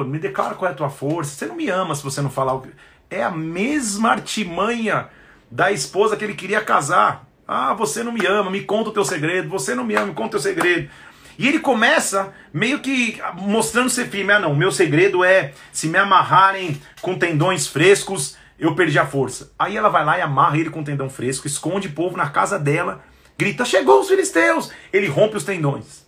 me 0.10 0.20
declara 0.20 0.56
qual 0.56 0.70
é 0.70 0.74
a 0.74 0.78
tua 0.78 0.90
força. 0.90 1.36
Você 1.36 1.46
não 1.46 1.56
me 1.56 1.70
ama 1.70 1.96
se 1.96 2.04
você 2.04 2.22
não 2.22 2.30
falar 2.30 2.54
o 2.54 2.62
que. 2.62 2.70
É 3.10 3.24
a 3.24 3.32
mesma 3.32 4.12
artimanha 4.12 5.08
da 5.50 5.72
esposa 5.72 6.16
que 6.16 6.24
ele 6.24 6.36
queria 6.36 6.62
casar. 6.62 7.28
Ah, 7.48 7.74
você 7.74 8.04
não 8.04 8.12
me 8.12 8.26
ama, 8.26 8.52
me 8.52 8.62
conta 8.62 8.90
o 8.90 8.94
teu 8.94 9.04
segredo. 9.06 9.50
Você 9.50 9.74
não 9.74 9.84
me 9.84 9.96
ama, 9.96 10.08
me 10.08 10.14
conta 10.14 10.28
o 10.28 10.32
teu 10.32 10.40
segredo. 10.40 10.90
E 11.38 11.48
ele 11.48 11.60
começa 11.60 12.34
meio 12.54 12.80
que 12.80 13.20
mostrando 13.36 13.90
ser 13.90 14.10
firme. 14.10 14.34
Ah, 14.34 14.40
não, 14.40 14.54
meu 14.54 14.72
segredo 14.72 15.24
é 15.24 15.54
se 15.72 15.88
me 15.88 15.98
amarrarem 15.98 16.80
com 17.02 17.18
tendões 17.18 17.66
frescos, 17.66 18.38
eu 18.60 18.76
perdi 18.76 19.00
a 19.00 19.08
força. 19.08 19.52
Aí 19.58 19.78
ela 19.78 19.88
vai 19.88 20.04
lá 20.04 20.18
e 20.18 20.22
amarra 20.22 20.58
ele 20.58 20.70
com 20.70 20.84
tendão 20.84 21.10
fresco, 21.10 21.48
esconde 21.48 21.88
o 21.88 21.94
povo 21.94 22.18
na 22.18 22.30
casa 22.30 22.60
dela, 22.60 23.02
grita: 23.38 23.64
Chegou 23.64 24.02
os 24.02 24.10
filisteus! 24.10 24.70
Ele 24.92 25.08
rompe 25.08 25.38
os 25.38 25.46
tendões. 25.46 26.06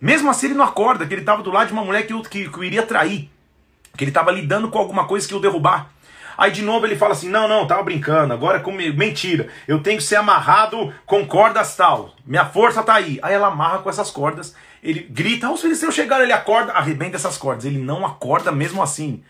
Mesmo 0.00 0.30
assim, 0.30 0.46
ele 0.46 0.54
não 0.54 0.64
acorda, 0.64 1.06
que 1.06 1.14
ele 1.14 1.22
estava 1.22 1.42
do 1.42 1.50
lado 1.50 1.68
de 1.68 1.72
uma 1.72 1.84
mulher 1.84 2.06
que, 2.06 2.14
que, 2.28 2.48
que 2.48 2.58
o 2.58 2.64
iria 2.64 2.82
trair, 2.82 3.30
que 3.96 4.04
ele 4.04 4.10
estava 4.10 4.30
lidando 4.30 4.68
com 4.68 4.78
alguma 4.78 5.06
coisa 5.06 5.26
que 5.26 5.34
o 5.34 5.40
derrubar. 5.40 5.90
Aí 6.36 6.50
de 6.50 6.62
novo 6.62 6.86
ele 6.86 6.96
fala 6.96 7.12
assim: 7.12 7.30
não, 7.30 7.48
não, 7.48 7.66
tava 7.66 7.82
brincando, 7.82 8.32
agora 8.34 8.58
é 8.58 8.62
comigo. 8.62 8.96
Mentira, 8.96 9.48
eu 9.66 9.80
tenho 9.82 9.96
que 9.96 10.04
ser 10.04 10.16
amarrado 10.16 10.92
com 11.06 11.26
cordas 11.26 11.74
tal. 11.74 12.14
Minha 12.26 12.44
força 12.44 12.82
tá 12.82 12.94
aí. 12.94 13.18
Aí 13.22 13.34
ela 13.34 13.48
amarra 13.48 13.78
com 13.78 13.88
essas 13.88 14.10
cordas, 14.10 14.54
ele 14.82 15.00
grita: 15.00 15.50
os 15.50 15.62
filisteus 15.62 15.94
chegaram, 15.94 16.24
ele 16.24 16.32
acorda, 16.32 16.72
arrebenta 16.72 17.16
essas 17.16 17.38
cordas. 17.38 17.64
Ele 17.64 17.78
não 17.78 18.04
acorda 18.04 18.52
mesmo 18.52 18.82
assim. 18.82 19.22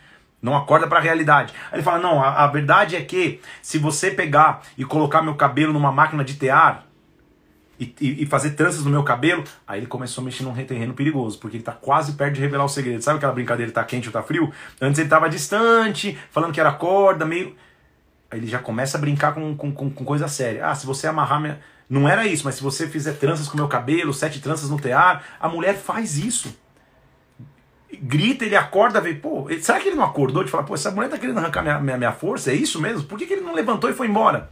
Não 0.43 0.57
acorda 0.57 0.87
para 0.87 0.99
a 0.99 1.03
realidade. 1.03 1.53
Aí 1.71 1.77
ele 1.77 1.83
fala: 1.83 1.99
não, 1.99 2.23
a, 2.23 2.45
a 2.45 2.47
verdade 2.49 2.97
é 2.97 3.03
que 3.03 3.41
se 3.63 3.79
você 3.79 4.11
pegar 4.11 4.63
e 4.77 4.85
colocar 4.85 5.23
meu 5.23 5.35
cabelo 5.35 5.73
numa 5.73 5.93
máquina 5.93 6.25
de 6.25 6.35
tear, 6.35 6.85
e, 7.79 8.23
e, 8.23 8.27
fazer 8.27 8.51
tranças 8.51 8.85
no 8.85 8.91
meu 8.91 9.03
cabelo. 9.03 9.45
Aí 9.67 9.81
ele 9.81 9.87
começou 9.87 10.23
a 10.23 10.25
mexer 10.25 10.43
num 10.43 10.55
terreno 10.55 10.95
perigoso, 10.95 11.39
porque 11.39 11.57
ele 11.57 11.65
tá 11.65 11.73
quase 11.73 12.13
perto 12.13 12.35
de 12.35 12.41
revelar 12.41 12.65
o 12.65 12.69
segredo. 12.69 13.03
Sabe 13.03 13.19
aquela 13.19 13.33
brincadeira, 13.33 13.71
tá 13.71 13.85
quente 13.85 14.09
ou 14.09 14.13
tá 14.13 14.23
frio? 14.23 14.53
Antes 14.81 14.99
ele 14.99 15.09
tava 15.09 15.29
distante, 15.29 16.19
falando 16.31 16.53
que 16.53 16.61
era 16.61 16.73
corda, 16.73 17.25
meio. 17.25 17.55
Aí 18.31 18.39
ele 18.39 18.47
já 18.47 18.59
começa 18.59 18.97
a 18.97 19.01
brincar 19.01 19.35
com, 19.35 19.57
com, 19.57 19.73
com, 19.73 19.91
com 19.91 20.05
coisa 20.05 20.27
séria. 20.29 20.67
Ah, 20.67 20.75
se 20.75 20.87
você 20.87 21.07
amarrar 21.07 21.41
minha. 21.41 21.61
Não 21.89 22.09
era 22.09 22.27
isso, 22.27 22.45
mas 22.45 22.57
se 22.57 22.63
você 22.63 22.89
fizer 22.89 23.13
tranças 23.13 23.47
com 23.47 23.57
meu 23.57 23.69
cabelo, 23.69 24.13
sete 24.13 24.41
tranças 24.41 24.69
no 24.69 24.81
tear, 24.81 25.23
a 25.39 25.49
mulher 25.49 25.77
faz 25.77 26.19
isso. 26.19 26.53
Grita, 28.03 28.45
ele 28.45 28.57
acorda, 28.57 29.01
vê, 29.01 29.15
pô, 29.15 29.47
será 29.61 29.79
que 29.79 29.89
ele 29.89 29.97
não 29.97 30.05
acordou 30.05 30.43
de 30.43 30.51
falar, 30.51 30.65
pô, 30.65 30.75
essa 30.75 30.91
mulher 30.91 31.09
tá 31.09 31.17
querendo 31.17 31.39
arrancar 31.39 31.63
minha, 31.63 31.79
minha, 31.79 31.97
minha 31.97 32.13
força? 32.13 32.51
É 32.51 32.55
isso 32.55 32.81
mesmo? 32.81 33.05
Por 33.05 33.17
que, 33.17 33.27
que 33.27 33.35
ele 33.35 33.43
não 33.43 33.55
levantou 33.55 33.89
e 33.89 33.93
foi 33.93 34.09
embora? 34.09 34.51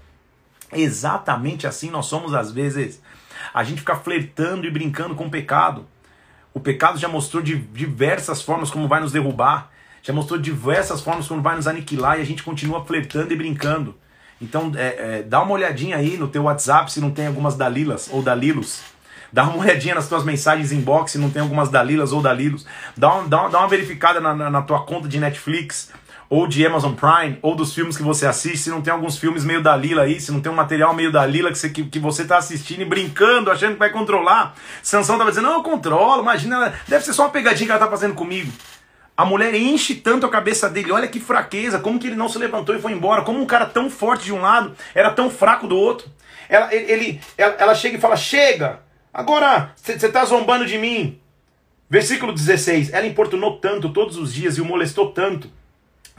Exatamente 0.74 1.66
assim 1.66 1.90
nós 1.90 2.06
somos 2.06 2.34
às 2.34 2.50
vezes. 2.50 3.00
A 3.52 3.62
gente 3.62 3.80
fica 3.80 3.96
flertando 3.96 4.66
e 4.66 4.70
brincando 4.70 5.14
com 5.14 5.26
o 5.26 5.30
pecado. 5.30 5.86
O 6.52 6.60
pecado 6.60 6.98
já 6.98 7.08
mostrou 7.08 7.42
de 7.42 7.56
diversas 7.56 8.42
formas 8.42 8.70
como 8.70 8.86
vai 8.86 9.00
nos 9.00 9.12
derrubar, 9.12 9.70
já 10.02 10.12
mostrou 10.12 10.38
diversas 10.38 11.00
formas 11.00 11.26
como 11.26 11.42
vai 11.42 11.56
nos 11.56 11.66
aniquilar 11.66 12.18
e 12.18 12.22
a 12.22 12.24
gente 12.24 12.42
continua 12.42 12.84
flertando 12.84 13.32
e 13.32 13.36
brincando. 13.36 13.96
Então, 14.40 14.72
é, 14.76 15.18
é, 15.18 15.22
dá 15.22 15.42
uma 15.42 15.52
olhadinha 15.52 15.96
aí 15.96 16.16
no 16.16 16.28
teu 16.28 16.44
WhatsApp 16.44 16.92
se 16.92 17.00
não 17.00 17.10
tem 17.10 17.26
algumas 17.26 17.56
Dalilas 17.56 18.08
ou 18.12 18.22
Dalilos. 18.22 18.82
Dá 19.32 19.44
uma 19.44 19.58
olhadinha 19.58 19.96
nas 19.96 20.08
tuas 20.08 20.22
mensagens 20.22 20.70
inbox 20.70 21.12
se 21.12 21.18
não 21.18 21.30
tem 21.30 21.42
algumas 21.42 21.68
Dalilas 21.68 22.12
ou 22.12 22.22
Dalilos. 22.22 22.64
Dá, 22.96 23.16
um, 23.16 23.28
dá, 23.28 23.42
uma, 23.42 23.50
dá 23.50 23.58
uma 23.58 23.68
verificada 23.68 24.20
na, 24.20 24.34
na, 24.34 24.50
na 24.50 24.62
tua 24.62 24.84
conta 24.84 25.08
de 25.08 25.18
Netflix 25.18 25.90
ou 26.34 26.48
de 26.48 26.66
Amazon 26.66 26.94
Prime, 26.94 27.38
ou 27.40 27.54
dos 27.54 27.72
filmes 27.72 27.96
que 27.96 28.02
você 28.02 28.26
assiste, 28.26 28.58
se 28.58 28.68
não 28.68 28.82
tem 28.82 28.92
alguns 28.92 29.16
filmes 29.16 29.44
meio 29.44 29.62
da 29.62 29.76
Lila 29.76 30.02
aí, 30.02 30.20
se 30.20 30.32
não 30.32 30.40
tem 30.40 30.50
um 30.50 30.54
material 30.56 30.92
meio 30.92 31.12
da 31.12 31.24
Lila 31.24 31.52
que 31.52 31.56
você, 31.56 31.70
que, 31.70 31.84
que 31.84 32.00
você 32.00 32.24
tá 32.24 32.38
assistindo 32.38 32.80
e 32.80 32.84
brincando, 32.84 33.52
achando 33.52 33.74
que 33.74 33.78
vai 33.78 33.90
controlar. 33.90 34.52
Sansão 34.82 35.16
tava 35.16 35.30
dizendo, 35.30 35.46
não, 35.46 35.58
eu 35.58 35.62
controlo, 35.62 36.22
imagina, 36.22 36.74
deve 36.88 37.04
ser 37.04 37.12
só 37.12 37.22
uma 37.22 37.30
pegadinha 37.30 37.66
que 37.66 37.70
ela 37.70 37.78
tá 37.78 37.88
fazendo 37.88 38.14
comigo. 38.14 38.50
A 39.16 39.24
mulher 39.24 39.54
enche 39.54 39.94
tanto 39.94 40.26
a 40.26 40.28
cabeça 40.28 40.68
dele, 40.68 40.90
olha 40.90 41.06
que 41.06 41.20
fraqueza, 41.20 41.78
como 41.78 42.00
que 42.00 42.08
ele 42.08 42.16
não 42.16 42.28
se 42.28 42.36
levantou 42.36 42.74
e 42.74 42.80
foi 42.80 42.90
embora, 42.90 43.22
como 43.22 43.40
um 43.40 43.46
cara 43.46 43.66
tão 43.66 43.88
forte 43.88 44.24
de 44.24 44.32
um 44.32 44.40
lado 44.40 44.74
era 44.92 45.12
tão 45.12 45.30
fraco 45.30 45.68
do 45.68 45.76
outro. 45.76 46.10
Ela, 46.48 46.74
ele, 46.74 47.20
ela, 47.38 47.54
ela 47.60 47.74
chega 47.76 47.96
e 47.96 48.00
fala, 48.00 48.16
chega, 48.16 48.80
agora 49.12 49.70
você 49.76 50.08
tá 50.08 50.24
zombando 50.24 50.66
de 50.66 50.78
mim. 50.78 51.20
Versículo 51.88 52.32
16, 52.32 52.92
ela 52.92 53.06
importunou 53.06 53.60
tanto 53.60 53.90
todos 53.90 54.16
os 54.16 54.34
dias 54.34 54.58
e 54.58 54.60
o 54.60 54.64
molestou 54.64 55.12
tanto 55.12 55.48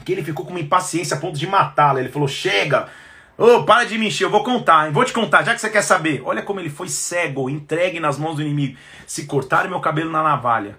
que 0.04 0.12
ele 0.12 0.22
ficou 0.22 0.44
com 0.44 0.52
uma 0.52 0.60
impaciência 0.60 1.16
a 1.16 1.20
ponto 1.20 1.38
de 1.38 1.46
matá-la. 1.46 2.00
Ele 2.00 2.08
falou: 2.08 2.28
Chega, 2.28 2.88
oh, 3.36 3.64
para 3.64 3.84
de 3.84 3.98
me 3.98 4.08
encher, 4.08 4.24
eu 4.24 4.30
vou 4.30 4.44
contar, 4.44 4.86
hein? 4.86 4.92
vou 4.92 5.04
te 5.04 5.12
contar, 5.12 5.42
já 5.42 5.54
que 5.54 5.60
você 5.60 5.70
quer 5.70 5.82
saber. 5.82 6.22
Olha 6.24 6.42
como 6.42 6.60
ele 6.60 6.70
foi 6.70 6.88
cego, 6.88 7.50
entregue 7.50 8.00
nas 8.00 8.18
mãos 8.18 8.36
do 8.36 8.42
inimigo. 8.42 8.76
Se 9.06 9.26
cortar 9.26 9.68
meu 9.68 9.80
cabelo 9.80 10.10
na 10.10 10.22
navalha, 10.22 10.78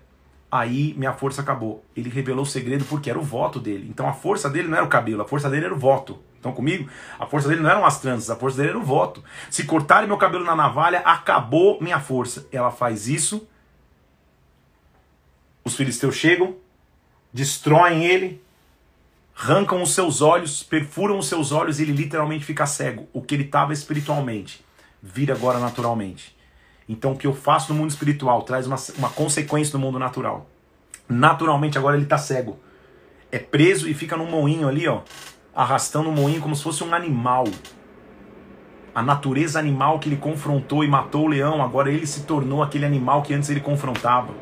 aí 0.52 0.94
minha 0.98 1.14
força 1.14 1.42
acabou. 1.42 1.84
Ele 1.96 2.10
revelou 2.10 2.44
o 2.44 2.48
segredo 2.48 2.86
porque 2.86 3.10
era 3.10 3.20
o 3.20 3.24
voto 3.24 3.60
dele. 3.60 3.88
Então 3.90 4.08
a 4.08 4.14
força 4.14 4.50
dele 4.50 4.68
não 4.68 4.78
era 4.78 4.86
o 4.86 4.90
cabelo, 4.90 5.22
a 5.22 5.26
força 5.26 5.50
dele 5.50 5.66
era 5.66 5.74
o 5.74 5.80
voto. 5.80 6.20
Estão 6.36 6.52
comigo? 6.52 6.88
A 7.20 7.26
força 7.26 7.50
dele 7.50 7.62
não 7.62 7.70
eram 7.70 7.86
as 7.86 8.00
tranças, 8.00 8.30
a 8.30 8.36
força 8.36 8.58
dele 8.58 8.70
era 8.70 8.78
o 8.78 8.84
voto. 8.84 9.24
Se 9.50 9.66
cortarem 9.66 10.08
meu 10.08 10.18
cabelo 10.18 10.46
na 10.46 10.56
navalha, 10.56 11.00
acabou 11.00 11.82
minha 11.82 12.00
força. 12.00 12.48
Ela 12.52 12.72
faz 12.72 13.08
isso. 13.08 13.48
Os 15.64 15.76
filisteus 15.76 16.16
chegam, 16.16 16.56
destroem 17.34 18.06
ele, 18.06 18.42
arrancam 19.40 19.84
os 19.84 19.94
seus 19.94 20.22
olhos, 20.22 20.64
perfuram 20.64 21.20
os 21.20 21.28
seus 21.28 21.52
olhos 21.52 21.80
e 21.80 21.84
ele 21.84 21.92
literalmente 21.92 22.44
fica 22.44 22.66
cego. 22.66 23.08
O 23.14 23.22
que 23.22 23.36
ele 23.36 23.44
estava 23.44 23.72
espiritualmente 23.72 24.66
vira 25.02 25.36
agora 25.36 25.60
naturalmente. 25.60 26.36
Então 26.90 27.12
o 27.12 27.18
que 27.18 27.28
eu 27.28 27.34
faço 27.34 27.72
no 27.72 27.80
mundo 27.80 27.92
espiritual 27.92 28.42
traz 28.42 28.66
uma, 28.66 28.78
uma 28.98 29.10
consequência 29.10 29.78
no 29.78 29.86
mundo 29.86 30.00
natural. 30.00 30.50
Naturalmente 31.08 31.78
agora 31.78 31.96
ele 31.96 32.06
está 32.06 32.18
cego. 32.18 32.60
É 33.32 33.38
preso 33.38 33.88
e 33.88 33.94
fica 33.94 34.18
num 34.18 34.30
moinho 34.30 34.68
ali, 34.68 34.88
ó, 34.88 35.02
arrastando 35.54 36.10
um 36.10 36.14
moinho 36.14 36.42
como 36.42 36.56
se 36.56 36.64
fosse 36.64 36.84
um 36.84 36.94
animal. 36.94 37.46
A 38.96 39.04
natureza 39.04 39.60
animal 39.60 40.00
que 40.00 40.10
ele 40.10 40.18
confrontou 40.18 40.84
e 40.84 40.88
matou 40.88 41.26
o 41.26 41.28
leão, 41.28 41.62
agora 41.62 41.92
ele 41.92 42.08
se 42.08 42.24
tornou 42.24 42.64
aquele 42.64 42.86
animal 42.86 43.22
que 43.22 43.34
antes 43.34 43.50
ele 43.50 43.60
confrontava. 43.60 44.34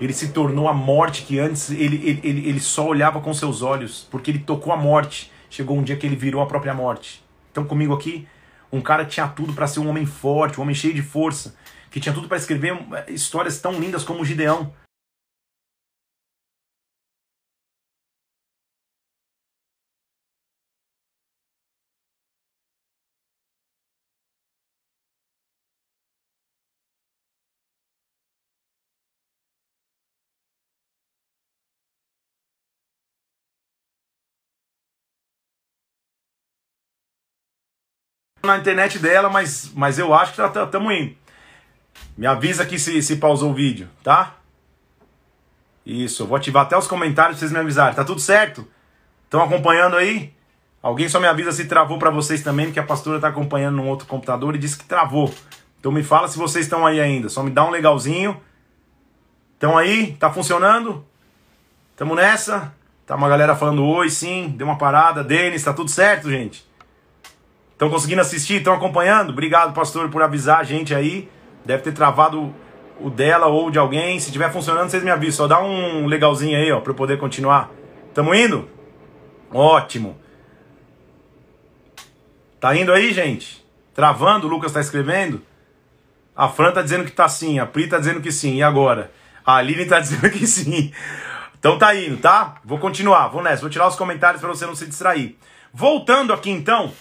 Ele 0.00 0.12
se 0.12 0.28
tornou 0.28 0.68
a 0.68 0.72
morte 0.72 1.22
que 1.22 1.38
antes 1.38 1.70
ele, 1.70 1.96
ele, 1.96 2.20
ele, 2.22 2.48
ele 2.48 2.60
só 2.60 2.86
olhava 2.86 3.20
com 3.20 3.34
seus 3.34 3.62
olhos, 3.62 4.06
porque 4.10 4.30
ele 4.30 4.38
tocou 4.38 4.72
a 4.72 4.76
morte. 4.76 5.32
Chegou 5.50 5.76
um 5.76 5.82
dia 5.82 5.96
que 5.96 6.06
ele 6.06 6.14
virou 6.14 6.40
a 6.40 6.46
própria 6.46 6.74
morte. 6.74 7.24
Então, 7.50 7.64
comigo 7.64 7.94
aqui, 7.94 8.28
um 8.70 8.80
cara 8.80 9.04
que 9.04 9.12
tinha 9.12 9.26
tudo 9.26 9.52
para 9.52 9.66
ser 9.66 9.80
um 9.80 9.88
homem 9.88 10.06
forte, 10.06 10.58
um 10.58 10.62
homem 10.62 10.74
cheio 10.74 10.94
de 10.94 11.02
força. 11.02 11.56
que 11.90 11.98
tinha 11.98 12.14
tudo 12.14 12.28
para 12.28 12.36
escrever 12.36 12.78
é, 12.92 13.10
histórias 13.10 13.60
tão 13.60 13.72
lindas 13.72 14.04
como 14.04 14.20
o 14.20 14.24
Gideão. 14.24 14.72
Na 38.48 38.58
internet 38.58 38.98
dela, 38.98 39.28
mas, 39.28 39.70
mas 39.74 39.98
eu 39.98 40.12
acho 40.12 40.34
que 40.34 40.42
estamos 40.42 40.70
tá, 40.70 40.78
tá, 40.78 40.94
indo. 40.94 41.16
Me 42.16 42.26
avisa 42.26 42.62
aqui 42.62 42.78
se, 42.78 43.00
se 43.02 43.16
pausou 43.16 43.50
o 43.50 43.54
vídeo, 43.54 43.88
tá? 44.02 44.34
Isso, 45.86 46.22
eu 46.22 46.26
vou 46.26 46.36
ativar 46.36 46.64
até 46.64 46.76
os 46.76 46.86
comentários 46.86 47.38
pra 47.38 47.40
vocês 47.40 47.52
me 47.52 47.58
avisarem. 47.58 47.94
Tá 47.94 48.04
tudo 48.04 48.20
certo? 48.20 48.66
Estão 49.24 49.42
acompanhando 49.42 49.96
aí? 49.96 50.34
Alguém 50.82 51.08
só 51.08 51.18
me 51.18 51.26
avisa 51.26 51.52
se 51.52 51.64
travou 51.66 51.98
para 51.98 52.10
vocês 52.10 52.42
também, 52.42 52.66
porque 52.66 52.78
a 52.78 52.84
pastora 52.84 53.20
tá 53.20 53.28
acompanhando 53.28 53.76
num 53.76 53.88
outro 53.88 54.06
computador 54.06 54.54
e 54.54 54.58
disse 54.58 54.76
que 54.76 54.84
travou. 54.84 55.32
Então 55.80 55.90
me 55.90 56.02
fala 56.02 56.28
se 56.28 56.36
vocês 56.36 56.66
estão 56.66 56.84
aí 56.84 57.00
ainda. 57.00 57.28
Só 57.28 57.42
me 57.42 57.50
dá 57.50 57.64
um 57.64 57.70
legalzinho. 57.70 58.40
Estão 59.54 59.78
aí? 59.78 60.12
Tá 60.18 60.30
funcionando? 60.30 61.04
Tamo 61.96 62.14
nessa? 62.14 62.72
Tá 63.06 63.16
uma 63.16 63.28
galera 63.28 63.56
falando 63.56 63.84
oi, 63.84 64.10
sim. 64.10 64.54
Deu 64.56 64.66
uma 64.66 64.76
parada. 64.76 65.24
Denis, 65.24 65.64
tá 65.64 65.72
tudo 65.72 65.90
certo, 65.90 66.30
gente? 66.30 66.67
Estão 67.78 67.88
conseguindo 67.88 68.20
assistir? 68.20 68.54
Estão 68.54 68.74
acompanhando? 68.74 69.30
Obrigado, 69.30 69.72
pastor, 69.72 70.10
por 70.10 70.20
avisar 70.20 70.58
a 70.58 70.64
gente 70.64 70.92
aí. 70.92 71.30
Deve 71.64 71.84
ter 71.84 71.92
travado 71.92 72.52
o 73.00 73.08
dela 73.08 73.46
ou 73.46 73.70
de 73.70 73.78
alguém. 73.78 74.18
Se 74.18 74.26
estiver 74.26 74.52
funcionando, 74.52 74.90
vocês 74.90 75.04
me 75.04 75.12
avisam. 75.12 75.36
Só 75.36 75.46
dá 75.46 75.62
um 75.62 76.04
legalzinho 76.04 76.58
aí, 76.58 76.72
ó, 76.72 76.80
para 76.80 76.90
eu 76.90 76.96
poder 76.96 77.18
continuar. 77.18 77.70
Tamo 78.12 78.34
indo? 78.34 78.68
Ótimo. 79.54 80.18
Tá 82.58 82.74
indo 82.74 82.92
aí, 82.92 83.12
gente? 83.12 83.64
Travando, 83.94 84.48
o 84.48 84.50
Lucas 84.50 84.72
tá 84.72 84.80
escrevendo? 84.80 85.40
A 86.34 86.48
Fran 86.48 86.72
tá 86.72 86.82
dizendo 86.82 87.04
que 87.04 87.12
tá 87.12 87.28
sim, 87.28 87.60
a 87.60 87.66
Pri 87.66 87.86
tá 87.86 88.00
dizendo 88.00 88.20
que 88.20 88.32
sim. 88.32 88.56
E 88.56 88.62
agora? 88.64 89.12
A 89.46 89.54
Aline 89.54 89.86
tá 89.86 90.00
dizendo 90.02 90.28
que 90.30 90.48
sim. 90.48 90.92
Então 91.56 91.78
tá 91.78 91.94
indo, 91.94 92.16
tá? 92.16 92.56
Vou 92.64 92.80
continuar, 92.80 93.28
vou 93.28 93.40
nessa. 93.40 93.60
Vou 93.60 93.70
tirar 93.70 93.86
os 93.86 93.94
comentários 93.94 94.40
para 94.40 94.48
você 94.48 94.66
não 94.66 94.74
se 94.74 94.84
distrair. 94.84 95.38
Voltando 95.72 96.32
aqui 96.32 96.50
então, 96.50 96.92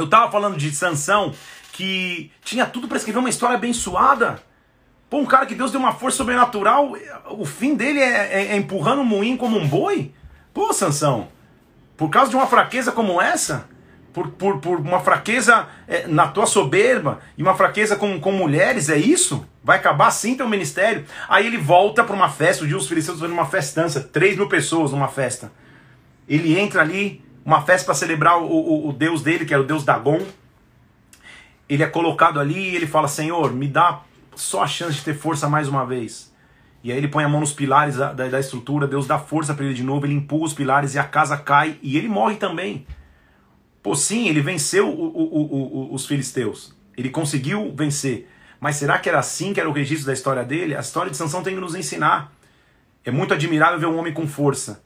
eu 0.00 0.08
tava 0.08 0.30
falando 0.30 0.56
de 0.56 0.74
Sansão 0.74 1.32
que 1.72 2.30
tinha 2.42 2.66
tudo 2.66 2.88
para 2.88 2.96
escrever 2.96 3.18
uma 3.18 3.28
história 3.28 3.56
abençoada. 3.56 4.42
Pô, 5.08 5.18
um 5.18 5.26
cara 5.26 5.46
que 5.46 5.54
Deus 5.54 5.72
deu 5.72 5.80
uma 5.80 5.92
força 5.92 6.18
sobrenatural, 6.18 6.92
o 7.30 7.44
fim 7.44 7.74
dele 7.74 7.98
é, 7.98 8.28
é, 8.32 8.46
é 8.52 8.56
empurrando 8.56 9.00
um 9.00 9.04
moinho 9.04 9.36
como 9.36 9.58
um 9.58 9.66
boi? 9.66 10.12
Pô, 10.54 10.72
Sansão, 10.72 11.28
por 11.96 12.08
causa 12.10 12.30
de 12.30 12.36
uma 12.36 12.46
fraqueza 12.46 12.92
como 12.92 13.20
essa, 13.20 13.68
por, 14.12 14.28
por, 14.28 14.58
por 14.58 14.78
uma 14.78 15.00
fraqueza 15.00 15.66
é, 15.86 16.06
na 16.06 16.28
tua 16.28 16.46
soberba 16.46 17.20
e 17.36 17.42
uma 17.42 17.54
fraqueza 17.54 17.96
com, 17.96 18.20
com 18.20 18.32
mulheres, 18.32 18.88
é 18.88 18.96
isso? 18.96 19.46
Vai 19.62 19.78
acabar 19.78 20.06
assim 20.06 20.34
teu 20.34 20.48
ministério? 20.48 21.04
Aí 21.28 21.46
ele 21.46 21.58
volta 21.58 22.02
para 22.02 22.14
uma 22.14 22.28
festa, 22.28 22.64
o 22.64 22.66
dia 22.66 22.76
os 22.76 22.88
filisteus 22.88 23.18
fazendo 23.20 23.34
uma 23.34 23.46
festança, 23.46 24.00
3 24.00 24.36
mil 24.36 24.48
pessoas 24.48 24.92
numa 24.92 25.08
festa. 25.08 25.52
Ele 26.28 26.58
entra 26.58 26.82
ali, 26.82 27.22
uma 27.44 27.62
festa 27.62 27.86
para 27.86 27.94
celebrar 27.94 28.38
o, 28.38 28.46
o, 28.46 28.88
o, 28.88 28.92
deus 28.92 29.22
dele, 29.22 29.44
que 29.44 29.54
era 29.54 29.62
o 29.62 29.66
deus 29.66 29.84
Dagon. 29.84 30.20
Ele 31.68 31.82
é 31.82 31.86
colocado 31.86 32.38
ali 32.38 32.70
e 32.70 32.76
ele 32.76 32.86
fala: 32.86 33.08
Senhor, 33.08 33.52
me 33.52 33.68
dá 33.68 34.02
só 34.34 34.62
a 34.62 34.66
chance 34.66 34.94
de 34.94 35.02
ter 35.02 35.14
força 35.14 35.48
mais 35.48 35.68
uma 35.68 35.84
vez. 35.84 36.30
E 36.82 36.90
aí 36.90 36.96
ele 36.96 37.08
põe 37.08 37.24
a 37.24 37.28
mão 37.28 37.40
nos 37.40 37.52
pilares 37.52 37.96
da, 37.96 38.12
da, 38.12 38.40
estrutura, 38.40 38.86
Deus 38.86 39.06
dá 39.06 39.18
força 39.18 39.52
para 39.52 39.66
ele 39.66 39.74
de 39.74 39.82
novo, 39.82 40.06
ele 40.06 40.14
empurra 40.14 40.44
os 40.44 40.54
pilares 40.54 40.94
e 40.94 40.98
a 40.98 41.04
casa 41.04 41.36
cai 41.36 41.78
e 41.82 41.96
ele 41.98 42.08
morre 42.08 42.36
também. 42.36 42.86
Pô, 43.82 43.94
sim, 43.94 44.28
ele 44.28 44.40
venceu 44.40 44.88
o, 44.88 45.92
os 45.92 46.06
filisteus. 46.06 46.74
Ele 46.96 47.10
conseguiu 47.10 47.72
vencer. 47.74 48.28
Mas 48.58 48.76
será 48.76 48.98
que 48.98 49.08
era 49.08 49.18
assim 49.18 49.52
que 49.52 49.60
era 49.60 49.68
o 49.68 49.72
registro 49.72 50.06
da 50.06 50.12
história 50.12 50.44
dele? 50.44 50.74
A 50.74 50.80
história 50.80 51.10
de 51.10 51.16
Sansão 51.16 51.42
tem 51.42 51.54
que 51.54 51.60
nos 51.60 51.74
ensinar. 51.74 52.32
É 53.04 53.10
muito 53.10 53.32
admirável 53.32 53.78
ver 53.78 53.86
um 53.86 53.98
homem 53.98 54.12
com 54.12 54.26
força 54.26 54.82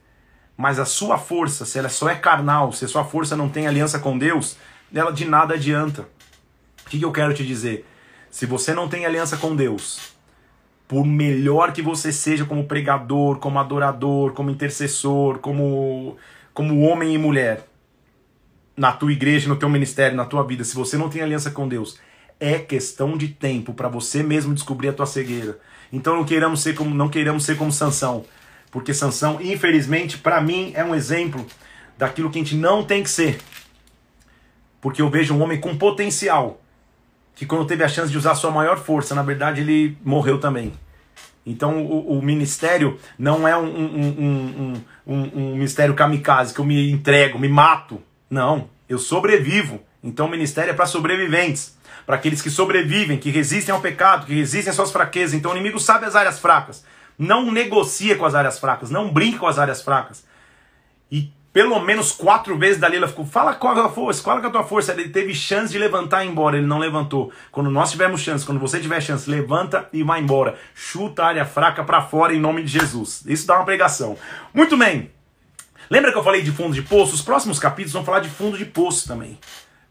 mas 0.57 0.79
a 0.79 0.85
sua 0.85 1.17
força, 1.17 1.65
se 1.65 1.77
ela 1.77 1.89
só 1.89 2.09
é 2.09 2.15
carnal, 2.15 2.71
se 2.71 2.85
a 2.85 2.87
sua 2.87 3.03
força 3.03 3.35
não 3.35 3.49
tem 3.49 3.67
aliança 3.67 3.99
com 3.99 4.17
Deus, 4.17 4.57
ela 4.93 5.11
de 5.11 5.25
nada 5.25 5.55
adianta. 5.55 6.07
O 6.85 6.89
que, 6.89 7.01
eu 7.01 7.11
quero 7.11 7.33
te 7.33 7.45
dizer? 7.45 7.85
Se 8.29 8.45
você 8.45 8.73
não 8.73 8.87
tem 8.87 9.05
aliança 9.05 9.35
com 9.37 9.55
Deus, 9.55 10.13
por 10.87 11.05
melhor 11.05 11.73
que 11.73 11.81
você 11.81 12.11
seja 12.11 12.45
como 12.45 12.65
pregador, 12.65 13.39
como 13.39 13.59
adorador, 13.59 14.33
como 14.33 14.49
intercessor, 14.49 15.39
como, 15.39 16.15
como 16.53 16.81
homem 16.81 17.13
e 17.13 17.17
mulher, 17.17 17.67
na 18.77 18.91
tua 18.91 19.11
igreja, 19.11 19.49
no 19.49 19.55
teu 19.55 19.69
ministério, 19.69 20.15
na 20.15 20.25
tua 20.25 20.43
vida, 20.43 20.63
se 20.63 20.75
você 20.75 20.97
não 20.97 21.09
tem 21.09 21.21
aliança 21.21 21.49
com 21.51 21.67
Deus, 21.67 21.99
é 22.39 22.59
questão 22.59 23.17
de 23.17 23.29
tempo 23.29 23.73
para 23.73 23.87
você 23.87 24.21
mesmo 24.21 24.53
descobrir 24.53 24.89
a 24.89 24.93
tua 24.93 25.05
cegueira. 25.05 25.57
Então 25.91 26.15
não 26.15 26.25
queiramos 26.25 26.61
ser 26.61 26.75
como 26.75 26.93
não 26.93 27.09
queiramos 27.09 27.45
ser 27.45 27.57
como 27.57 27.71
Sansão 27.71 28.25
porque 28.75 28.93
Sansão, 28.93 29.39
infelizmente, 29.41 30.17
para 30.17 30.41
mim 30.41 30.73
é 30.75 30.83
um 30.83 30.93
exemplo 30.93 31.47
daquilo 31.97 32.29
que 32.29 32.37
a 32.37 32.43
gente 32.43 32.57
não 32.57 32.83
tem 32.83 33.03
que 33.03 33.09
ser. 33.09 33.39
Porque 34.81 35.01
eu 35.01 35.09
vejo 35.09 35.33
um 35.33 35.41
homem 35.41 35.61
com 35.61 35.77
potencial, 35.77 36.61
que 37.33 37.45
quando 37.45 37.65
teve 37.65 37.85
a 37.85 37.87
chance 37.87 38.11
de 38.11 38.17
usar 38.17 38.35
sua 38.35 38.51
maior 38.51 38.77
força, 38.77 39.15
na 39.15 39.23
verdade 39.23 39.61
ele 39.61 39.97
morreu 40.03 40.41
também. 40.41 40.73
Então 41.45 41.85
o, 41.85 42.19
o 42.19 42.21
ministério 42.21 42.99
não 43.17 43.47
é 43.47 43.55
um, 43.55 43.63
um, 43.63 44.83
um, 45.07 45.15
um, 45.37 45.53
ministério 45.53 45.93
kamikaze, 45.93 46.53
que 46.53 46.59
eu 46.59 46.65
me 46.65 46.91
entrego, 46.91 47.39
me 47.39 47.47
mato. 47.47 48.01
Não, 48.29 48.69
eu 48.89 48.99
sobrevivo. 48.99 49.79
Então 50.03 50.25
o 50.25 50.29
ministério 50.29 50.71
é 50.71 50.73
para 50.73 50.85
sobreviventes, 50.85 51.77
para 52.05 52.17
aqueles 52.17 52.41
que 52.41 52.49
sobrevivem, 52.49 53.17
que 53.17 53.29
resistem 53.29 53.73
ao 53.73 53.79
pecado, 53.79 54.25
que 54.25 54.35
resistem 54.35 54.69
às 54.69 54.75
suas 54.75 54.91
fraquezas. 54.91 55.33
Então 55.33 55.51
o 55.51 55.55
inimigo 55.55 55.79
sabe 55.79 56.05
as 56.05 56.13
áreas 56.13 56.39
fracas. 56.39 56.83
Não 57.17 57.51
negocia 57.51 58.15
com 58.15 58.25
as 58.25 58.35
áreas 58.35 58.59
fracas, 58.59 58.89
não 58.89 59.11
brinque 59.11 59.37
com 59.37 59.47
as 59.47 59.57
áreas 59.57 59.81
fracas. 59.81 60.25
E 61.11 61.31
pelo 61.55 61.79
menos 61.79 62.11
quatro 62.11 62.57
vezes 62.57 62.81
dali 62.81 62.97
ela 62.97 63.07
ficou, 63.07 63.25
fala 63.25 63.55
qual 63.55 63.77
é 63.77 63.81
a 63.81 63.87
força, 63.87 64.21
qual 64.21 64.37
é 64.39 64.45
a 64.45 64.49
tua 64.49 64.65
força. 64.65 64.91
Ele 64.91 65.07
teve 65.07 65.33
chance 65.33 65.71
de 65.71 65.79
levantar 65.79 66.23
e 66.23 66.27
ir 66.27 66.31
embora, 66.31 66.57
ele 66.57 66.67
não 66.67 66.79
levantou. 66.79 67.31
Quando 67.49 67.69
nós 67.69 67.91
tivermos 67.91 68.19
chance, 68.19 68.45
quando 68.45 68.59
você 68.59 68.79
tiver 68.81 68.99
chance, 68.99 69.29
levanta 69.29 69.87
e 69.93 70.03
vai 70.03 70.19
embora. 70.19 70.57
Chuta 70.73 71.23
a 71.23 71.27
área 71.27 71.45
fraca 71.45 71.81
para 71.81 72.01
fora 72.01 72.33
em 72.33 72.39
nome 72.41 72.61
de 72.61 72.67
Jesus. 72.77 73.23
Isso 73.25 73.47
dá 73.47 73.55
uma 73.55 73.63
pregação. 73.63 74.17
Muito 74.53 74.75
bem. 74.75 75.11
Lembra 75.89 76.11
que 76.11 76.17
eu 76.17 76.23
falei 76.23 76.41
de 76.41 76.51
fundo 76.51 76.73
de 76.73 76.81
poço? 76.81 77.13
Os 77.13 77.21
próximos 77.21 77.57
capítulos 77.57 77.93
vão 77.93 78.03
falar 78.03 78.19
de 78.19 78.29
fundo 78.29 78.57
de 78.57 78.65
poço 78.65 79.07
também. 79.07 79.39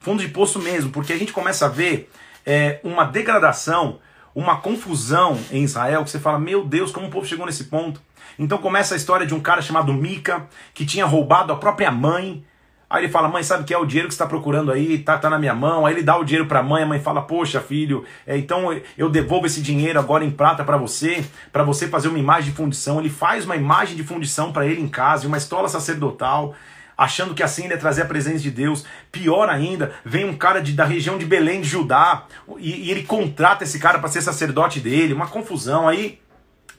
Fundo 0.01 0.23
de 0.23 0.29
poço 0.29 0.59
mesmo, 0.59 0.91
porque 0.91 1.15
a 1.15 1.17
gente 1.17 1.33
começa 1.33 1.65
a 1.65 1.69
ver 1.71 2.11
é, 2.45 2.79
uma 2.85 3.05
degradação 3.05 4.01
uma 4.35 4.57
confusão 4.57 5.39
em 5.51 5.63
Israel 5.63 6.03
que 6.03 6.11
você 6.11 6.19
fala, 6.19 6.39
meu 6.39 6.65
Deus, 6.65 6.91
como 6.91 7.07
o 7.07 7.11
povo 7.11 7.27
chegou 7.27 7.47
nesse 7.47 7.65
ponto. 7.65 8.01
Então 8.39 8.59
começa 8.59 8.95
a 8.95 8.97
história 8.97 9.27
de 9.27 9.35
um 9.35 9.41
cara 9.41 9.63
chamado 9.63 9.93
Mica, 9.93 10.47
que 10.73 10.85
tinha 10.85 11.07
roubado 11.07 11.53
a 11.53 11.57
própria 11.57 11.91
mãe. 11.91 12.45
Aí 12.91 13.05
ele 13.05 13.13
fala, 13.13 13.29
mãe, 13.29 13.43
sabe 13.43 13.65
que 13.65 13.73
é 13.73 13.79
o 13.79 13.87
dinheiro 13.87 14.09
que 14.09 14.15
está 14.15 14.27
procurando 14.27 14.71
aí, 14.71 14.99
tá, 14.99 15.17
tá 15.19 15.31
na 15.31 15.39
minha 15.39 15.55
mão. 15.55 15.87
Aí 15.87 15.95
ele 15.95 16.03
dá 16.03 16.17
o 16.17 16.25
dinheiro 16.25 16.47
para 16.47 16.61
a 16.61 16.63
mãe, 16.63 16.83
a 16.83 16.87
mãe 16.87 17.01
fala, 17.01 17.23
poxa 17.23 17.61
filho, 17.61 18.05
é, 18.27 18.37
então 18.37 18.79
eu 18.99 19.09
devolvo 19.09 19.47
esse 19.47 19.61
dinheiro 19.63 19.99
agora 19.99 20.25
em 20.25 20.31
prata 20.31 20.65
para 20.65 20.77
você, 20.77 21.25
para 21.53 21.63
você 21.63 21.89
fazer 21.89 22.09
uma 22.09 22.19
imagem 22.19 22.51
de 22.51 22.57
fundição. 22.57 22.99
Ele 22.99 23.11
faz 23.11 23.45
uma 23.45 23.57
imagem 23.57 23.97
de 23.97 24.03
fundição 24.03 24.53
para 24.53 24.67
ele 24.67 24.81
em 24.81 24.89
casa, 24.89 25.27
uma 25.29 25.39
estola 25.39 25.69
sacerdotal 25.69 26.55
achando 26.97 27.35
que 27.35 27.43
assim 27.43 27.65
ele 27.65 27.75
ia 27.75 27.79
trazer 27.79 28.03
a 28.03 28.07
presença 28.07 28.39
de 28.39 28.51
Deus. 28.51 28.85
Pior 29.11 29.49
ainda, 29.49 29.93
vem 30.05 30.25
um 30.25 30.37
cara 30.37 30.61
de, 30.61 30.73
da 30.73 30.85
região 30.85 31.19
de 31.19 31.25
Belém 31.25 31.61
de 31.61 31.69
Judá 31.69 32.27
e, 32.59 32.87
e 32.87 32.91
ele 32.91 33.05
contrata 33.05 33.65
esse 33.65 33.79
cara 33.79 33.99
para 33.99 34.09
ser 34.09 34.23
sacerdote 34.23 34.81
dele, 34.81 35.13
uma 35.13 35.27
confusão. 35.27 35.89
Aí 35.89 36.21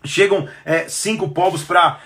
chegam 0.03 0.47
é, 0.63 0.87
cinco 0.87 1.29
povos 1.29 1.63
para 1.63 1.99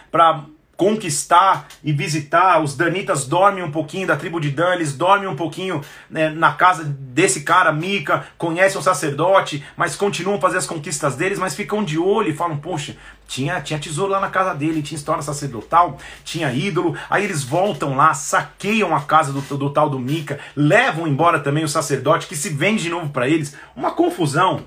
conquistar 0.80 1.68
e 1.84 1.92
visitar. 1.92 2.64
Os 2.64 2.74
danitas 2.74 3.28
dormem 3.28 3.62
um 3.62 3.70
pouquinho 3.70 4.08
da 4.08 4.16
tribo 4.16 4.40
de 4.40 4.50
Dan, 4.50 4.76
eles 4.76 4.96
dormem 4.96 5.28
um 5.28 5.36
pouquinho 5.36 5.82
né, 6.10 6.30
na 6.30 6.54
casa 6.54 6.86
desse 6.86 7.42
cara, 7.42 7.70
Mica, 7.74 8.26
conhecem 8.38 8.80
o 8.80 8.82
sacerdote, 8.82 9.62
mas 9.76 9.98
continuam 9.98 10.38
a 10.38 10.42
fazer 10.42 10.58
as 10.58 10.66
conquistas 10.66 11.18
deles, 11.18 11.38
mas 11.38 11.54
ficam 11.54 11.84
de 11.84 12.00
olho 12.00 12.30
e 12.30 12.34
falam: 12.34 12.56
Poxa, 12.56 12.96
tinha, 13.28 13.60
tinha 13.60 13.78
tesouro 13.78 14.14
lá 14.14 14.22
na 14.22 14.30
casa 14.30 14.56
dele, 14.56 14.82
tinha 14.82 14.98
história 14.98 15.22
sacerdotal, 15.22 15.98
tinha 16.24 16.50
ídolo. 16.54 16.96
Aí 17.10 17.26
eles 17.26 17.44
voltam 17.44 17.98
lá, 17.98 18.14
saqueiam 18.14 18.96
a 18.96 19.02
casa 19.02 19.34
do, 19.34 19.42
do 19.58 19.70
tal 19.72 19.90
do 19.90 20.00
Mica, 20.00 20.40
levam 20.56 21.06
embora 21.06 21.42
também 21.42 21.66
o 21.66 21.70
sacerdote 21.70 22.26
que 22.26 22.38
se 22.38 22.48
vende 22.48 22.84
de 22.84 22.90
novo 22.90 23.10
para 23.10 23.28
eles. 23.28 23.54
Uma 23.76 23.92
confusão. 23.92 24.64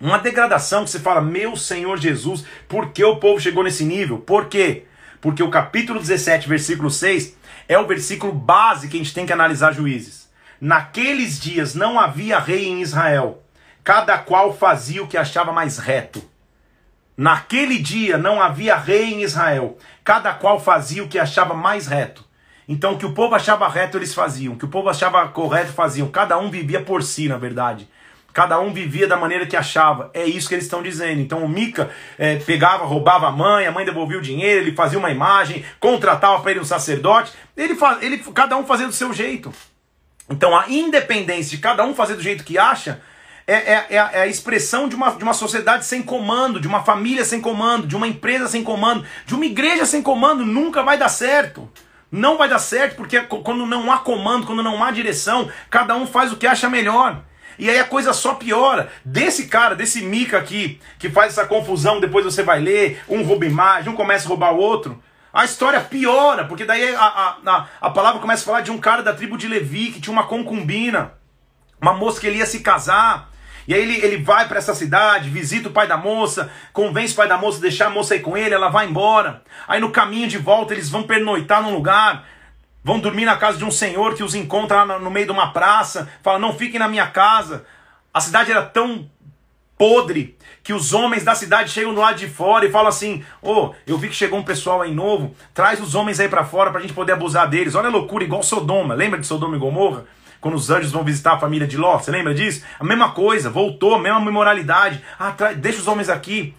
Uma 0.00 0.18
degradação 0.18 0.84
que 0.84 0.90
você 0.90 1.00
fala, 1.00 1.20
meu 1.20 1.56
Senhor 1.56 1.98
Jesus, 1.98 2.44
por 2.68 2.90
que 2.90 3.02
o 3.02 3.16
povo 3.16 3.40
chegou 3.40 3.64
nesse 3.64 3.82
nível? 3.82 4.18
Por 4.18 4.46
quê? 4.46 4.85
Porque 5.20 5.42
o 5.42 5.50
capítulo 5.50 5.98
17, 6.00 6.48
versículo 6.48 6.90
6, 6.90 7.36
é 7.68 7.78
o 7.78 7.86
versículo 7.86 8.32
base 8.32 8.88
que 8.88 8.96
a 8.96 8.98
gente 8.98 9.14
tem 9.14 9.26
que 9.26 9.32
analisar 9.32 9.72
juízes. 9.72 10.28
Naqueles 10.60 11.38
dias 11.38 11.74
não 11.74 11.98
havia 11.98 12.38
rei 12.38 12.66
em 12.66 12.80
Israel. 12.80 13.42
cada 13.84 14.18
qual 14.18 14.52
fazia 14.52 15.00
o 15.00 15.06
que 15.06 15.16
achava 15.16 15.52
mais 15.52 15.78
reto. 15.78 16.20
Naquele 17.16 17.78
dia 17.78 18.18
não 18.18 18.42
havia 18.42 18.76
rei 18.76 19.14
em 19.14 19.22
Israel, 19.22 19.78
cada 20.02 20.34
qual 20.34 20.58
fazia 20.58 21.04
o 21.04 21.08
que 21.08 21.20
achava 21.20 21.54
mais 21.54 21.86
reto. 21.86 22.24
Então, 22.68 22.94
o 22.94 22.98
que 22.98 23.06
o 23.06 23.12
povo 23.12 23.36
achava 23.36 23.68
reto, 23.68 23.96
eles 23.96 24.12
faziam. 24.12 24.54
O 24.54 24.58
que 24.58 24.64
o 24.64 24.68
povo 24.68 24.88
achava 24.88 25.26
correto, 25.28 25.72
faziam. 25.72 26.08
Cada 26.08 26.36
um 26.36 26.50
vivia 26.50 26.82
por 26.82 27.02
si, 27.02 27.28
na 27.28 27.38
verdade. 27.38 27.88
Cada 28.36 28.60
um 28.60 28.70
vivia 28.70 29.08
da 29.08 29.16
maneira 29.16 29.46
que 29.46 29.56
achava. 29.56 30.10
É 30.12 30.26
isso 30.26 30.46
que 30.46 30.54
eles 30.54 30.66
estão 30.66 30.82
dizendo. 30.82 31.22
Então 31.22 31.42
o 31.42 31.48
Mica 31.48 31.88
é, 32.18 32.36
pegava, 32.36 32.84
roubava 32.84 33.28
a 33.28 33.30
mãe, 33.30 33.66
a 33.66 33.72
mãe 33.72 33.82
devolvia 33.82 34.18
o 34.18 34.20
dinheiro, 34.20 34.60
ele 34.60 34.76
fazia 34.76 34.98
uma 34.98 35.10
imagem, 35.10 35.64
contratava 35.80 36.42
para 36.42 36.50
ele 36.50 36.60
um 36.60 36.64
sacerdote. 36.64 37.32
Ele, 37.56 37.74
ele, 38.02 38.18
cada 38.34 38.58
um 38.58 38.66
fazia 38.66 38.86
do 38.86 38.92
seu 38.92 39.10
jeito. 39.10 39.50
Então 40.28 40.54
a 40.54 40.68
independência 40.68 41.56
de 41.56 41.62
cada 41.62 41.82
um 41.82 41.94
fazer 41.94 42.14
do 42.14 42.20
jeito 42.22 42.44
que 42.44 42.58
acha 42.58 43.00
é, 43.46 43.54
é, 43.54 43.86
é, 43.88 43.98
a 43.98 44.26
expressão 44.26 44.86
de 44.86 44.94
uma, 44.94 45.12
de 45.12 45.24
uma 45.24 45.32
sociedade 45.32 45.86
sem 45.86 46.02
comando, 46.02 46.60
de 46.60 46.68
uma 46.68 46.84
família 46.84 47.24
sem 47.24 47.40
comando, 47.40 47.86
de 47.86 47.96
uma 47.96 48.06
empresa 48.06 48.48
sem 48.48 48.62
comando, 48.62 49.02
de 49.24 49.34
uma 49.34 49.46
igreja 49.46 49.86
sem 49.86 50.02
comando. 50.02 50.44
Nunca 50.44 50.82
vai 50.82 50.98
dar 50.98 51.08
certo. 51.08 51.70
Não 52.12 52.36
vai 52.36 52.50
dar 52.50 52.58
certo 52.58 52.96
porque 52.96 53.18
quando 53.18 53.64
não 53.64 53.90
há 53.90 53.96
comando, 53.96 54.46
quando 54.46 54.62
não 54.62 54.84
há 54.84 54.90
direção, 54.90 55.50
cada 55.70 55.96
um 55.96 56.06
faz 56.06 56.30
o 56.30 56.36
que 56.36 56.46
acha 56.46 56.68
melhor. 56.68 57.24
E 57.58 57.70
aí 57.70 57.78
a 57.78 57.84
coisa 57.84 58.12
só 58.12 58.34
piora. 58.34 58.90
Desse 59.04 59.46
cara, 59.46 59.74
desse 59.74 60.02
Mica 60.02 60.38
aqui, 60.38 60.80
que 60.98 61.08
faz 61.08 61.32
essa 61.32 61.46
confusão, 61.46 62.00
depois 62.00 62.24
você 62.24 62.42
vai 62.42 62.60
ler, 62.60 63.02
um 63.08 63.22
rouba 63.22 63.46
imagem, 63.46 63.92
um 63.92 63.96
começa 63.96 64.26
a 64.26 64.28
roubar 64.28 64.52
o 64.52 64.58
outro. 64.58 65.02
A 65.32 65.44
história 65.44 65.80
piora, 65.80 66.44
porque 66.44 66.64
daí 66.64 66.94
a, 66.94 67.00
a, 67.00 67.36
a, 67.44 67.66
a 67.80 67.90
palavra 67.90 68.20
começa 68.20 68.42
a 68.42 68.46
falar 68.46 68.60
de 68.62 68.70
um 68.70 68.78
cara 68.78 69.02
da 69.02 69.12
tribo 69.12 69.36
de 69.36 69.46
Levi 69.46 69.92
que 69.92 70.00
tinha 70.00 70.12
uma 70.12 70.26
concubina, 70.26 71.12
uma 71.80 71.92
moça 71.92 72.20
que 72.20 72.26
ele 72.26 72.38
ia 72.38 72.46
se 72.46 72.60
casar. 72.60 73.30
E 73.68 73.74
aí 73.74 73.82
ele, 73.82 73.96
ele 73.96 74.22
vai 74.22 74.46
para 74.46 74.58
essa 74.58 74.74
cidade, 74.74 75.28
visita 75.28 75.68
o 75.68 75.72
pai 75.72 75.88
da 75.88 75.96
moça, 75.96 76.50
convence 76.72 77.12
o 77.12 77.16
pai 77.16 77.28
da 77.28 77.36
moça 77.36 77.58
a 77.58 77.62
deixar 77.62 77.86
a 77.88 77.90
moça 77.90 78.14
ir 78.14 78.20
com 78.20 78.36
ele, 78.36 78.54
ela 78.54 78.68
vai 78.68 78.86
embora. 78.86 79.42
Aí 79.66 79.80
no 79.80 79.90
caminho 79.90 80.28
de 80.28 80.38
volta 80.38 80.72
eles 80.72 80.88
vão 80.88 81.02
pernoitar 81.02 81.62
num 81.62 81.74
lugar 81.74 82.24
vão 82.86 83.00
dormir 83.00 83.24
na 83.24 83.36
casa 83.36 83.58
de 83.58 83.64
um 83.64 83.70
senhor 83.70 84.14
que 84.14 84.22
os 84.22 84.36
encontra 84.36 84.86
no 85.00 85.10
meio 85.10 85.26
de 85.26 85.32
uma 85.32 85.52
praça, 85.52 86.08
fala: 86.22 86.38
não 86.38 86.56
fiquem 86.56 86.78
na 86.78 86.86
minha 86.86 87.08
casa. 87.08 87.66
A 88.14 88.20
cidade 88.20 88.52
era 88.52 88.62
tão 88.62 89.10
podre 89.76 90.38
que 90.62 90.72
os 90.72 90.94
homens 90.94 91.24
da 91.24 91.34
cidade 91.34 91.68
chegam 91.68 91.92
do 91.92 92.00
lado 92.00 92.16
de 92.16 92.28
fora 92.28 92.64
e 92.64 92.70
falam 92.70 92.86
assim: 92.86 93.24
Ô, 93.42 93.52
oh, 93.52 93.74
eu 93.88 93.98
vi 93.98 94.08
que 94.08 94.14
chegou 94.14 94.38
um 94.38 94.44
pessoal 94.44 94.82
aí 94.82 94.94
novo, 94.94 95.34
traz 95.52 95.80
os 95.80 95.96
homens 95.96 96.20
aí 96.20 96.28
para 96.28 96.44
fora 96.44 96.70
pra 96.70 96.80
gente 96.80 96.92
poder 96.92 97.14
abusar 97.14 97.48
deles. 97.48 97.74
Olha 97.74 97.88
a 97.88 97.90
loucura, 97.90 98.22
igual 98.22 98.44
Sodoma. 98.44 98.94
Lembra 98.94 99.18
de 99.18 99.26
Sodoma 99.26 99.56
e 99.56 99.58
Gomorra? 99.58 100.04
Quando 100.40 100.54
os 100.54 100.70
anjos 100.70 100.92
vão 100.92 101.02
visitar 101.02 101.32
a 101.32 101.38
família 101.40 101.66
de 101.66 101.76
Ló, 101.76 101.98
você 101.98 102.12
lembra 102.12 102.32
disso? 102.32 102.62
A 102.78 102.84
mesma 102.84 103.10
coisa, 103.10 103.50
voltou, 103.50 103.98
mesma 103.98 104.20
imoralidade. 104.20 105.02
Ah, 105.18 105.34
deixa 105.56 105.80
os 105.80 105.88
homens 105.88 106.08
aqui. 106.08 106.54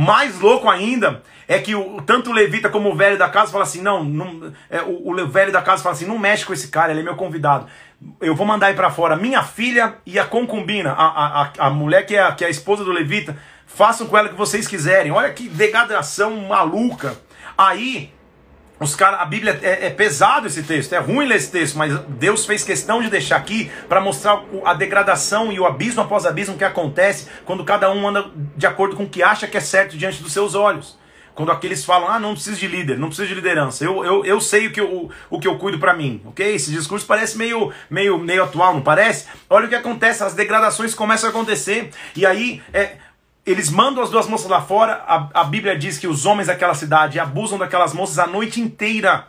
Mais 0.00 0.38
louco 0.38 0.70
ainda 0.70 1.24
é 1.48 1.58
que 1.58 1.74
o, 1.74 2.00
tanto 2.02 2.30
o 2.30 2.32
levita 2.32 2.68
como 2.68 2.88
o 2.88 2.94
velho 2.94 3.18
da 3.18 3.28
casa 3.28 3.50
fala 3.50 3.64
assim: 3.64 3.82
não, 3.82 4.04
não 4.04 4.52
é, 4.70 4.80
o, 4.80 5.10
o, 5.10 5.26
velho 5.26 5.50
da 5.50 5.60
casa 5.60 5.82
fala 5.82 5.92
assim: 5.92 6.06
não 6.06 6.16
mexe 6.16 6.46
com 6.46 6.52
esse 6.52 6.68
cara, 6.68 6.92
ele 6.92 7.00
é 7.00 7.02
meu 7.02 7.16
convidado. 7.16 7.66
Eu 8.20 8.36
vou 8.36 8.46
mandar 8.46 8.68
aí 8.68 8.74
para 8.74 8.92
fora 8.92 9.16
minha 9.16 9.42
filha 9.42 9.96
e 10.06 10.16
a 10.16 10.24
concubina, 10.24 10.92
a, 10.92 11.42
a, 11.42 11.50
a 11.66 11.70
mulher 11.70 12.06
que 12.06 12.14
é, 12.14 12.22
a, 12.22 12.30
que 12.30 12.44
é 12.44 12.46
a 12.46 12.50
esposa 12.50 12.84
do 12.84 12.92
levita, 12.92 13.36
façam 13.66 14.06
com 14.06 14.16
ela 14.16 14.28
o 14.28 14.30
que 14.30 14.36
vocês 14.36 14.68
quiserem. 14.68 15.10
Olha 15.10 15.32
que 15.32 15.48
degradação 15.48 16.36
maluca. 16.42 17.16
Aí 17.56 18.12
os 18.80 18.94
cara, 18.94 19.16
a 19.16 19.24
Bíblia 19.24 19.58
é, 19.62 19.86
é, 19.86 19.90
pesado 19.90 20.46
esse 20.46 20.62
texto, 20.62 20.92
é 20.92 20.98
ruim 20.98 21.26
ler 21.26 21.36
esse 21.36 21.50
texto, 21.50 21.76
mas 21.76 21.98
Deus 22.08 22.46
fez 22.46 22.62
questão 22.62 23.02
de 23.02 23.10
deixar 23.10 23.36
aqui 23.36 23.70
para 23.88 24.00
mostrar 24.00 24.44
a 24.64 24.74
degradação 24.74 25.52
e 25.52 25.58
o 25.58 25.66
abismo 25.66 26.02
após 26.02 26.24
abismo 26.24 26.56
que 26.56 26.64
acontece 26.64 27.26
quando 27.44 27.64
cada 27.64 27.90
um 27.90 28.06
anda 28.08 28.30
de 28.56 28.66
acordo 28.66 28.94
com 28.94 29.02
o 29.02 29.08
que 29.08 29.22
acha 29.22 29.48
que 29.48 29.56
é 29.56 29.60
certo 29.60 29.96
diante 29.96 30.22
dos 30.22 30.32
seus 30.32 30.54
olhos. 30.54 30.96
Quando 31.34 31.52
aqueles 31.52 31.84
falam, 31.84 32.08
ah, 32.08 32.18
não 32.18 32.34
preciso 32.34 32.58
de 32.58 32.66
líder, 32.66 32.98
não 32.98 33.08
preciso 33.08 33.28
de 33.28 33.34
liderança, 33.34 33.84
eu, 33.84 34.04
eu, 34.04 34.24
eu 34.24 34.40
sei 34.40 34.66
o 34.66 34.72
que 34.72 34.80
eu, 34.80 35.08
o 35.30 35.38
que 35.38 35.46
eu 35.46 35.56
cuido 35.56 35.78
para 35.78 35.94
mim, 35.94 36.20
ok? 36.24 36.54
Esse 36.54 36.72
discurso 36.72 37.06
parece 37.06 37.38
meio, 37.38 37.72
meio, 37.88 38.18
meio 38.18 38.42
atual, 38.42 38.74
não 38.74 38.82
parece? 38.82 39.26
Olha 39.48 39.66
o 39.66 39.68
que 39.68 39.76
acontece, 39.76 40.24
as 40.24 40.34
degradações 40.34 40.96
começam 40.96 41.28
a 41.28 41.30
acontecer, 41.30 41.90
e 42.16 42.26
aí 42.26 42.60
é, 42.72 42.96
eles 43.50 43.70
mandam 43.70 44.02
as 44.02 44.10
duas 44.10 44.26
moças 44.26 44.48
lá 44.48 44.60
fora, 44.60 45.02
a, 45.06 45.28
a 45.40 45.44
Bíblia 45.44 45.76
diz 45.76 45.98
que 45.98 46.06
os 46.06 46.26
homens 46.26 46.48
daquela 46.48 46.74
cidade 46.74 47.18
abusam 47.18 47.58
daquelas 47.58 47.92
moças 47.92 48.18
a 48.18 48.26
noite 48.26 48.60
inteira, 48.60 49.26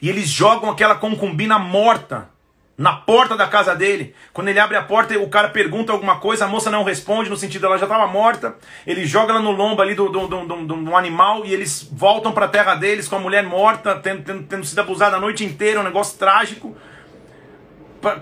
e 0.00 0.08
eles 0.08 0.28
jogam 0.28 0.70
aquela 0.70 0.94
concubina 0.94 1.58
morta 1.58 2.28
na 2.76 2.92
porta 2.92 3.36
da 3.36 3.46
casa 3.46 3.74
dele. 3.74 4.14
Quando 4.32 4.48
ele 4.48 4.58
abre 4.58 4.76
a 4.76 4.82
porta, 4.82 5.16
o 5.18 5.28
cara 5.28 5.48
pergunta 5.48 5.92
alguma 5.92 6.18
coisa, 6.18 6.44
a 6.44 6.48
moça 6.48 6.70
não 6.70 6.82
responde, 6.82 7.30
no 7.30 7.36
sentido 7.36 7.66
ela 7.66 7.78
já 7.78 7.86
estava 7.86 8.06
morta. 8.06 8.56
Ele 8.86 9.06
joga 9.06 9.32
ela 9.32 9.40
no 9.40 9.52
lombo 9.52 9.80
ali 9.80 9.94
do, 9.94 10.08
do, 10.08 10.26
do, 10.26 10.44
do, 10.44 10.76
do 10.84 10.96
animal 10.96 11.44
e 11.44 11.52
eles 11.52 11.88
voltam 11.92 12.32
para 12.32 12.46
a 12.46 12.48
terra 12.48 12.74
deles 12.74 13.08
com 13.08 13.16
a 13.16 13.20
mulher 13.20 13.44
morta, 13.44 13.94
tendo, 13.96 14.22
tendo, 14.22 14.42
tendo 14.44 14.64
sido 14.66 14.80
abusada 14.80 15.16
a 15.16 15.20
noite 15.20 15.44
inteira, 15.44 15.80
um 15.80 15.84
negócio 15.84 16.18
trágico. 16.18 16.76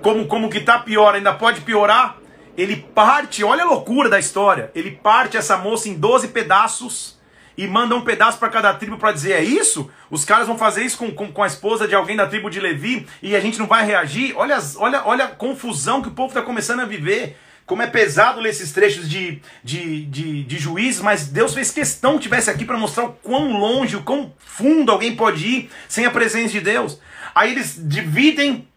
Como, 0.03 0.27
como 0.27 0.51
que 0.51 0.61
tá 0.61 0.79
pior, 0.79 1.15
ainda 1.15 1.33
pode 1.33 1.63
piorar. 1.63 2.22
Ele 2.57 2.77
parte, 2.95 3.43
olha 3.43 3.65
a 3.65 3.67
loucura 3.67 4.09
da 4.09 4.19
história. 4.19 4.71
Ele 4.75 4.91
parte 4.91 5.37
essa 5.37 5.57
moça 5.57 5.89
em 5.89 5.95
12 5.95 6.29
pedaços 6.29 7.19
e 7.57 7.67
manda 7.67 7.95
um 7.95 8.03
pedaço 8.03 8.39
para 8.39 8.49
cada 8.49 8.75
tribo 8.75 8.99
para 8.99 9.13
dizer: 9.13 9.33
é 9.33 9.43
isso? 9.43 9.91
Os 10.11 10.25
caras 10.25 10.47
vão 10.47 10.59
fazer 10.59 10.85
isso 10.85 10.99
com, 10.99 11.11
com, 11.11 11.33
com, 11.33 11.43
a 11.43 11.47
esposa 11.47 11.89
de 11.89 11.95
alguém 11.95 12.17
da 12.17 12.27
tribo 12.27 12.51
de 12.51 12.61
Levi 12.61 13.07
e 13.23 13.35
a 13.35 13.41
gente 13.41 13.59
não 13.59 13.67
vai 13.67 13.85
reagir? 13.85 14.35
Olha, 14.37 14.59
olha, 14.77 15.03
olha 15.05 15.25
a 15.25 15.29
confusão 15.29 16.03
que 16.03 16.09
o 16.09 16.13
povo 16.13 16.29
está 16.29 16.43
começando 16.43 16.81
a 16.81 16.87
viver. 16.87 17.37
Como 17.65 17.81
é 17.81 17.87
pesado 17.87 18.41
ler 18.41 18.51
esses 18.51 18.73
trechos 18.73 19.09
de, 19.09 19.41
de, 19.63 20.05
de, 20.07 20.43
de 20.43 20.59
juízes, 20.59 21.01
mas 21.01 21.29
Deus 21.29 21.55
fez 21.55 21.71
questão 21.71 22.17
que 22.17 22.25
tivesse 22.25 22.51
aqui 22.51 22.65
para 22.65 22.77
mostrar 22.77 23.05
o 23.05 23.13
quão 23.13 23.53
longe, 23.53 23.97
o 23.97 24.03
quão 24.03 24.35
fundo 24.37 24.91
alguém 24.91 25.15
pode 25.15 25.47
ir 25.47 25.71
sem 25.89 26.05
a 26.05 26.11
presença 26.11 26.49
de 26.49 26.61
Deus. 26.61 27.01
Aí 27.35 27.53
eles 27.53 27.77
dividem 27.79 28.69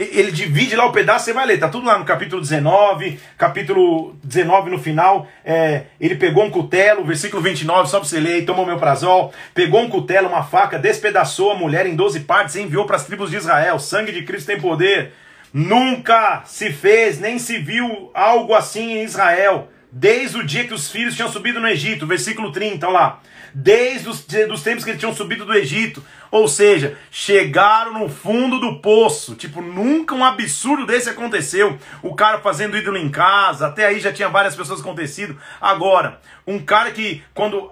ele 0.00 0.32
divide 0.32 0.74
lá 0.74 0.86
o 0.86 0.92
pedaço, 0.92 1.26
você 1.26 1.32
vai 1.34 1.44
ler, 1.44 1.58
tá 1.58 1.68
tudo 1.68 1.86
lá 1.86 1.98
no 1.98 2.06
capítulo 2.06 2.40
19, 2.40 3.20
capítulo 3.36 4.16
19 4.24 4.70
no 4.70 4.78
final, 4.78 5.28
é, 5.44 5.82
ele 6.00 6.14
pegou 6.14 6.42
um 6.44 6.50
cutelo, 6.50 7.04
versículo 7.04 7.42
29, 7.42 7.88
só 7.88 8.00
pra 8.00 8.08
você 8.08 8.18
ler, 8.18 8.46
tomou 8.46 8.64
meu 8.64 8.78
prazol, 8.78 9.30
pegou 9.54 9.80
um 9.82 9.90
cutelo, 9.90 10.28
uma 10.28 10.42
faca, 10.42 10.78
despedaçou 10.78 11.52
a 11.52 11.54
mulher 11.54 11.84
em 11.84 11.94
12 11.94 12.20
partes 12.20 12.54
e 12.54 12.62
enviou 12.62 12.86
para 12.86 12.96
as 12.96 13.04
tribos 13.04 13.30
de 13.30 13.36
Israel, 13.36 13.78
sangue 13.78 14.10
de 14.10 14.22
Cristo 14.22 14.46
tem 14.46 14.58
poder, 14.58 15.12
nunca 15.52 16.44
se 16.46 16.72
fez, 16.72 17.20
nem 17.20 17.38
se 17.38 17.58
viu 17.58 18.10
algo 18.14 18.54
assim 18.54 18.92
em 18.92 19.04
Israel, 19.04 19.68
desde 19.92 20.38
o 20.38 20.46
dia 20.46 20.66
que 20.66 20.72
os 20.72 20.90
filhos 20.90 21.14
tinham 21.14 21.30
subido 21.30 21.60
no 21.60 21.68
Egito, 21.68 22.06
versículo 22.06 22.52
30, 22.52 22.86
olha 22.86 22.94
lá, 22.94 23.20
desde 23.54 24.08
os 24.08 24.24
tempos 24.24 24.84
que 24.84 24.90
eles 24.90 25.00
tinham 25.00 25.14
subido 25.14 25.44
do 25.44 25.54
Egito. 25.54 26.02
Ou 26.30 26.46
seja, 26.46 26.96
chegaram 27.10 27.98
no 27.98 28.08
fundo 28.08 28.60
do 28.60 28.80
poço. 28.80 29.34
Tipo, 29.34 29.60
nunca 29.60 30.14
um 30.14 30.24
absurdo 30.24 30.86
desse 30.86 31.10
aconteceu. 31.10 31.78
O 32.02 32.14
cara 32.14 32.40
fazendo 32.40 32.76
ídolo 32.76 32.96
em 32.96 33.08
casa, 33.08 33.66
até 33.66 33.86
aí 33.86 33.98
já 33.98 34.12
tinha 34.12 34.28
várias 34.28 34.54
pessoas 34.54 34.80
acontecido. 34.80 35.36
Agora, 35.60 36.20
um 36.46 36.58
cara 36.58 36.90
que, 36.90 37.22
quando, 37.34 37.70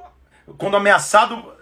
quando 0.56 0.76
ameaçado 0.76 1.52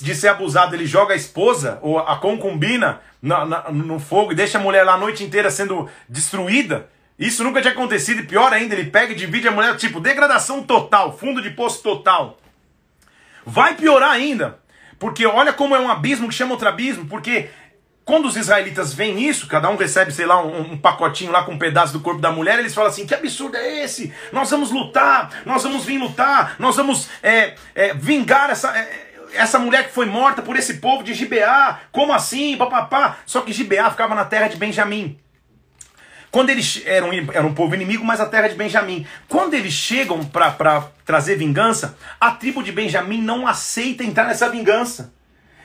de 0.00 0.14
ser 0.14 0.28
abusado, 0.28 0.74
ele 0.74 0.86
joga 0.86 1.12
a 1.12 1.16
esposa 1.16 1.78
ou 1.82 1.98
a 1.98 2.16
concubina 2.16 3.00
na, 3.20 3.44
na, 3.44 3.70
no 3.70 3.98
fogo 3.98 4.32
e 4.32 4.34
deixa 4.34 4.58
a 4.58 4.60
mulher 4.60 4.84
lá 4.84 4.94
a 4.94 4.98
noite 4.98 5.22
inteira 5.22 5.50
sendo 5.50 5.88
destruída. 6.08 6.88
Isso 7.18 7.44
nunca 7.44 7.60
tinha 7.60 7.72
acontecido 7.72 8.20
e 8.20 8.26
pior 8.26 8.52
ainda, 8.52 8.74
ele 8.74 8.90
pega 8.90 9.12
e 9.12 9.16
divide 9.16 9.46
a 9.46 9.52
mulher, 9.52 9.76
tipo, 9.76 10.00
degradação 10.00 10.62
total, 10.62 11.16
fundo 11.16 11.40
de 11.40 11.50
poço 11.50 11.82
total. 11.82 12.38
Vai 13.46 13.74
piorar 13.74 14.10
ainda, 14.10 14.58
porque 14.98 15.26
olha 15.26 15.52
como 15.52 15.74
é 15.74 15.80
um 15.80 15.90
abismo 15.90 16.28
que 16.28 16.34
chama 16.34 16.52
outro 16.52 16.68
abismo, 16.68 17.06
porque 17.06 17.50
quando 18.04 18.26
os 18.26 18.36
israelitas 18.36 18.92
veem 18.92 19.22
isso, 19.22 19.46
cada 19.46 19.68
um 19.70 19.76
recebe, 19.76 20.12
sei 20.12 20.26
lá, 20.26 20.44
um, 20.44 20.72
um, 20.72 20.76
pacotinho 20.76 21.32
lá 21.32 21.42
com 21.42 21.52
um 21.52 21.58
pedaço 21.58 21.92
do 21.92 22.00
corpo 22.00 22.20
da 22.20 22.30
mulher, 22.30 22.58
eles 22.58 22.74
falam 22.74 22.90
assim: 22.90 23.06
que 23.06 23.14
absurdo 23.14 23.56
é 23.56 23.82
esse? 23.82 24.12
Nós 24.32 24.50
vamos 24.50 24.70
lutar, 24.70 25.42
nós 25.46 25.62
vamos 25.62 25.84
vir 25.84 25.98
lutar, 25.98 26.56
nós 26.58 26.76
vamos 26.76 27.08
é, 27.22 27.54
é, 27.74 27.94
vingar 27.94 28.50
essa. 28.50 28.76
É, 28.76 29.04
essa 29.36 29.58
mulher 29.58 29.88
que 29.88 29.92
foi 29.92 30.06
morta 30.06 30.42
por 30.42 30.54
esse 30.54 30.74
povo 30.74 31.02
de 31.02 31.12
Gibeá, 31.12 31.80
como 31.90 32.12
assim, 32.12 32.56
papapá? 32.56 33.18
Só 33.26 33.40
que 33.40 33.52
Gibeá 33.52 33.90
ficava 33.90 34.14
na 34.14 34.24
terra 34.24 34.46
de 34.46 34.56
Benjamim. 34.56 35.18
Quando 36.34 36.50
eles 36.50 36.82
eram, 36.84 37.12
eram 37.32 37.50
um 37.50 37.54
povo 37.54 37.76
inimigo, 37.76 38.04
mas 38.04 38.20
a 38.20 38.26
terra 38.26 38.48
de 38.48 38.56
Benjamim. 38.56 39.06
Quando 39.28 39.54
eles 39.54 39.72
chegam 39.72 40.24
para 40.24 40.90
trazer 41.04 41.36
vingança, 41.36 41.96
a 42.20 42.32
tribo 42.32 42.60
de 42.60 42.72
Benjamim 42.72 43.22
não 43.22 43.46
aceita 43.46 44.02
entrar 44.02 44.26
nessa 44.26 44.48
vingança. 44.48 45.14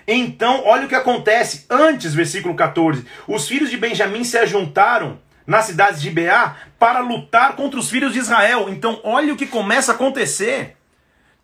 Então, 0.08 0.62
olha 0.64 0.86
o 0.86 0.88
que 0.88 0.94
acontece. 0.94 1.66
Antes, 1.72 2.14
versículo 2.14 2.54
14: 2.54 3.04
os 3.28 3.48
filhos 3.48 3.72
de 3.72 3.78
Benjamim 3.78 4.24
se 4.24 4.38
ajuntaram 4.38 5.20
nas 5.48 5.66
cidades 5.66 6.04
de 6.04 6.12
Beá 6.12 6.58
para 6.78 7.00
lutar 7.00 7.56
contra 7.56 7.80
os 7.80 7.90
filhos 7.90 8.14
de 8.14 8.20
Israel. 8.20 8.68
Então, 8.70 9.02
olha 9.04 9.34
o 9.34 9.36
que 9.36 9.48
começa 9.48 9.94
a 9.94 9.96
acontecer. 9.96 10.78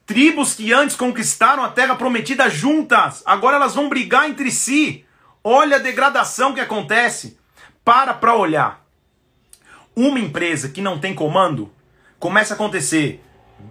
Tribos 0.05 0.53
que 0.53 0.71
antes 0.71 0.95
conquistaram 0.95 1.63
a 1.63 1.69
terra 1.69 1.95
prometida 1.95 2.47
juntas, 2.47 3.23
agora 3.25 3.55
elas 3.55 3.73
vão 3.73 3.89
brigar 3.89 4.29
entre 4.29 4.51
si. 4.51 5.03
Olha 5.43 5.77
a 5.77 5.79
degradação 5.79 6.53
que 6.53 6.61
acontece. 6.61 7.39
Para 7.83 8.13
para 8.13 8.35
olhar. 8.35 8.84
Uma 9.95 10.19
empresa 10.19 10.69
que 10.69 10.81
não 10.81 10.99
tem 10.99 11.13
comando, 11.13 11.71
começa 12.19 12.53
a 12.53 12.55
acontecer 12.55 13.23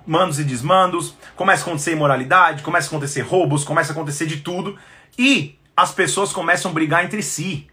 mandos 0.06 0.38
e 0.38 0.44
desmandos, 0.44 1.14
começa 1.36 1.62
a 1.62 1.66
acontecer 1.66 1.92
imoralidade, 1.92 2.62
começa 2.62 2.86
a 2.86 2.90
acontecer 2.90 3.20
roubos, 3.20 3.64
começa 3.64 3.92
a 3.92 3.94
acontecer 3.94 4.26
de 4.26 4.38
tudo 4.38 4.78
e 5.18 5.58
as 5.76 5.92
pessoas 5.92 6.32
começam 6.32 6.70
a 6.70 6.74
brigar 6.74 7.04
entre 7.04 7.22
si 7.22 7.68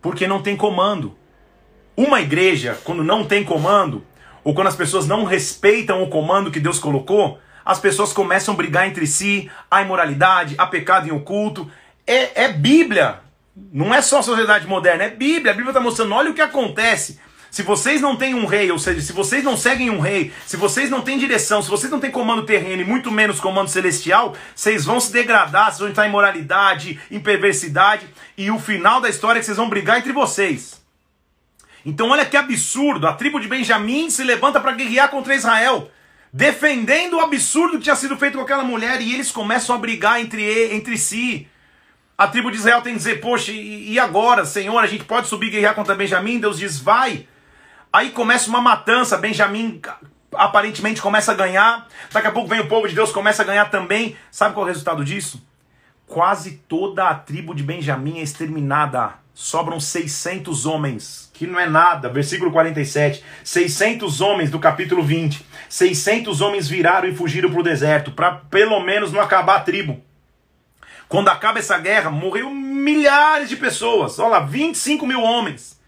porque 0.00 0.26
não 0.26 0.42
tem 0.42 0.56
comando. 0.56 1.16
Uma 1.96 2.20
igreja, 2.20 2.78
quando 2.84 3.04
não 3.04 3.24
tem 3.24 3.44
comando, 3.44 4.04
ou 4.42 4.54
quando 4.54 4.68
as 4.68 4.76
pessoas 4.76 5.06
não 5.06 5.24
respeitam 5.24 6.02
o 6.02 6.08
comando 6.08 6.50
que 6.50 6.60
Deus 6.60 6.78
colocou, 6.78 7.38
as 7.64 7.78
pessoas 7.78 8.12
começam 8.12 8.54
a 8.54 8.56
brigar 8.56 8.88
entre 8.88 9.06
si, 9.06 9.50
a 9.70 9.82
imoralidade, 9.82 10.54
a 10.56 10.66
pecado 10.66 11.08
em 11.08 11.12
oculto. 11.12 11.70
É, 12.06 12.44
é 12.44 12.52
Bíblia. 12.52 13.20
Não 13.72 13.94
é 13.94 14.00
só 14.00 14.22
sociedade 14.22 14.66
moderna, 14.66 15.04
é 15.04 15.10
Bíblia. 15.10 15.52
A 15.52 15.54
Bíblia 15.54 15.70
está 15.70 15.80
mostrando, 15.80 16.14
olha 16.14 16.30
o 16.30 16.34
que 16.34 16.40
acontece. 16.40 17.20
Se 17.50 17.62
vocês 17.62 18.00
não 18.00 18.16
têm 18.16 18.34
um 18.34 18.46
rei, 18.46 18.70
ou 18.70 18.78
seja, 18.78 19.00
se 19.00 19.12
vocês 19.12 19.42
não 19.42 19.56
seguem 19.56 19.90
um 19.90 19.98
rei, 19.98 20.32
se 20.46 20.56
vocês 20.56 20.88
não 20.88 21.02
têm 21.02 21.18
direção, 21.18 21.60
se 21.60 21.68
vocês 21.68 21.90
não 21.90 21.98
têm 21.98 22.10
comando 22.10 22.46
terreno 22.46 22.82
e 22.82 22.84
muito 22.84 23.10
menos 23.10 23.40
comando 23.40 23.68
celestial, 23.68 24.36
vocês 24.54 24.84
vão 24.84 25.00
se 25.00 25.12
degradar, 25.12 25.66
vocês 25.66 25.80
vão 25.80 25.88
entrar 25.88 26.06
em 26.06 26.10
moralidade, 26.10 27.00
em 27.10 27.18
perversidade, 27.18 28.06
e 28.38 28.50
o 28.50 28.58
final 28.58 29.00
da 29.00 29.08
história 29.08 29.38
é 29.38 29.40
que 29.40 29.46
vocês 29.46 29.56
vão 29.56 29.68
brigar 29.68 29.98
entre 29.98 30.12
vocês. 30.12 30.80
Então 31.84 32.10
olha 32.10 32.24
que 32.24 32.36
absurdo, 32.36 33.08
a 33.08 33.14
tribo 33.14 33.40
de 33.40 33.48
Benjamim 33.48 34.10
se 34.10 34.22
levanta 34.22 34.60
para 34.60 34.72
guerrear 34.72 35.08
contra 35.08 35.34
Israel, 35.34 35.90
defendendo 36.32 37.16
o 37.16 37.20
absurdo 37.20 37.78
que 37.78 37.84
tinha 37.84 37.96
sido 37.96 38.16
feito 38.16 38.36
com 38.36 38.44
aquela 38.44 38.62
mulher, 38.62 39.00
e 39.00 39.12
eles 39.12 39.32
começam 39.32 39.74
a 39.74 39.78
brigar 39.78 40.20
entre, 40.20 40.72
entre 40.72 40.96
si. 40.96 41.48
A 42.16 42.28
tribo 42.28 42.50
de 42.50 42.58
Israel 42.58 42.82
tem 42.82 42.92
que 42.92 42.98
dizer, 42.98 43.20
poxa, 43.20 43.50
e, 43.50 43.98
agora, 43.98 44.44
Senhor, 44.44 44.78
a 44.78 44.86
gente 44.86 45.04
pode 45.04 45.26
subir 45.26 45.46
e 45.46 45.50
guerrear 45.52 45.74
contra 45.74 45.94
Benjamim? 45.94 46.38
Deus 46.38 46.58
diz, 46.58 46.78
vai. 46.78 47.26
Aí 47.92 48.10
começa 48.10 48.48
uma 48.48 48.60
matança, 48.60 49.18
Benjamim 49.18 49.80
aparentemente 50.32 51.02
começa 51.02 51.32
a 51.32 51.34
ganhar, 51.34 51.88
daqui 52.12 52.28
a 52.28 52.32
pouco 52.32 52.48
vem 52.48 52.60
o 52.60 52.68
povo 52.68 52.88
de 52.88 52.94
Deus, 52.94 53.10
começa 53.10 53.42
a 53.42 53.44
ganhar 53.44 53.70
também. 53.70 54.16
Sabe 54.30 54.54
qual 54.54 54.66
é 54.66 54.70
o 54.70 54.72
resultado 54.72 55.04
disso? 55.04 55.42
Quase 56.06 56.62
toda 56.68 57.08
a 57.08 57.14
tribo 57.14 57.54
de 57.54 57.62
Benjamim 57.62 58.18
é 58.18 58.22
exterminada. 58.22 59.14
Sobram 59.32 59.80
600 59.80 60.66
homens, 60.66 61.30
que 61.32 61.46
não 61.46 61.58
é 61.58 61.68
nada. 61.68 62.08
Versículo 62.08 62.50
47. 62.50 63.24
600 63.44 64.20
homens 64.20 64.50
do 64.50 64.58
capítulo 64.58 65.02
20. 65.02 65.46
600 65.68 66.40
homens 66.40 66.68
viraram 66.68 67.08
e 67.08 67.14
fugiram 67.14 67.50
para 67.50 67.60
o 67.60 67.64
deserto, 67.64 68.12
para 68.12 68.32
pelo 68.32 68.80
menos 68.80 69.12
não 69.12 69.20
acabar 69.20 69.56
a 69.56 69.60
tribo. 69.60 70.02
Quando 71.08 71.28
acaba 71.28 71.58
essa 71.58 71.78
guerra, 71.78 72.10
morreu 72.10 72.50
milhares 72.50 73.48
de 73.48 73.56
pessoas. 73.56 74.18
Olha 74.18 74.30
lá, 74.30 74.40
25 74.40 75.06
mil 75.06 75.22
homens. 75.22 75.79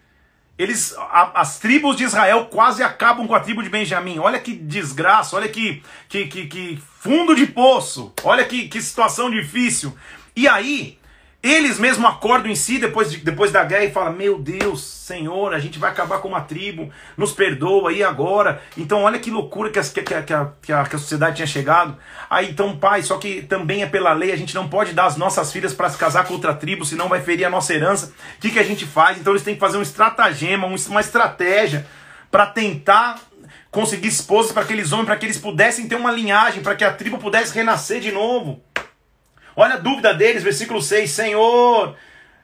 Eles, 0.63 0.95
a, 0.97 1.41
as 1.41 1.59
tribos 1.59 1.97
de 1.97 2.05
Israel 2.05 2.47
quase 2.47 2.83
acabam 2.83 3.27
com 3.27 3.35
a 3.35 3.41
tribo 3.41 3.63
de 3.63 3.69
Benjamim. 3.69 4.19
Olha 4.19 4.39
que 4.39 4.53
desgraça, 4.53 5.35
olha 5.35 5.49
que, 5.49 5.83
que, 6.09 6.27
que, 6.27 6.47
que 6.47 6.83
fundo 7.01 7.35
de 7.35 7.47
poço, 7.47 8.13
olha 8.23 8.45
que, 8.45 8.69
que 8.69 8.81
situação 8.81 9.29
difícil. 9.29 9.93
E 10.37 10.47
aí, 10.47 10.99
eles 11.43 11.77
mesmo 11.77 12.07
acordam 12.07 12.53
em 12.53 12.55
si 12.55 12.79
depois, 12.79 13.11
de, 13.11 13.17
depois 13.17 13.51
da 13.51 13.65
guerra 13.65 13.85
e 13.85 13.91
falam: 13.91 14.13
Meu 14.13 14.39
Deus, 14.39 14.81
Senhor, 14.85 15.53
a 15.53 15.59
gente 15.59 15.77
vai 15.77 15.91
acabar 15.91 16.19
com 16.19 16.29
uma 16.29 16.43
tribo, 16.43 16.89
nos 17.17 17.33
perdoa 17.33 17.91
aí 17.91 18.01
agora. 18.01 18.63
Então, 18.77 19.03
olha 19.03 19.19
que 19.19 19.29
loucura 19.29 19.69
que 19.69 19.79
a, 19.79 19.83
que, 19.83 20.15
a, 20.15 20.23
que, 20.23 20.33
a, 20.73 20.85
que 20.85 20.97
a 20.97 20.99
sociedade 20.99 21.37
tinha 21.37 21.47
chegado. 21.47 21.97
Aí, 22.31 22.49
então, 22.49 22.77
pai, 22.77 23.03
só 23.03 23.19
que 23.19 23.43
também 23.43 23.83
é 23.83 23.87
pela 23.87 24.13
lei, 24.13 24.31
a 24.31 24.37
gente 24.37 24.55
não 24.55 24.69
pode 24.69 24.93
dar 24.93 25.07
as 25.07 25.17
nossas 25.17 25.51
filhas 25.51 25.75
para 25.75 25.91
se 25.91 25.99
casar 25.99 26.27
com 26.27 26.35
outra 26.35 26.55
tribo, 26.55 26.85
senão 26.85 27.09
vai 27.09 27.21
ferir 27.21 27.45
a 27.45 27.51
nossa 27.51 27.75
herança. 27.75 28.13
O 28.37 28.41
que, 28.41 28.51
que 28.51 28.59
a 28.61 28.65
gente 28.65 28.87
faz? 28.87 29.19
Então, 29.19 29.33
eles 29.33 29.43
têm 29.43 29.55
que 29.55 29.61
fazer 29.61 29.79
um 29.79 29.83
estratagema, 29.83 30.69
uma 30.69 31.01
estratégia 31.01 31.85
para 32.31 32.47
tentar 32.47 33.19
conseguir 33.73 34.09
esposas 34.09 34.53
para 34.53 34.63
aqueles 34.63 34.93
homens, 34.93 35.07
para 35.07 35.17
que 35.17 35.27
eles 35.27 35.39
pudessem 35.39 35.89
ter 35.89 35.97
uma 35.97 36.13
linhagem, 36.13 36.63
para 36.63 36.77
que 36.77 36.85
a 36.85 36.93
tribo 36.93 37.19
pudesse 37.19 37.53
renascer 37.53 38.01
de 38.01 38.13
novo. 38.13 38.63
Olha 39.55 39.75
a 39.75 39.79
dúvida 39.79 40.15
deles, 40.15 40.43
versículo 40.43 40.81
6: 40.81 41.11
Senhor, 41.11 41.97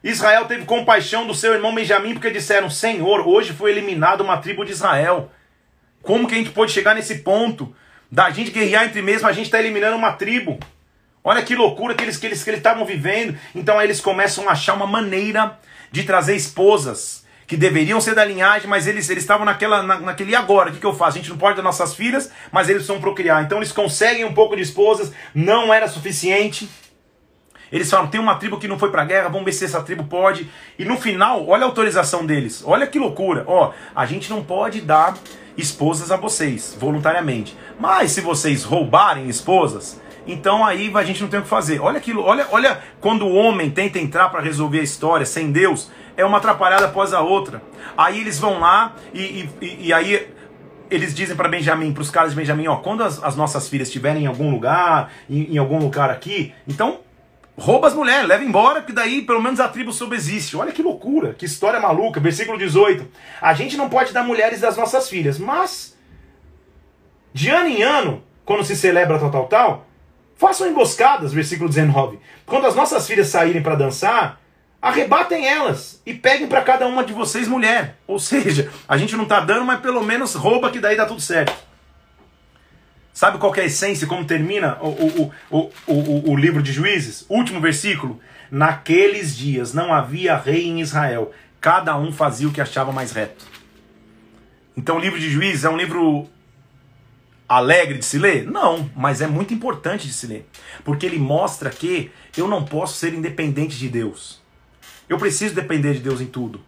Israel 0.02 0.44
teve 0.44 0.64
compaixão 0.64 1.26
do 1.26 1.34
seu 1.34 1.54
irmão 1.54 1.74
Benjamim, 1.74 2.14
porque 2.14 2.30
disseram: 2.30 2.68
Senhor, 2.70 3.26
hoje 3.26 3.52
foi 3.52 3.70
eliminada 3.70 4.22
uma 4.22 4.38
tribo 4.38 4.64
de 4.64 4.72
Israel. 4.72 5.30
Como 6.02 6.28
que 6.28 6.34
a 6.34 6.38
gente 6.38 6.50
pode 6.50 6.72
chegar 6.72 6.94
nesse 6.94 7.18
ponto? 7.18 7.74
Da 8.10 8.30
gente 8.30 8.50
guerrear 8.50 8.84
entre 8.84 9.02
mesmo, 9.02 9.28
a 9.28 9.32
gente 9.32 9.46
está 9.46 9.58
eliminando 9.58 9.96
uma 9.96 10.12
tribo. 10.12 10.58
Olha 11.22 11.42
que 11.42 11.54
loucura 11.54 11.94
que 11.94 12.02
eles 12.02 12.16
que 12.16 12.26
eles 12.26 12.42
que 12.42 12.50
eles 12.50 12.60
estavam 12.60 12.84
vivendo. 12.84 13.38
Então 13.54 13.78
aí 13.78 13.86
eles 13.86 14.00
começam 14.00 14.48
a 14.48 14.52
achar 14.52 14.74
uma 14.74 14.86
maneira 14.86 15.58
de 15.90 16.04
trazer 16.04 16.36
esposas 16.36 17.26
que 17.46 17.56
deveriam 17.56 18.00
ser 18.00 18.14
da 18.14 18.24
linhagem, 18.24 18.68
mas 18.68 18.86
eles 18.86 19.08
eles 19.10 19.24
estavam 19.24 19.44
naquela 19.44 19.82
na, 19.82 19.98
naquele 20.00 20.34
agora, 20.34 20.70
o 20.70 20.72
que, 20.72 20.80
que 20.80 20.86
eu 20.86 20.94
faço? 20.94 21.18
A 21.18 21.20
gente 21.20 21.30
não 21.30 21.38
pode 21.38 21.56
dar 21.56 21.62
nossas 21.62 21.94
filhas, 21.94 22.30
mas 22.52 22.68
eles 22.68 22.82
precisam 22.82 23.00
procriar. 23.00 23.42
Então 23.42 23.58
eles 23.58 23.72
conseguem 23.72 24.24
um 24.24 24.32
pouco 24.32 24.54
de 24.54 24.62
esposas, 24.62 25.12
não 25.34 25.72
era 25.72 25.88
suficiente. 25.88 26.68
Eles 27.70 27.90
falam, 27.90 28.08
tem 28.08 28.20
uma 28.20 28.36
tribo 28.36 28.58
que 28.58 28.68
não 28.68 28.78
foi 28.78 28.90
pra 28.90 29.04
guerra, 29.04 29.28
vamos 29.28 29.44
ver 29.44 29.52
se 29.52 29.64
essa 29.64 29.82
tribo 29.82 30.04
pode. 30.04 30.48
E 30.78 30.84
no 30.84 30.96
final, 30.96 31.46
olha 31.46 31.64
a 31.64 31.66
autorização 31.66 32.24
deles. 32.24 32.62
Olha 32.64 32.86
que 32.86 32.98
loucura. 32.98 33.44
Ó, 33.46 33.72
a 33.94 34.06
gente 34.06 34.30
não 34.30 34.42
pode 34.42 34.80
dar 34.80 35.14
esposas 35.56 36.10
a 36.10 36.16
vocês, 36.16 36.76
voluntariamente. 36.78 37.56
Mas 37.78 38.12
se 38.12 38.20
vocês 38.20 38.64
roubarem 38.64 39.28
esposas, 39.28 40.00
então 40.26 40.64
aí 40.64 40.90
a 40.94 41.02
gente 41.02 41.22
não 41.22 41.28
tem 41.28 41.40
o 41.40 41.42
que 41.42 41.48
fazer. 41.48 41.80
Olha 41.80 41.98
aquilo, 41.98 42.22
olha, 42.22 42.46
olha 42.50 42.80
quando 43.00 43.26
o 43.26 43.34
homem 43.34 43.70
tenta 43.70 43.98
entrar 43.98 44.28
para 44.28 44.40
resolver 44.40 44.80
a 44.80 44.84
história 44.84 45.26
sem 45.26 45.50
Deus, 45.50 45.90
é 46.16 46.24
uma 46.24 46.38
atrapalhada 46.38 46.86
após 46.86 47.12
a 47.12 47.20
outra. 47.20 47.62
Aí 47.96 48.20
eles 48.20 48.38
vão 48.38 48.60
lá 48.60 48.94
e, 49.12 49.48
e, 49.60 49.86
e 49.86 49.92
aí 49.92 50.28
eles 50.90 51.14
dizem 51.14 51.36
para 51.36 51.48
Benjamim, 51.48 51.92
para 51.92 52.02
os 52.02 52.10
caras 52.10 52.30
de 52.30 52.36
Benjamim, 52.36 52.66
ó, 52.66 52.76
quando 52.76 53.02
as, 53.02 53.22
as 53.22 53.36
nossas 53.36 53.68
filhas 53.68 53.88
estiverem 53.88 54.24
em 54.24 54.26
algum 54.26 54.50
lugar, 54.50 55.10
em, 55.28 55.54
em 55.54 55.58
algum 55.58 55.78
lugar 55.78 56.10
aqui, 56.10 56.52
então 56.66 57.00
Rouba 57.58 57.88
as 57.88 57.94
mulheres, 57.94 58.28
leva 58.28 58.44
embora, 58.44 58.82
que 58.82 58.92
daí 58.92 59.22
pelo 59.22 59.42
menos 59.42 59.58
a 59.58 59.68
tribo 59.68 59.92
subsiste. 59.92 60.56
Olha 60.56 60.70
que 60.70 60.80
loucura, 60.80 61.34
que 61.34 61.44
história 61.44 61.80
maluca. 61.80 62.20
Versículo 62.20 62.56
18. 62.56 63.04
A 63.42 63.52
gente 63.52 63.76
não 63.76 63.88
pode 63.88 64.12
dar 64.12 64.22
mulheres 64.22 64.60
das 64.60 64.76
nossas 64.76 65.08
filhas, 65.08 65.40
mas 65.40 65.96
de 67.34 67.50
ano 67.50 67.68
em 67.68 67.82
ano, 67.82 68.22
quando 68.44 68.64
se 68.64 68.76
celebra 68.76 69.18
tal, 69.18 69.30
tal, 69.30 69.46
tal, 69.48 69.86
façam 70.36 70.68
emboscadas, 70.68 71.32
versículo 71.32 71.68
19. 71.68 72.20
Quando 72.46 72.68
as 72.68 72.76
nossas 72.76 73.04
filhas 73.08 73.26
saírem 73.26 73.60
para 73.60 73.74
dançar, 73.74 74.40
arrebatem 74.80 75.44
elas 75.44 76.00
e 76.06 76.14
peguem 76.14 76.46
para 76.46 76.62
cada 76.62 76.86
uma 76.86 77.02
de 77.02 77.12
vocês 77.12 77.48
mulher. 77.48 77.96
Ou 78.06 78.20
seja, 78.20 78.70
a 78.86 78.96
gente 78.96 79.16
não 79.16 79.24
está 79.24 79.40
dando, 79.40 79.64
mas 79.64 79.80
pelo 79.80 80.04
menos 80.04 80.32
rouba 80.36 80.70
que 80.70 80.78
daí 80.78 80.96
dá 80.96 81.06
tudo 81.06 81.20
certo. 81.20 81.67
Sabe 83.18 83.38
qual 83.38 83.52
é 83.56 83.62
a 83.62 83.64
essência, 83.64 84.06
como 84.06 84.24
termina 84.24 84.78
o, 84.80 85.32
o, 85.50 85.72
o, 85.88 86.30
o, 86.30 86.36
livro 86.36 86.62
de 86.62 86.70
Juízes? 86.70 87.26
Último 87.28 87.60
versículo. 87.60 88.20
Naqueles 88.48 89.36
dias 89.36 89.74
não 89.74 89.92
havia 89.92 90.36
rei 90.36 90.68
em 90.68 90.80
Israel, 90.80 91.32
cada 91.60 91.98
um 91.98 92.12
fazia 92.12 92.46
o 92.46 92.52
que 92.52 92.60
achava 92.60 92.92
mais 92.92 93.10
reto. 93.10 93.44
Então 94.76 94.98
o 94.98 95.00
livro 95.00 95.18
de 95.18 95.28
Juízes 95.28 95.64
é 95.64 95.68
um 95.68 95.76
livro 95.76 96.28
alegre 97.48 97.98
de 97.98 98.04
se 98.04 98.20
ler? 98.20 98.48
Não, 98.48 98.88
mas 98.94 99.20
é 99.20 99.26
muito 99.26 99.52
importante 99.52 100.06
de 100.06 100.12
se 100.12 100.28
ler. 100.28 100.48
Porque 100.84 101.04
ele 101.04 101.18
mostra 101.18 101.70
que 101.70 102.12
eu 102.36 102.46
não 102.46 102.64
posso 102.64 102.98
ser 102.98 103.12
independente 103.14 103.76
de 103.76 103.88
Deus. 103.88 104.40
Eu 105.08 105.18
preciso 105.18 105.56
depender 105.56 105.94
de 105.94 106.00
Deus 106.00 106.20
em 106.20 106.26
tudo. 106.26 106.60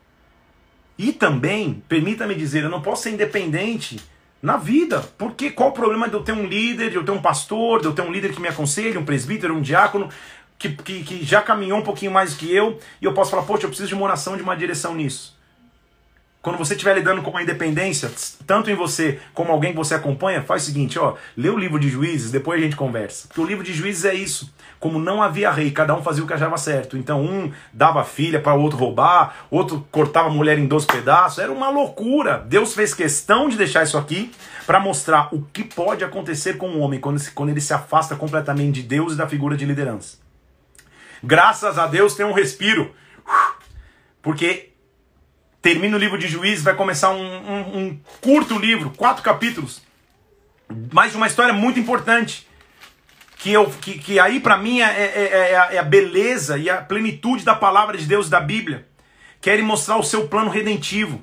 E 0.99 1.13
também, 1.13 1.81
permita-me 1.89 2.35
dizer, 2.35 2.65
eu 2.65 2.71
não 2.71 2.83
posso 2.83 3.05
ser 3.05 3.11
independente 3.11 4.01
na 4.43 4.57
vida. 4.57 5.01
Porque 5.19 5.51
qual 5.51 5.71
o 5.71 5.73
problema 5.73 6.09
de 6.09 6.15
eu 6.15 6.23
ter 6.23 6.33
um 6.33 6.47
líder, 6.47 6.91
de 6.91 6.97
eu 6.97 7.05
ter 7.05 7.13
um 7.13 7.21
pastor, 7.21 7.81
de 7.81 7.87
eu 7.87 7.93
ter 7.93 8.03
um 8.03 8.13
líder 8.13 8.33
que 8.33 8.41
me 8.41 8.49
aconselhe, 8.49 8.99
um 8.99 9.05
presbítero, 9.05 9.55
um 9.55 9.61
diácono, 9.61 10.09
que, 10.59 10.71
que, 10.71 11.03
que 11.03 11.25
já 11.25 11.41
caminhou 11.41 11.79
um 11.79 11.83
pouquinho 11.83 12.13
mais 12.13 12.35
que 12.35 12.55
eu, 12.55 12.79
e 13.01 13.05
eu 13.05 13.15
posso 13.15 13.31
falar, 13.31 13.45
poxa, 13.45 13.65
eu 13.65 13.69
preciso 13.69 13.89
de 13.89 13.95
uma 13.95 14.05
oração, 14.05 14.37
de 14.37 14.43
uma 14.43 14.57
direção 14.57 14.95
nisso. 14.95 15.39
Quando 16.43 16.57
você 16.57 16.73
estiver 16.73 16.95
lidando 16.95 17.21
com 17.21 17.37
a 17.37 17.43
independência, 17.43 18.11
tanto 18.47 18.71
em 18.71 18.75
você 18.75 19.21
como 19.35 19.53
alguém 19.53 19.73
que 19.73 19.77
você 19.77 19.95
acompanha, 19.95 20.41
faz 20.41 20.63
o 20.63 20.67
seguinte, 20.67 20.99
ó, 20.99 21.15
lê 21.37 21.51
o 21.51 21.59
livro 21.59 21.79
de 21.79 21.87
Juízes, 21.87 22.31
depois 22.31 22.59
a 22.59 22.65
gente 22.65 22.77
conversa. 22.77 23.29
Porque 23.29 23.43
o 23.43 23.45
livro 23.45 23.63
de 23.63 23.75
Juízes 23.75 24.07
é 24.07 24.15
isso. 24.15 24.51
Como 24.79 24.99
não 24.99 25.23
havia 25.23 25.51
rei, 25.51 25.71
cada 25.71 25.95
um 25.95 26.03
fazia 26.03 26.25
o 26.25 26.27
que 26.27 26.33
achava 26.33 26.57
certo. 26.57 26.97
Então 26.97 27.23
um 27.23 27.53
dava 27.75 28.03
filha 28.05 28.41
para 28.41 28.55
o 28.55 28.63
outro 28.63 28.79
roubar, 28.79 29.47
outro 29.51 29.87
cortava 29.91 30.29
a 30.29 30.33
mulher 30.33 30.59
em 30.59 30.67
dois 30.67 30.87
pedaços. 30.87 31.41
Era 31.41 31.53
uma 31.53 31.69
loucura. 31.69 32.39
Deus 32.49 32.73
fez 32.73 32.95
questão 32.95 33.47
de 33.51 33.59
deixar 33.59 33.83
isso 33.83 33.99
aqui 33.99 34.33
para 34.67 34.81
mostrar 34.81 35.29
o 35.35 35.43
que 35.53 35.63
pode 35.63 36.03
acontecer 36.03 36.57
com 36.57 36.71
o 36.71 36.79
homem 36.79 36.99
quando 37.01 37.51
ele 37.51 37.61
se 37.61 37.75
afasta 37.75 38.17
completamente 38.17 38.81
de 38.81 38.83
Deus 38.85 39.13
e 39.13 39.17
da 39.17 39.29
figura 39.29 39.59
de 39.59 39.67
liderança. 39.67 40.17
Graças 41.23 41.79
a 41.79 41.87
Deus 41.87 42.15
tem 42.15 42.25
um 42.25 42.33
respiro. 42.33 42.95
Porque 44.23 44.70
termina 45.63 45.97
o 45.97 46.01
livro 46.01 46.19
de 46.19 46.27
Juízes, 46.27 46.65
vai 46.65 46.75
começar 46.75 47.11
um, 47.11 47.21
um, 47.21 47.79
um 47.79 48.01
curto 48.21 48.59
livro, 48.59 48.91
quatro 48.91 49.23
capítulos, 49.23 49.83
mas 50.93 51.15
uma 51.15 51.27
história 51.27 51.53
muito 51.53 51.79
importante. 51.79 52.49
Que, 53.39 53.53
eu, 53.53 53.71
que, 53.71 53.99
que 53.99 54.21
aí 54.21 54.39
para 54.39 54.59
mim 54.59 54.83
é, 54.83 54.85
é, 54.85 55.15
é, 55.17 55.75
é, 55.75 55.79
a 55.79 55.83
beleza 55.83 56.59
e 56.59 56.69
a 56.69 56.77
plenitude 56.77 57.43
da 57.43 57.55
palavra 57.55 57.97
de 57.97 58.05
Deus 58.05 58.29
da 58.29 58.39
Bíblia. 58.39 58.87
Querem 59.41 59.65
mostrar 59.65 59.97
o 59.97 60.03
seu 60.03 60.29
plano 60.29 60.51
redentivo. 60.51 61.23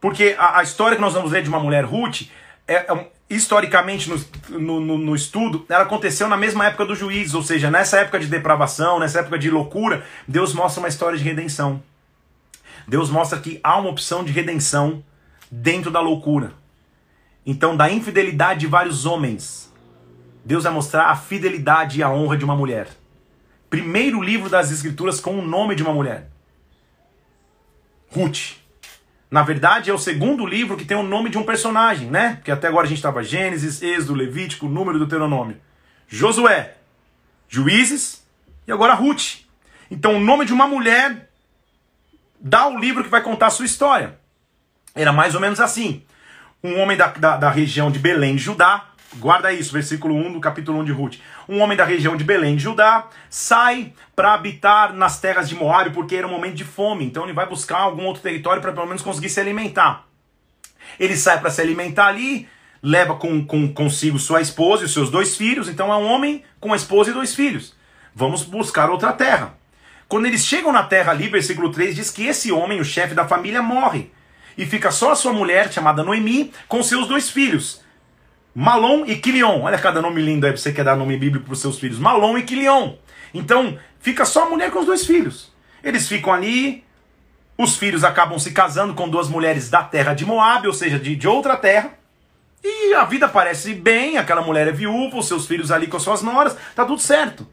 Porque 0.00 0.34
a, 0.36 0.58
a, 0.58 0.62
história 0.64 0.96
que 0.96 1.00
nós 1.00 1.14
vamos 1.14 1.30
ler 1.30 1.42
de 1.42 1.48
uma 1.48 1.60
mulher 1.60 1.84
Ruth, 1.84 2.22
é, 2.66 2.74
é 2.74 3.06
historicamente 3.30 4.10
no, 4.48 4.80
no, 4.80 4.98
no, 4.98 5.14
estudo, 5.14 5.64
ela 5.68 5.84
aconteceu 5.84 6.28
na 6.28 6.36
mesma 6.36 6.66
época 6.66 6.84
dos 6.84 6.98
juízes, 6.98 7.34
ou 7.34 7.42
seja, 7.42 7.70
nessa 7.70 7.98
época 7.98 8.18
de 8.18 8.26
depravação, 8.26 8.98
nessa 8.98 9.20
época 9.20 9.38
de 9.38 9.48
loucura, 9.48 10.04
Deus 10.26 10.52
mostra 10.52 10.80
uma 10.80 10.88
história 10.88 11.16
de 11.16 11.22
redenção. 11.22 11.80
Deus 12.88 13.10
mostra 13.10 13.38
que 13.38 13.60
há 13.62 13.76
uma 13.76 13.90
opção 13.90 14.24
de 14.24 14.32
redenção 14.32 15.04
dentro 15.50 15.90
da 15.90 16.00
loucura. 16.00 16.54
Então, 17.44 17.76
da 17.76 17.90
infidelidade 17.90 18.60
de 18.60 18.66
vários 18.66 19.04
homens, 19.04 19.70
Deus 20.42 20.64
vai 20.64 20.72
mostrar 20.72 21.10
a 21.10 21.16
fidelidade 21.16 21.98
e 21.98 22.02
a 22.02 22.10
honra 22.10 22.38
de 22.38 22.46
uma 22.46 22.56
mulher. 22.56 22.88
Primeiro 23.68 24.22
livro 24.22 24.48
das 24.48 24.72
Escrituras 24.72 25.20
com 25.20 25.38
o 25.38 25.46
nome 25.46 25.74
de 25.74 25.82
uma 25.82 25.92
mulher. 25.92 26.30
Ruth. 28.10 28.56
Na 29.30 29.42
verdade, 29.42 29.90
é 29.90 29.92
o 29.92 29.98
segundo 29.98 30.46
livro 30.46 30.74
que 30.74 30.86
tem 30.86 30.96
o 30.96 31.02
nome 31.02 31.28
de 31.28 31.36
um 31.36 31.44
personagem, 31.44 32.08
né? 32.08 32.36
Porque 32.36 32.50
até 32.50 32.68
agora 32.68 32.86
a 32.86 32.88
gente 32.88 32.96
estava 32.96 33.22
Gênesis, 33.22 33.82
Êxodo, 33.82 34.14
Levítico, 34.14 34.66
Número 34.66 34.98
do 34.98 35.04
Deuteronômio. 35.04 35.58
Josué, 36.08 36.76
Juízes 37.50 38.26
e 38.66 38.72
agora 38.72 38.94
Ruth. 38.94 39.40
Então, 39.90 40.16
o 40.16 40.20
nome 40.20 40.46
de 40.46 40.54
uma 40.54 40.66
mulher 40.66 41.27
dá 42.40 42.68
o 42.68 42.78
livro 42.78 43.04
que 43.04 43.10
vai 43.10 43.22
contar 43.22 43.48
a 43.48 43.50
sua 43.50 43.66
história. 43.66 44.18
Era 44.94 45.12
mais 45.12 45.34
ou 45.34 45.40
menos 45.40 45.60
assim. 45.60 46.02
Um 46.62 46.80
homem 46.80 46.96
da, 46.96 47.06
da, 47.08 47.36
da 47.36 47.50
região 47.50 47.90
de 47.90 47.98
Belém, 47.98 48.36
Judá, 48.36 48.88
Guarda 49.16 49.50
isso, 49.52 49.72
versículo 49.72 50.14
1 50.14 50.34
do 50.34 50.40
capítulo 50.40 50.78
1 50.80 50.84
de 50.84 50.92
Ruth. 50.92 51.16
Um 51.48 51.60
homem 51.60 51.76
da 51.76 51.84
região 51.84 52.14
de 52.14 52.22
Belém 52.22 52.58
Judá 52.58 53.06
sai 53.30 53.92
para 54.14 54.34
habitar 54.34 54.92
nas 54.92 55.18
terras 55.18 55.48
de 55.48 55.54
Moabe 55.54 55.90
porque 55.90 56.14
era 56.14 56.26
um 56.26 56.30
momento 56.30 56.56
de 56.56 56.64
fome. 56.64 57.06
Então 57.06 57.24
ele 57.24 57.32
vai 57.32 57.46
buscar 57.46 57.78
algum 57.78 58.04
outro 58.04 58.22
território 58.22 58.60
para 58.60 58.72
pelo 58.72 58.86
menos 58.86 59.02
conseguir 59.02 59.30
se 59.30 59.40
alimentar. 59.40 60.06
Ele 61.00 61.16
sai 61.16 61.40
para 61.40 61.50
se 61.50 61.60
alimentar 61.62 62.08
ali, 62.08 62.46
leva 62.82 63.16
com, 63.16 63.44
com, 63.44 63.72
consigo 63.72 64.18
sua 64.18 64.42
esposa 64.42 64.82
e 64.82 64.86
os 64.86 64.92
seus 64.92 65.10
dois 65.10 65.36
filhos. 65.36 65.68
Então 65.68 65.90
é 65.90 65.96
um 65.96 66.04
homem 66.04 66.44
com 66.60 66.74
a 66.74 66.76
esposa 66.76 67.10
e 67.10 67.14
dois 67.14 67.34
filhos. 67.34 67.74
Vamos 68.14 68.42
buscar 68.42 68.90
outra 68.90 69.12
terra. 69.14 69.57
Quando 70.08 70.26
eles 70.26 70.44
chegam 70.44 70.72
na 70.72 70.82
terra 70.82 71.12
ali, 71.12 71.28
versículo 71.28 71.70
3 71.70 71.94
diz 71.94 72.10
que 72.10 72.26
esse 72.26 72.50
homem, 72.50 72.80
o 72.80 72.84
chefe 72.84 73.14
da 73.14 73.28
família, 73.28 73.60
morre. 73.60 74.10
E 74.56 74.64
fica 74.64 74.90
só 74.90 75.12
a 75.12 75.14
sua 75.14 75.32
mulher, 75.32 75.70
chamada 75.70 76.02
Noemi, 76.02 76.50
com 76.66 76.82
seus 76.82 77.06
dois 77.06 77.30
filhos. 77.30 77.82
Malom 78.54 79.04
e 79.06 79.16
Quilion. 79.16 79.60
Olha 79.62 79.78
cada 79.78 80.00
nome 80.00 80.22
lindo 80.22 80.46
aí 80.46 80.52
você 80.52 80.72
quer 80.72 80.84
dar 80.84 80.96
nome 80.96 81.16
bíblico 81.16 81.44
pros 81.44 81.60
seus 81.60 81.78
filhos. 81.78 81.98
Malom 81.98 82.38
e 82.38 82.42
Quilion. 82.42 82.94
Então, 83.34 83.78
fica 84.00 84.24
só 84.24 84.46
a 84.46 84.50
mulher 84.50 84.70
com 84.70 84.80
os 84.80 84.86
dois 84.86 85.06
filhos. 85.06 85.52
Eles 85.84 86.08
ficam 86.08 86.32
ali, 86.32 86.82
os 87.56 87.76
filhos 87.76 88.02
acabam 88.02 88.38
se 88.38 88.50
casando 88.52 88.94
com 88.94 89.08
duas 89.08 89.28
mulheres 89.28 89.68
da 89.68 89.82
terra 89.84 90.14
de 90.14 90.24
Moab, 90.24 90.66
ou 90.66 90.72
seja, 90.72 90.98
de, 90.98 91.14
de 91.14 91.28
outra 91.28 91.56
terra. 91.56 91.92
E 92.64 92.94
a 92.94 93.04
vida 93.04 93.28
parece 93.28 93.74
bem, 93.74 94.16
aquela 94.16 94.40
mulher 94.40 94.66
é 94.66 94.72
viúva, 94.72 95.18
os 95.18 95.28
seus 95.28 95.46
filhos 95.46 95.70
ali 95.70 95.86
com 95.86 96.00
suas 96.00 96.22
noras, 96.22 96.56
tá 96.74 96.84
tudo 96.84 97.00
certo. 97.00 97.46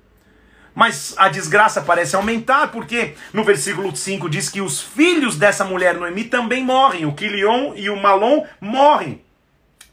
Mas 0.75 1.15
a 1.17 1.29
desgraça 1.29 1.81
parece 1.81 2.17
aumentar, 2.17 2.67
porque 2.67 3.15
no 3.31 3.45
versículo 3.45 3.95
5 3.95 4.29
diz 4.29 4.49
que 4.49 4.59
os 4.59 4.81
filhos 4.81 5.37
dessa 5.37 5.63
mulher 5.63 5.95
Noemi 5.95 6.25
também 6.25 6.63
morrem. 6.63 7.05
O 7.05 7.13
Quilion 7.13 7.73
e 7.75 7.89
o 7.89 7.95
Malom 7.95 8.45
morrem. 8.59 9.23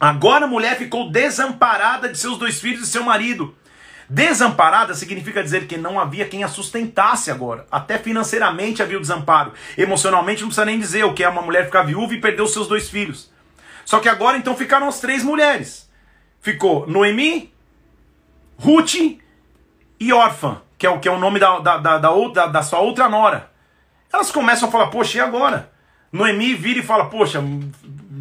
Agora 0.00 0.46
a 0.46 0.48
mulher 0.48 0.76
ficou 0.76 1.08
desamparada 1.08 2.08
de 2.08 2.18
seus 2.18 2.36
dois 2.36 2.60
filhos 2.60 2.88
e 2.88 2.90
seu 2.90 3.04
marido. 3.04 3.54
Desamparada 4.10 4.92
significa 4.92 5.42
dizer 5.42 5.68
que 5.68 5.76
não 5.76 5.98
havia 5.98 6.26
quem 6.26 6.42
a 6.42 6.48
sustentasse 6.48 7.30
agora. 7.30 7.64
Até 7.70 7.96
financeiramente 7.96 8.82
havia 8.82 8.98
o 8.98 9.00
desamparo. 9.00 9.52
Emocionalmente 9.78 10.42
não 10.42 10.48
precisa 10.48 10.66
nem 10.66 10.80
dizer 10.80 11.04
o 11.04 11.14
que 11.14 11.22
é 11.22 11.28
uma 11.28 11.40
mulher 11.40 11.66
ficar 11.66 11.84
viúva 11.84 12.12
e 12.12 12.20
perder 12.20 12.42
os 12.42 12.52
seus 12.52 12.66
dois 12.66 12.90
filhos. 12.90 13.30
Só 13.84 14.00
que 14.00 14.08
agora 14.08 14.36
então 14.36 14.56
ficaram 14.56 14.88
as 14.88 15.00
três 15.00 15.22
mulheres. 15.22 15.88
Ficou 16.40 16.86
Noemi, 16.88 17.54
Ruth 18.58 18.96
e 20.00 20.12
órfã, 20.12 20.60
que 20.82 20.86
é 20.86 20.90
o 20.90 20.98
que 20.98 21.06
é 21.06 21.12
o 21.12 21.18
nome 21.18 21.38
da, 21.38 21.60
da, 21.60 21.76
da, 21.78 21.98
da, 21.98 22.10
outra, 22.10 22.48
da 22.48 22.60
sua 22.60 22.80
outra 22.80 23.08
nora. 23.08 23.48
Elas 24.12 24.32
começam 24.32 24.68
a 24.68 24.72
falar, 24.72 24.88
poxa, 24.88 25.18
e 25.18 25.20
agora? 25.20 25.70
Noemi 26.12 26.54
vira 26.54 26.80
e 26.80 26.82
fala, 26.82 27.04
poxa, 27.04 27.40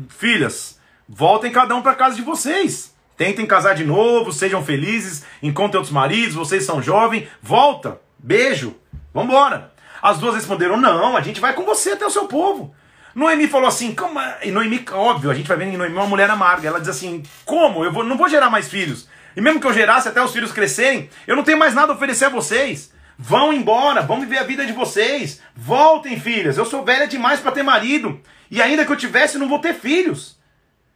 filhas, 0.10 0.80
Voltem 1.14 1.52
cada 1.52 1.76
um 1.76 1.82
para 1.82 1.96
casa 1.96 2.16
de 2.16 2.22
vocês. 2.22 2.96
Tentem 3.18 3.46
casar 3.46 3.74
de 3.74 3.84
novo, 3.84 4.32
sejam 4.32 4.64
felizes, 4.64 5.26
encontrem 5.44 5.80
outros 5.80 5.92
maridos, 5.92 6.36
vocês 6.36 6.64
são 6.64 6.82
jovens, 6.82 7.28
volta, 7.42 8.00
beijo, 8.18 8.76
vambora. 9.14 9.74
As 10.02 10.20
duas 10.20 10.36
responderam: 10.36 10.78
Não, 10.78 11.18
a 11.18 11.22
gente 11.22 11.42
vai 11.42 11.54
com 11.54 11.66
você 11.66 11.92
até 11.92 12.06
o 12.06 12.10
seu 12.10 12.28
povo. 12.28 12.74
Noemi 13.14 13.48
falou 13.48 13.68
assim: 13.68 13.94
como? 13.94 14.22
E 14.42 14.52
Noemi, 14.52 14.86
óbvio, 14.94 15.32
a 15.32 15.34
gente 15.34 15.48
vai 15.48 15.58
vendo 15.58 15.74
em 15.74 15.78
Noemi 15.78 15.96
uma 15.96 16.08
mulher 16.08 16.30
amarga. 16.30 16.70
Ela 16.70 16.80
diz 16.80 16.90
assim: 16.90 17.24
Como? 17.44 17.84
Eu 17.84 17.92
vou, 17.92 18.06
não 18.06 18.18
vou 18.18 18.30
gerar 18.30 18.50
mais 18.50 18.70
filhos. 18.70 19.10
E 19.36 19.42
mesmo 19.42 19.60
que 19.60 19.68
eu 19.68 19.74
gerasse 19.74 20.08
até 20.08 20.22
os 20.22 20.32
filhos 20.32 20.52
crescerem, 20.52 21.10
eu 21.26 21.36
não 21.36 21.44
tenho 21.44 21.58
mais 21.58 21.74
nada 21.74 21.92
a 21.92 21.96
oferecer 21.96 22.26
a 22.26 22.30
vocês. 22.30 22.92
Vão 23.18 23.54
embora, 23.54 24.02
vão 24.02 24.20
viver 24.20 24.40
a 24.40 24.44
vida 24.44 24.66
de 24.66 24.72
vocês. 24.72 25.42
Voltem, 25.56 26.20
filhas. 26.20 26.58
Eu 26.58 26.66
sou 26.66 26.84
velha 26.84 27.08
demais 27.08 27.40
para 27.40 27.52
ter 27.52 27.64
marido. 27.64 28.20
E 28.50 28.62
ainda 28.62 28.84
que 28.86 28.92
eu 28.92 28.98
tivesse, 28.98 29.38
não 29.38 29.48
vou 29.48 29.60
ter 29.60 29.74
filhos. 29.74 30.40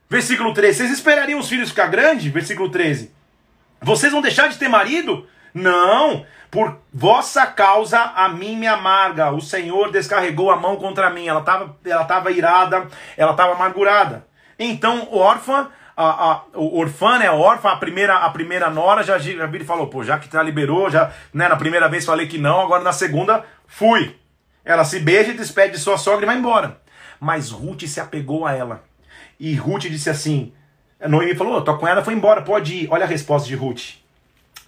Versículo 0.09 0.53
13. 0.53 0.77
Vocês 0.77 0.91
esperariam 0.91 1.39
os 1.39 1.47
filhos 1.47 1.69
ficar 1.69 1.87
grandes? 1.87 2.31
Versículo 2.31 2.69
13. 2.69 3.13
Vocês 3.81 4.11
vão 4.11 4.21
deixar 4.21 4.49
de 4.49 4.57
ter 4.57 4.67
marido? 4.67 5.27
Não. 5.53 6.25
Por 6.49 6.79
vossa 6.93 7.45
causa 7.45 7.99
a 7.99 8.27
mim 8.27 8.55
me 8.55 8.67
amarga. 8.67 9.31
O 9.31 9.41
Senhor 9.41 9.91
descarregou 9.91 10.51
a 10.51 10.57
mão 10.57 10.77
contra 10.77 11.09
mim. 11.09 11.27
Ela 11.27 11.41
estava 11.41 11.77
ela 11.85 12.05
tava 12.05 12.31
irada, 12.31 12.87
ela 13.15 13.31
estava 13.31 13.53
amargurada. 13.53 14.25
Então, 14.57 15.07
órfã, 15.11 15.69
a, 15.95 16.31
a, 16.31 16.41
o 16.55 16.77
orfã, 16.77 17.17
né, 17.19 17.27
a 17.27 17.33
órfã, 17.33 17.69
a 17.69 17.77
primeira, 17.77 18.17
a 18.17 18.29
primeira 18.29 18.69
nora, 18.69 19.03
já, 19.03 19.17
já 19.17 19.45
vira 19.45 19.63
e 19.63 19.67
falou, 19.67 19.87
pô, 19.87 20.03
já 20.03 20.19
que 20.19 20.27
tá 20.27 20.43
liberou, 20.43 20.89
já, 20.89 21.11
né, 21.33 21.47
na 21.47 21.55
primeira 21.55 21.87
vez 21.87 22.05
falei 22.05 22.27
que 22.27 22.37
não, 22.37 22.61
agora 22.61 22.83
na 22.83 22.93
segunda, 22.93 23.45
fui. 23.65 24.15
Ela 24.63 24.83
se 24.83 24.99
beija 24.99 25.31
e 25.31 25.37
despede 25.37 25.73
de 25.73 25.79
sua 25.79 25.97
sogra 25.97 26.25
e 26.25 26.27
vai 26.27 26.37
embora. 26.37 26.81
Mas 27.19 27.51
Ruth 27.51 27.83
se 27.83 27.99
apegou 27.99 28.45
a 28.45 28.53
ela. 28.53 28.83
E 29.39 29.53
Ruth 29.55 29.83
disse 29.83 30.09
assim: 30.09 30.51
Noemi 31.07 31.35
falou: 31.35 31.61
tua 31.61 31.77
cunhada 31.77 32.03
foi 32.03 32.13
embora, 32.13 32.41
pode 32.41 32.73
ir. 32.73 32.87
Olha 32.91 33.05
a 33.05 33.07
resposta 33.07 33.47
de 33.47 33.55
Ruth. 33.55 33.95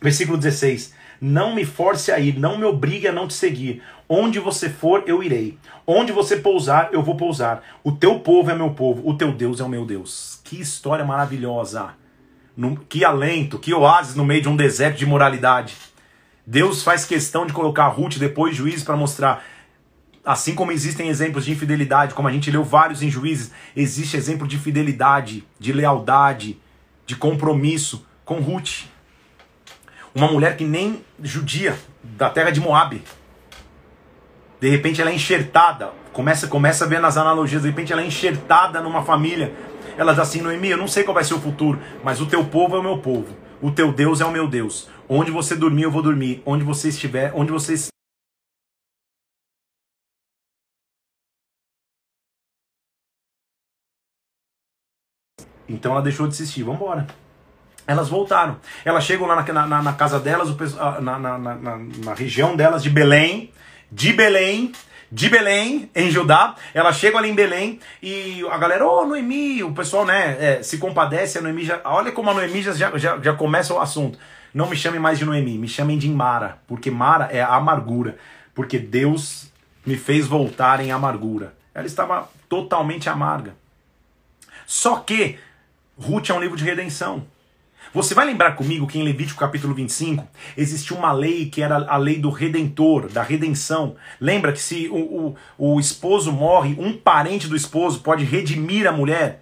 Versículo 0.01 0.37
16: 0.37 0.93
Não 1.19 1.55
me 1.55 1.65
force 1.65 2.11
a 2.11 2.19
ir, 2.19 2.37
não 2.37 2.57
me 2.57 2.65
obrigue 2.65 3.07
a 3.07 3.11
não 3.11 3.27
te 3.27 3.33
seguir. 3.33 3.81
Onde 4.07 4.39
você 4.39 4.69
for, 4.69 5.03
eu 5.07 5.23
irei. 5.23 5.57
Onde 5.85 6.11
você 6.11 6.37
pousar, 6.37 6.89
eu 6.93 7.01
vou 7.01 7.15
pousar. 7.15 7.63
O 7.83 7.91
teu 7.91 8.19
povo 8.19 8.51
é 8.51 8.55
meu 8.55 8.71
povo, 8.71 9.07
o 9.07 9.17
teu 9.17 9.31
Deus 9.31 9.59
é 9.59 9.63
o 9.63 9.69
meu 9.69 9.85
Deus. 9.85 10.36
Que 10.47 10.61
história 10.61 11.03
maravilhosa! 11.03 11.89
Que 12.87 13.03
alento, 13.03 13.59
que 13.59 13.73
oásis 13.73 14.15
no 14.15 14.23
meio 14.23 14.41
de 14.41 14.49
um 14.49 14.55
deserto 14.55 14.97
de 14.97 15.05
moralidade. 15.05 15.75
Deus 16.45 16.83
faz 16.83 17.03
questão 17.03 17.45
de 17.45 17.51
colocar 17.51 17.87
Ruth 17.89 18.17
depois 18.17 18.55
juízes 18.55 18.83
para 18.83 18.95
mostrar 18.95 19.43
Assim 20.23 20.53
como 20.53 20.73
existem 20.73 21.07
exemplos 21.07 21.45
de 21.45 21.53
infidelidade, 21.53 22.13
como 22.13 22.27
a 22.27 22.31
gente 22.31 22.51
leu 22.51 22.61
vários 22.61 23.01
em 23.01 23.09
juízes, 23.09 23.49
existe 23.73 24.17
exemplo 24.17 24.45
de 24.45 24.57
fidelidade, 24.57 25.47
de 25.57 25.71
lealdade, 25.71 26.59
de 27.05 27.15
compromisso 27.15 28.05
com 28.25 28.41
Ruth. 28.41 28.87
Uma 30.13 30.27
mulher 30.29 30.57
que 30.57 30.65
nem 30.65 31.01
judia, 31.23 31.79
da 32.03 32.29
terra 32.29 32.51
de 32.51 32.59
Moab. 32.59 33.01
De 34.59 34.69
repente 34.69 35.01
ela 35.01 35.11
é 35.11 35.13
enxertada, 35.13 35.91
começa, 36.11 36.45
começa 36.47 36.83
a 36.83 36.87
ver 36.89 36.99
nas 36.99 37.15
analogias, 37.15 37.61
de 37.61 37.69
repente 37.69 37.93
ela 37.93 38.01
é 38.01 38.05
enxertada 38.05 38.81
numa 38.81 39.03
família. 39.03 39.53
Ela 39.97 40.11
diz 40.11 40.19
assim, 40.19 40.41
Noemi, 40.41 40.69
eu 40.69 40.77
não 40.77 40.87
sei 40.87 41.03
qual 41.03 41.15
vai 41.15 41.23
ser 41.23 41.33
o 41.33 41.41
futuro, 41.41 41.81
mas 42.03 42.21
o 42.21 42.27
teu 42.27 42.45
povo 42.45 42.75
é 42.75 42.79
o 42.79 42.83
meu 42.83 42.99
povo. 42.99 43.35
O 43.59 43.71
teu 43.71 43.91
Deus 43.91 44.21
é 44.21 44.25
o 44.25 44.31
meu 44.31 44.47
Deus. 44.47 44.87
Onde 45.09 45.31
você 45.31 45.55
dormir, 45.55 45.83
eu 45.83 45.91
vou 45.91 46.03
dormir. 46.03 46.43
Onde 46.45 46.63
você 46.63 46.89
estiver, 46.89 47.31
onde 47.33 47.51
você 47.51 47.73
Então 55.69 55.91
ela 55.91 56.01
deixou 56.01 56.27
de 56.27 56.33
assistir, 56.33 56.63
vamos 56.63 56.79
embora. 56.79 57.07
Elas 57.85 58.07
voltaram. 58.07 58.57
Elas 58.85 59.03
chegam 59.03 59.27
lá 59.27 59.35
na, 59.35 59.67
na, 59.67 59.81
na 59.81 59.93
casa 59.93 60.19
delas, 60.19 60.49
na, 61.01 61.19
na, 61.19 61.37
na 61.37 62.13
região 62.13 62.55
delas 62.55 62.83
de 62.83 62.89
Belém, 62.89 63.51
de 63.91 64.13
Belém, 64.13 64.71
de 65.11 65.29
Belém, 65.29 65.89
em 65.95 66.11
Judá. 66.11 66.55
Elas 66.73 66.97
chegam 66.97 67.19
ali 67.19 67.29
em 67.29 67.35
Belém 67.35 67.79
e 68.01 68.45
a 68.49 68.57
galera, 68.57 68.85
ô 68.85 69.01
oh, 69.01 69.05
Noemi, 69.05 69.63
o 69.63 69.73
pessoal 69.73 70.05
né, 70.05 70.37
é, 70.39 70.63
se 70.63 70.77
compadece. 70.77 71.37
A 71.37 71.41
Noemi 71.41 71.63
já, 71.63 71.81
olha 71.85 72.11
como 72.11 72.29
a 72.29 72.33
Noemi 72.33 72.61
já, 72.61 72.73
já, 72.73 72.97
já 72.97 73.33
começa 73.33 73.73
o 73.73 73.79
assunto. 73.79 74.19
Não 74.53 74.69
me 74.69 74.75
chamem 74.75 74.99
mais 74.99 75.19
de 75.19 75.25
Noemi, 75.25 75.57
me 75.57 75.67
chamem 75.67 75.97
de 75.97 76.09
Mara, 76.09 76.59
porque 76.67 76.89
Mara 76.89 77.29
é 77.31 77.41
a 77.41 77.55
amargura. 77.55 78.17
Porque 78.53 78.79
Deus 78.79 79.51
me 79.85 79.95
fez 79.95 80.27
voltar 80.27 80.79
em 80.79 80.91
amargura. 80.91 81.53
Ela 81.73 81.85
estava 81.85 82.29
totalmente 82.49 83.09
amarga. 83.09 83.55
Só 84.65 84.97
que 84.97 85.37
Ruth 85.97 86.29
é 86.29 86.33
um 86.33 86.39
livro 86.39 86.57
de 86.57 86.63
redenção. 86.63 87.25
Você 87.97 88.13
vai 88.13 88.27
lembrar 88.27 88.51
comigo 88.51 88.85
que 88.85 88.99
em 88.99 89.03
Levítico 89.03 89.39
capítulo 89.39 89.73
25 89.73 90.27
existia 90.55 90.95
uma 90.95 91.11
lei 91.11 91.47
que 91.47 91.63
era 91.63 91.77
a 91.77 91.97
lei 91.97 92.19
do 92.19 92.29
redentor, 92.29 93.09
da 93.09 93.23
redenção. 93.23 93.95
Lembra 94.21 94.53
que 94.53 94.59
se 94.59 94.87
o, 94.87 95.35
o, 95.57 95.73
o 95.73 95.79
esposo 95.79 96.31
morre, 96.31 96.75
um 96.77 96.95
parente 96.95 97.47
do 97.47 97.55
esposo 97.55 98.01
pode 98.01 98.23
redimir 98.23 98.85
a 98.85 98.91
mulher? 98.91 99.41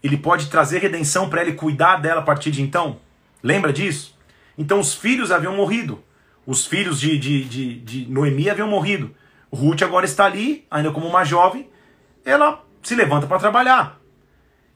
Ele 0.00 0.16
pode 0.16 0.48
trazer 0.48 0.78
redenção 0.78 1.28
para 1.28 1.42
ele 1.42 1.54
cuidar 1.54 1.96
dela 1.96 2.20
a 2.20 2.24
partir 2.24 2.52
de 2.52 2.62
então? 2.62 3.00
Lembra 3.42 3.72
disso? 3.72 4.16
Então 4.56 4.78
os 4.78 4.94
filhos 4.94 5.32
haviam 5.32 5.56
morrido. 5.56 6.00
Os 6.46 6.66
filhos 6.66 7.00
de, 7.00 7.18
de, 7.18 7.44
de, 7.46 7.80
de 7.80 8.06
Noemi 8.08 8.48
haviam 8.48 8.68
morrido. 8.68 9.12
Ruth 9.52 9.82
agora 9.82 10.06
está 10.06 10.24
ali, 10.24 10.64
ainda 10.70 10.92
como 10.92 11.08
uma 11.08 11.24
jovem. 11.24 11.68
Ela 12.24 12.64
se 12.80 12.94
levanta 12.94 13.26
para 13.26 13.40
trabalhar. 13.40 13.97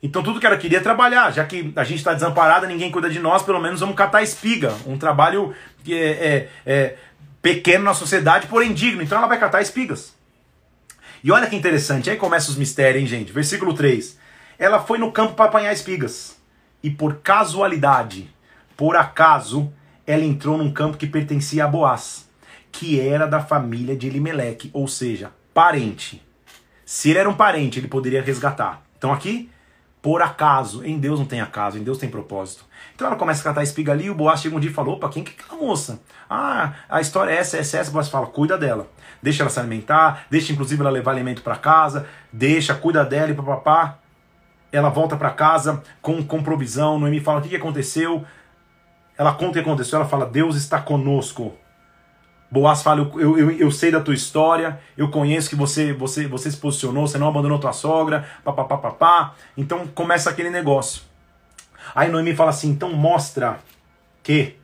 Então 0.03 0.23
tudo 0.23 0.41
que 0.41 0.47
ela 0.47 0.57
queria 0.57 0.79
é 0.79 0.81
trabalhar, 0.81 1.31
já 1.31 1.45
que 1.45 1.73
a 1.77 1.85
gente 1.85 1.99
está 1.99 2.13
desamparada, 2.13 2.67
ninguém 2.67 2.91
cuida 2.91 3.09
de 3.09 3.21
nós, 3.21 3.43
pelo 3.43 3.61
menos 3.61 3.79
vamos 3.79 3.95
catar 3.95 4.21
espiga. 4.21 4.75
Um 4.85 4.99
trabalho 4.99 5.55
que 5.85 5.95
é, 5.95 6.11
é, 6.11 6.49
é 6.67 6.97
pequeno 7.41 7.85
na 7.85 7.95
sociedade, 7.95 8.49
porém 8.49 8.75
digno. 8.75 9.01
Então 9.01 9.17
ela 9.17 9.29
vai 9.29 9.39
catar 9.39 9.63
espigas. 9.63 10.13
E 11.23 11.31
olha 11.31 11.47
que 11.47 11.55
interessante, 11.55 12.11
aí 12.11 12.17
começa 12.17 12.51
os 12.51 12.57
mistérios, 12.57 13.01
hein, 13.01 13.07
gente? 13.07 13.33
Versículo 13.33 13.75
3. 13.75 14.19
Ela 14.59 14.81
foi 14.81 14.99
no 14.99 15.13
campo 15.13 15.35
para 15.35 15.45
apanhar 15.45 15.73
espigas. 15.73 16.37
E 16.83 16.91
por 16.91 17.19
casualidade, 17.19 18.29
por 18.77 18.97
acaso, 18.97 19.73
ela 20.05 20.25
entrou 20.25 20.59
num 20.59 20.73
campo 20.73 20.97
que 20.97 21.07
pertencia 21.07 21.65
a 21.65 21.69
Boaz, 21.69 22.29
que 22.73 22.99
era 22.99 23.27
da 23.27 23.41
família 23.41 23.95
de 23.95 24.09
Elimeleque, 24.09 24.69
ou 24.73 24.89
seja, 24.89 25.31
parente. 25.55 26.21
Se 26.85 27.11
ele 27.11 27.21
era 27.21 27.31
um 27.31 27.35
parente, 27.35 27.79
ele 27.79 27.87
poderia 27.87 28.21
resgatar. 28.21 28.83
Então 28.99 29.13
aqui 29.13 29.49
por 30.03 30.21
acaso. 30.21 30.85
Em 30.85 30.99
Deus 30.99 31.21
não 31.21 31.27
tem 31.27 31.41
acaso, 31.41 31.79
em 31.79 31.85
Deus 31.85 31.97
tem 31.97 32.11
propósito. 32.11 32.65
Então 32.95 33.07
ela 33.07 33.17
começa 33.17 33.41
a 33.41 33.45
catar 33.45 33.63
espiga 33.63 33.93
ali 33.93 34.11
o 34.11 34.15
Boaz 34.15 34.41
chega 34.41 34.57
um 34.57 34.61
dia 34.61 34.71
e 34.71 34.75
fala: 34.75 34.91
opa, 34.91 35.09
quem 35.09 35.23
que 35.23 35.31
é 35.31 35.35
aquela 35.45 35.61
moça? 35.63 36.01
Ah, 36.29 36.73
a 36.91 37.01
história 37.01 37.31
é 37.31 37.37
essa, 37.37 37.57
essa, 37.57 37.79
essa. 37.79 37.91
O 37.91 37.93
Boaz 37.93 38.09
fala: 38.09 38.27
cuida 38.27 38.59
dela. 38.59 38.89
Deixa 39.23 39.45
ela 39.45 39.51
se 39.51 39.61
alimentar, 39.61 40.27
deixa 40.29 40.53
inclusive 40.53 40.81
ela 40.81 40.91
levar 40.91 41.13
alimento 41.13 41.43
para 41.43 41.55
casa, 41.55 42.07
deixa, 42.33 42.75
cuida 42.75 43.05
dela 43.05 43.31
e 43.31 43.35
papapá. 43.35 43.99
Ela 44.73 44.89
volta 44.89 45.17
para 45.17 45.31
casa 45.31 45.83
com, 46.01 46.23
com 46.25 46.43
provisão. 46.43 46.99
Noemi 46.99 47.21
fala: 47.21 47.39
o 47.39 47.43
que, 47.43 47.51
que 47.51 47.57
aconteceu? 47.57 48.25
Ela 49.17 49.33
conta 49.33 49.51
o 49.51 49.53
que 49.53 49.61
aconteceu, 49.61 50.01
ela 50.01 50.09
fala: 50.09 50.27
Deus 50.27 50.57
está 50.57 50.81
conosco. 50.81 51.55
Boaz 52.53 52.83
fala, 52.83 53.11
eu, 53.15 53.39
eu, 53.39 53.51
eu, 53.51 53.71
sei 53.71 53.91
da 53.91 53.99
tua 53.99 54.13
história, 54.13 54.79
eu 54.95 55.11
conheço 55.11 55.49
que 55.49 55.57
você, 55.57 55.95
você, 55.95 56.29
você 56.29 56.51
se 56.51 56.57
posicionou, 56.59 57.07
você 57.07 57.17
não 57.17 57.27
abandonou 57.27 57.59
tua 57.59 57.73
sogra, 57.73 58.29
papapá, 58.45 58.77
papá. 58.77 59.35
Então 59.57 59.87
começa 59.87 60.29
aquele 60.29 60.51
negócio. 60.51 61.01
Aí 61.95 62.11
Noemi 62.11 62.37
fala 62.37 62.51
assim, 62.51 62.69
então 62.69 62.93
mostra 62.93 63.59
que 64.23 64.57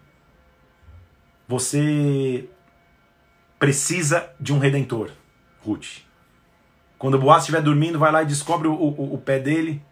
você 1.49 2.47
precisa 3.59 4.29
de 4.39 4.53
um 4.53 4.59
redentor, 4.59 5.11
Ruth. 5.65 6.03
Quando 6.99 7.19
Boaz 7.19 7.45
estiver 7.45 7.63
dormindo, 7.63 7.99
vai 7.99 8.13
lá 8.13 8.23
e 8.23 8.27
descobre 8.27 8.69
o, 8.69 8.75
o, 8.75 9.15
o 9.15 9.19
pé 9.19 9.39
dele. 9.39 9.83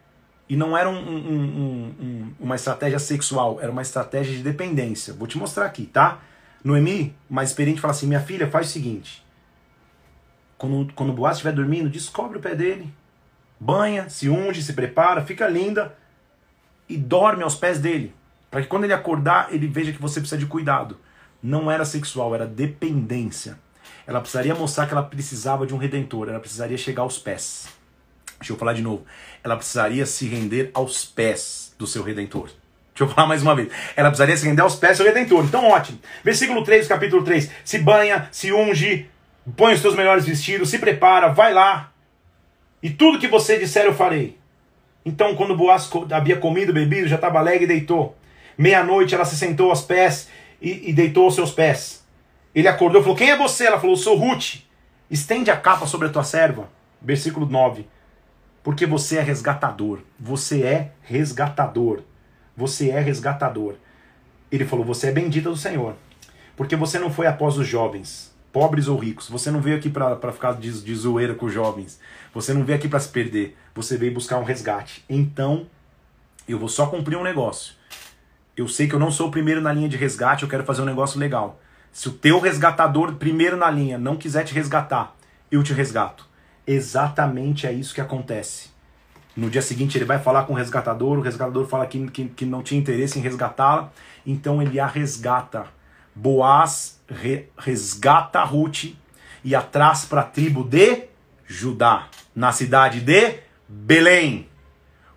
E 0.47 0.55
não 0.55 0.77
era 0.77 0.91
um, 0.91 0.99
um, 0.99 1.95
um, 1.99 2.35
uma 2.39 2.57
estratégia 2.57 2.99
sexual, 2.99 3.59
era 3.59 3.73
uma 3.73 3.81
estratégia 3.81 4.37
de 4.37 4.43
dependência. 4.43 5.15
Vou 5.15 5.27
te 5.27 5.39
mostrar 5.39 5.65
aqui, 5.65 5.87
tá? 5.87 6.21
Noemi, 6.67 7.15
mais 7.31 7.51
experiente, 7.51 7.81
fala 7.81 7.93
assim: 7.93 8.09
Minha 8.09 8.21
filha, 8.21 8.51
faz 8.51 8.69
o 8.69 8.73
seguinte. 8.73 9.25
Quando, 10.59 10.93
quando 10.95 11.11
o 11.11 11.13
Boaz 11.13 11.37
estiver 11.37 11.53
dormindo, 11.53 11.89
descobre 11.89 12.39
o 12.39 12.41
pé 12.41 12.57
dele. 12.57 12.93
Banha, 13.61 14.09
se 14.09 14.29
unge, 14.29 14.63
se 14.63 14.73
prepara, 14.73 15.25
fica 15.25 15.47
linda 15.47 15.97
e 16.89 16.97
dorme 16.97 17.45
aos 17.45 17.55
pés 17.55 17.79
dele. 17.79 18.13
Para 18.51 18.63
que 18.63 18.67
quando 18.67 18.83
ele 18.83 18.93
acordar, 18.93 19.55
ele 19.55 19.69
veja 19.69 19.93
que 19.93 20.03
você 20.03 20.19
precisa 20.19 20.39
de 20.39 20.47
cuidado. 20.47 20.99
Não 21.41 21.71
era 21.71 21.85
sexual, 21.85 22.35
era 22.35 22.47
dependência. 22.47 23.59
Ela 24.05 24.21
precisaria 24.21 24.55
mostrar 24.55 24.87
que 24.87 24.93
ela 24.93 25.05
precisava 25.05 25.67
de 25.67 25.75
um 25.75 25.79
redentor, 25.79 26.29
ela 26.29 26.41
precisaria 26.41 26.77
chegar 26.77 27.03
aos 27.03 27.17
pés. 27.17 27.69
Deixa 28.41 28.53
eu 28.53 28.57
falar 28.57 28.73
de 28.73 28.83
novo. 28.83 29.05
Ela 29.45 29.57
precisaria 29.57 30.05
se 30.05 30.27
render 30.27 30.71
aos 30.75 31.05
pés 31.05 31.75
do 31.79 31.87
seu 31.87 32.03
redentor. 32.03 32.51
Deixa 32.97 33.05
eu 33.05 33.15
falar 33.15 33.29
mais 33.29 33.43
uma 33.43 33.55
vez. 33.55 33.69
Ela 33.95 34.09
precisaria 34.09 34.35
se 34.39 34.47
render 34.47 34.63
aos 34.63 34.77
pés 34.77 34.97
do 34.97 35.05
Redentor. 35.05 35.45
Então, 35.45 35.69
ótimo. 35.69 35.99
Versículo 36.25 36.65
3 36.65 36.89
capítulo 36.89 37.23
3. 37.23 37.51
Se 37.63 37.79
banha, 37.79 38.27
se 38.33 38.55
unge, 38.55 39.07
põe 39.55 39.75
os 39.75 39.83
seus 39.83 39.95
melhores 39.95 40.25
vestidos, 40.25 40.71
se 40.71 40.79
prepara, 40.79 41.29
vai 41.29 41.53
lá. 41.53 41.93
E 42.83 42.89
tudo 42.89 43.19
que 43.19 43.29
você 43.29 43.59
disser 43.59 43.85
eu 43.85 43.95
farei. 43.95 44.39
Então, 45.05 45.37
quando 45.37 45.55
Boaz 45.55 45.91
havia 46.11 46.39
comido, 46.39 46.73
bebido, 46.73 47.07
já 47.07 47.17
estava 47.17 47.39
alegre 47.39 47.65
e 47.65 47.69
deitou. 47.69 48.17
Meia-noite 48.57 49.15
ela 49.15 49.27
se 49.27 49.37
sentou 49.37 49.69
aos 49.69 49.83
pés 49.83 50.31
e, 50.61 50.89
e 50.89 50.93
deitou 50.95 51.25
aos 51.25 51.35
seus 51.35 51.51
pés. 51.51 52.03
Ele 52.55 52.67
acordou 52.67 53.03
e 53.03 53.05
falou: 53.05 53.17
Quem 53.19 53.29
é 53.29 53.37
você? 53.37 53.67
Ela 53.67 53.79
falou: 53.79 53.95
Sou 53.97 54.17
Ruth. 54.17 54.63
Estende 55.11 55.51
a 55.51 55.57
capa 55.57 55.87
sobre 55.87 56.09
a 56.09 56.11
tua 56.11 56.25
serva. 56.25 56.71
Versículo 57.03 57.45
9. 57.45 57.87
Porque 58.63 58.87
você 58.87 59.19
é 59.19 59.23
resgatador. 59.23 59.99
Você 60.19 60.63
é 60.63 60.93
resgatador. 61.03 62.01
Você 62.57 62.91
é 62.91 63.01
resgatador. 63.01 63.75
Ele 64.51 64.65
falou: 64.65 64.85
Você 64.85 65.09
é 65.09 65.13
bendita 65.13 65.51
do 65.51 65.57
Senhor. 65.57 65.95
Porque 66.57 66.75
você 66.75 66.99
não 66.99 67.11
foi 67.11 67.27
após 67.27 67.59
os 67.59 67.69
jovens, 67.69 68.35
pobres 68.51 68.89
ou 68.89 68.99
ricos. 68.99 69.29
Você 69.29 69.51
não 69.51 69.61
veio 69.61 69.77
aqui 69.77 69.91
para 69.91 70.33
ficar 70.33 70.55
de, 70.55 70.83
de 70.83 70.95
zoeira 70.95 71.35
com 71.35 71.47
os 71.47 71.53
jovens. 71.53 72.01
Você 72.33 72.55
não 72.55 72.65
veio 72.65 72.79
aqui 72.79 72.89
para 72.89 72.99
se 72.99 73.11
perder. 73.11 73.57
Você 73.75 73.99
veio 73.99 74.15
buscar 74.15 74.39
um 74.39 74.45
resgate. 74.45 75.05
Então, 75.09 75.67
eu 76.49 76.59
vou 76.59 76.69
só 76.69 76.87
cumprir 76.87 77.19
um 77.19 77.23
negócio. 77.23 77.75
Eu 78.57 78.67
sei 78.67 78.89
que 78.89 78.95
eu 78.95 78.99
não 78.99 79.11
sou 79.11 79.29
o 79.29 79.31
primeiro 79.31 79.61
na 79.61 79.71
linha 79.71 79.89
de 79.89 79.99
resgate, 79.99 80.43
eu 80.43 80.49
quero 80.49 80.65
fazer 80.65 80.81
um 80.81 80.87
negócio 80.87 81.21
legal. 81.21 81.61
Se 81.93 82.09
o 82.09 82.13
teu 82.13 82.41
resgatador, 82.41 83.15
primeiro 83.17 83.57
na 83.57 83.71
linha, 83.71 83.99
não 83.99 84.17
quiser 84.17 84.45
te 84.45 84.55
resgatar, 84.55 85.15
eu 85.51 85.63
te 85.63 85.75
resgato. 85.75 86.27
Exatamente 86.67 87.67
é 87.67 87.73
isso 87.73 87.95
que 87.95 88.01
acontece. 88.01 88.71
No 89.37 89.51
dia 89.51 89.61
seguinte 89.61 89.99
ele 89.99 90.07
vai 90.07 90.19
falar 90.19 90.45
com 90.45 90.55
o 90.55 90.57
resgatador, 90.57 91.19
o 91.19 91.21
resgatador 91.21 91.67
fala 91.67 91.87
que, 91.87 92.09
que, 92.09 92.25
que 92.25 92.47
não 92.47 92.63
tinha 92.63 92.81
interesse 92.81 93.19
em 93.19 93.23
resgatá-la, 93.23 93.93
então 94.27 94.63
ele 94.63 94.81
a 94.81 94.87
resgata. 94.87 95.67
Boaz 96.15 96.99
re, 97.07 97.51
resgata 97.59 98.43
Ruth 98.43 98.95
e 99.45 99.55
a 99.55 99.61
traz 99.61 100.07
para 100.07 100.23
a 100.23 100.25
tribo 100.25 100.65
de 100.65 101.05
Judá, 101.47 102.09
na 102.35 102.51
cidade 102.51 103.01
de 103.01 103.41
Belém. 103.69 104.49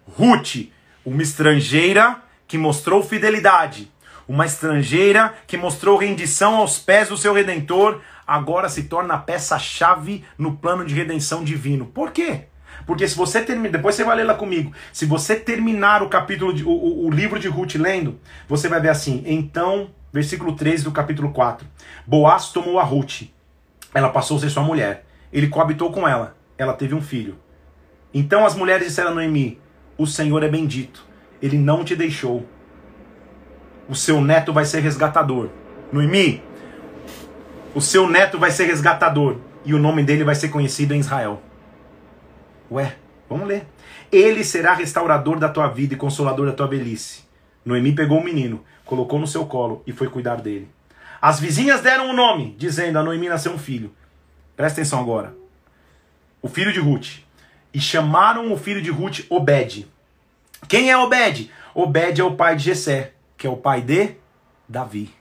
Ruth, 0.05 0.67
uma 1.05 1.23
estrangeira 1.23 2.21
que 2.45 2.57
mostrou 2.57 3.01
fidelidade, 3.01 3.89
uma 4.27 4.45
estrangeira 4.45 5.33
que 5.47 5.55
mostrou 5.55 5.97
rendição 5.97 6.57
aos 6.57 6.77
pés 6.77 7.07
do 7.07 7.17
seu 7.17 7.33
redentor, 7.33 8.01
agora 8.27 8.67
se 8.67 8.83
torna 8.83 9.13
a 9.13 9.17
peça-chave 9.17 10.25
no 10.37 10.57
plano 10.57 10.83
de 10.83 10.93
redenção 10.93 11.41
divino. 11.41 11.85
Por 11.85 12.11
quê? 12.11 12.48
Porque 12.89 13.07
se 13.07 13.15
você 13.15 13.43
terminar, 13.43 13.73
depois 13.73 13.93
você 13.93 14.03
vai 14.03 14.15
ler 14.15 14.23
lá 14.23 14.33
comigo. 14.33 14.73
Se 14.91 15.05
você 15.05 15.35
terminar 15.35 16.01
o 16.01 16.09
capítulo, 16.09 16.51
de, 16.51 16.63
o, 16.63 17.05
o 17.05 17.11
livro 17.11 17.37
de 17.37 17.47
Ruth 17.47 17.75
lendo, 17.75 18.19
você 18.47 18.67
vai 18.67 18.81
ver 18.81 18.89
assim. 18.89 19.21
Então, 19.27 19.91
versículo 20.11 20.55
13 20.55 20.85
do 20.85 20.91
capítulo 20.91 21.31
4. 21.31 21.67
Boaz 22.07 22.49
tomou 22.49 22.79
a 22.79 22.83
Ruth. 22.83 23.29
Ela 23.93 24.09
passou 24.09 24.37
a 24.37 24.39
ser 24.39 24.49
sua 24.49 24.63
mulher. 24.63 25.05
Ele 25.31 25.49
coabitou 25.49 25.91
com 25.91 26.07
ela. 26.07 26.35
Ela 26.57 26.73
teve 26.73 26.95
um 26.95 27.01
filho. 27.01 27.37
Então 28.11 28.43
as 28.43 28.55
mulheres 28.55 28.87
disseram 28.87 29.11
a 29.11 29.13
Noemi: 29.13 29.61
O 29.95 30.07
Senhor 30.07 30.41
é 30.41 30.49
bendito. 30.49 31.05
Ele 31.39 31.59
não 31.59 31.83
te 31.83 31.95
deixou. 31.95 32.43
O 33.87 33.93
seu 33.93 34.19
neto 34.19 34.51
vai 34.51 34.65
ser 34.65 34.79
resgatador. 34.79 35.49
Noemi, 35.93 36.41
o 37.75 37.81
seu 37.81 38.09
neto 38.09 38.39
vai 38.39 38.49
ser 38.49 38.65
resgatador. 38.65 39.37
E 39.63 39.75
o 39.75 39.77
nome 39.77 40.01
dele 40.01 40.23
vai 40.23 40.33
ser 40.33 40.49
conhecido 40.49 40.95
em 40.95 40.99
Israel. 41.01 41.43
Ué, 42.71 42.95
vamos 43.29 43.47
ler. 43.47 43.65
Ele 44.11 44.43
será 44.43 44.73
restaurador 44.73 45.39
da 45.39 45.49
tua 45.49 45.67
vida 45.67 45.93
e 45.93 45.97
consolador 45.97 46.45
da 46.45 46.53
tua 46.53 46.67
velhice. 46.67 47.23
Noemi 47.65 47.93
pegou 47.93 48.19
o 48.19 48.23
menino, 48.23 48.63
colocou 48.85 49.19
no 49.19 49.27
seu 49.27 49.45
colo 49.45 49.83
e 49.85 49.91
foi 49.91 50.07
cuidar 50.07 50.37
dele. 50.37 50.69
As 51.21 51.39
vizinhas 51.39 51.81
deram 51.81 52.07
o 52.07 52.09
um 52.11 52.15
nome, 52.15 52.55
dizendo: 52.57 52.97
A 52.97 53.03
Noemi 53.03 53.27
nasceu 53.27 53.51
um 53.51 53.59
filho. 53.59 53.93
Presta 54.55 54.81
atenção 54.81 54.99
agora. 54.99 55.35
O 56.41 56.47
filho 56.47 56.71
de 56.71 56.79
Ruth. 56.79 57.19
E 57.73 57.79
chamaram 57.79 58.51
o 58.51 58.57
filho 58.57 58.81
de 58.81 58.89
Ruth 58.89 59.25
Obed. 59.29 59.87
Quem 60.67 60.89
é 60.89 60.97
Obed? 60.97 61.51
Obed 61.73 62.19
é 62.19 62.23
o 62.23 62.35
pai 62.35 62.55
de 62.55 62.63
Jessé, 62.63 63.13
que 63.37 63.45
é 63.45 63.49
o 63.49 63.57
pai 63.57 63.81
de 63.81 64.15
Davi. 64.67 65.13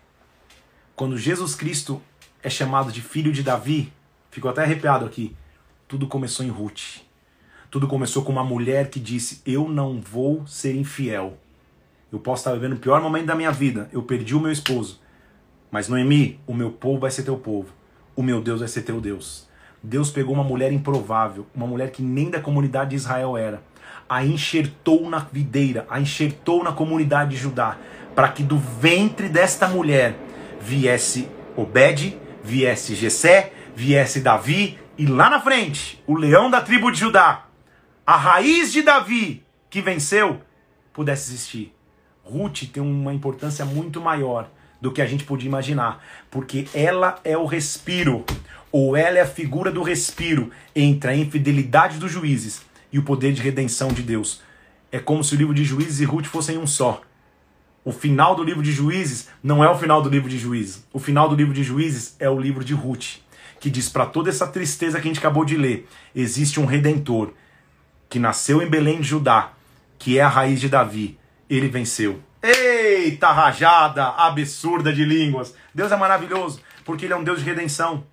Quando 0.96 1.18
Jesus 1.18 1.54
Cristo 1.54 2.02
é 2.42 2.48
chamado 2.48 2.90
de 2.90 3.02
filho 3.02 3.32
de 3.32 3.42
Davi, 3.42 3.92
ficou 4.30 4.50
até 4.50 4.62
arrepiado 4.62 5.04
aqui. 5.04 5.36
Tudo 5.86 6.08
começou 6.08 6.44
em 6.44 6.48
Ruth. 6.48 7.07
Tudo 7.70 7.86
começou 7.86 8.22
com 8.24 8.32
uma 8.32 8.44
mulher 8.44 8.88
que 8.88 8.98
disse: 8.98 9.42
Eu 9.44 9.68
não 9.68 10.00
vou 10.00 10.46
ser 10.46 10.74
infiel. 10.74 11.36
Eu 12.10 12.18
posso 12.18 12.40
estar 12.40 12.54
vivendo 12.54 12.72
o 12.72 12.78
pior 12.78 13.02
momento 13.02 13.26
da 13.26 13.34
minha 13.34 13.52
vida. 13.52 13.90
Eu 13.92 14.02
perdi 14.02 14.34
o 14.34 14.40
meu 14.40 14.50
esposo. 14.50 15.00
Mas 15.70 15.86
Noemi, 15.86 16.40
o 16.46 16.54
meu 16.54 16.70
povo 16.70 17.00
vai 17.00 17.10
ser 17.10 17.24
teu 17.24 17.36
povo. 17.36 17.68
O 18.16 18.22
meu 18.22 18.40
Deus 18.40 18.60
vai 18.60 18.68
ser 18.68 18.82
teu 18.82 19.00
Deus. 19.02 19.46
Deus 19.82 20.10
pegou 20.10 20.34
uma 20.34 20.42
mulher 20.42 20.72
improvável, 20.72 21.46
uma 21.54 21.66
mulher 21.66 21.90
que 21.92 22.02
nem 22.02 22.30
da 22.30 22.40
comunidade 22.40 22.90
de 22.90 22.96
Israel 22.96 23.36
era, 23.36 23.62
a 24.08 24.24
enxertou 24.24 25.08
na 25.08 25.18
videira, 25.18 25.86
a 25.88 26.00
enxertou 26.00 26.64
na 26.64 26.72
comunidade 26.72 27.32
de 27.32 27.36
Judá, 27.36 27.76
para 28.14 28.28
que 28.28 28.42
do 28.42 28.58
ventre 28.58 29.28
desta 29.28 29.68
mulher 29.68 30.16
viesse 30.60 31.28
Obed, 31.54 32.18
viesse 32.42 32.94
Jessé, 32.94 33.52
viesse 33.76 34.20
Davi 34.20 34.78
e 34.96 35.06
lá 35.06 35.30
na 35.30 35.40
frente, 35.40 36.02
o 36.06 36.16
leão 36.16 36.50
da 36.50 36.60
tribo 36.60 36.90
de 36.90 36.98
Judá, 36.98 37.47
a 38.08 38.16
raiz 38.16 38.72
de 38.72 38.80
Davi 38.80 39.42
que 39.68 39.82
venceu, 39.82 40.40
pudesse 40.94 41.30
existir. 41.30 41.74
Ruth 42.24 42.62
tem 42.72 42.82
uma 42.82 43.12
importância 43.12 43.66
muito 43.66 44.00
maior 44.00 44.48
do 44.80 44.90
que 44.90 45.02
a 45.02 45.06
gente 45.06 45.24
podia 45.24 45.46
imaginar, 45.46 46.02
porque 46.30 46.66
ela 46.72 47.20
é 47.22 47.36
o 47.36 47.44
respiro, 47.44 48.24
ou 48.72 48.96
ela 48.96 49.18
é 49.18 49.20
a 49.20 49.26
figura 49.26 49.70
do 49.70 49.82
respiro 49.82 50.50
entre 50.74 51.10
a 51.10 51.14
infidelidade 51.14 51.98
dos 51.98 52.10
juízes 52.10 52.62
e 52.90 52.98
o 52.98 53.02
poder 53.02 53.34
de 53.34 53.42
redenção 53.42 53.88
de 53.88 54.00
Deus. 54.00 54.40
É 54.90 54.98
como 54.98 55.22
se 55.22 55.34
o 55.34 55.36
livro 55.36 55.52
de 55.52 55.62
Juízes 55.62 56.00
e 56.00 56.06
Ruth 56.06 56.24
fossem 56.24 56.56
um 56.56 56.66
só. 56.66 57.02
O 57.84 57.92
final 57.92 58.34
do 58.34 58.42
livro 58.42 58.62
de 58.62 58.72
Juízes 58.72 59.28
não 59.42 59.62
é 59.62 59.68
o 59.68 59.76
final 59.76 60.00
do 60.00 60.08
livro 60.08 60.30
de 60.30 60.38
Juízes. 60.38 60.82
O 60.94 60.98
final 60.98 61.28
do 61.28 61.34
livro 61.34 61.52
de 61.52 61.62
Juízes 61.62 62.16
é 62.18 62.30
o 62.30 62.40
livro 62.40 62.64
de 62.64 62.72
Ruth, 62.72 63.18
que 63.60 63.68
diz 63.68 63.90
para 63.90 64.06
toda 64.06 64.30
essa 64.30 64.46
tristeza 64.46 64.98
que 64.98 65.06
a 65.06 65.10
gente 65.10 65.18
acabou 65.18 65.44
de 65.44 65.58
ler, 65.58 65.86
existe 66.14 66.58
um 66.58 66.64
redentor 66.64 67.34
que 68.08 68.18
nasceu 68.18 68.62
em 68.62 68.68
Belém 68.68 69.00
de 69.00 69.08
Judá, 69.08 69.52
que 69.98 70.18
é 70.18 70.22
a 70.22 70.28
raiz 70.28 70.60
de 70.60 70.68
Davi. 70.68 71.18
Ele 71.48 71.68
venceu. 71.68 72.22
Eita 72.42 73.30
rajada 73.32 74.06
absurda 74.08 74.92
de 74.92 75.04
línguas. 75.04 75.54
Deus 75.74 75.90
é 75.90 75.96
maravilhoso, 75.96 76.60
porque 76.84 77.04
ele 77.04 77.12
é 77.12 77.16
um 77.16 77.24
Deus 77.24 77.40
de 77.40 77.44
redenção. 77.44 78.04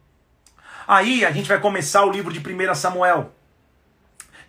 Aí 0.87 1.25
a 1.25 1.31
gente 1.31 1.47
vai 1.47 1.59
começar 1.59 2.03
o 2.05 2.11
livro 2.11 2.31
de 2.31 2.39
1 2.39 2.75
Samuel. 2.75 3.31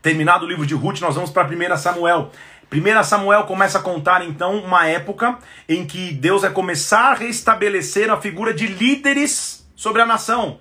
Terminado 0.03 0.45
o 0.45 0.49
livro 0.49 0.67
de 0.67 0.75
Ruth, 0.75 1.01
nós 1.01 1.15
vamos 1.15 1.31
para 1.31 1.49
1 1.49 1.77
Samuel. 1.77 2.31
1 2.73 3.05
Samuel 3.05 3.45
começa 3.45 3.79
a 3.79 3.83
contar 3.83 4.25
então 4.25 4.59
uma 4.59 4.87
época 4.87 5.39
em 5.69 5.87
que 5.87 6.13
Deus 6.13 6.43
vai 6.43 6.51
começar 6.51 7.13
a 7.13 7.15
restabelecer 7.15 8.11
a 8.11 8.21
figura 8.21 8.53
de 8.53 8.67
líderes 8.67 9.67
sobre 9.75 10.03
a 10.03 10.07
nação. 10.07 10.59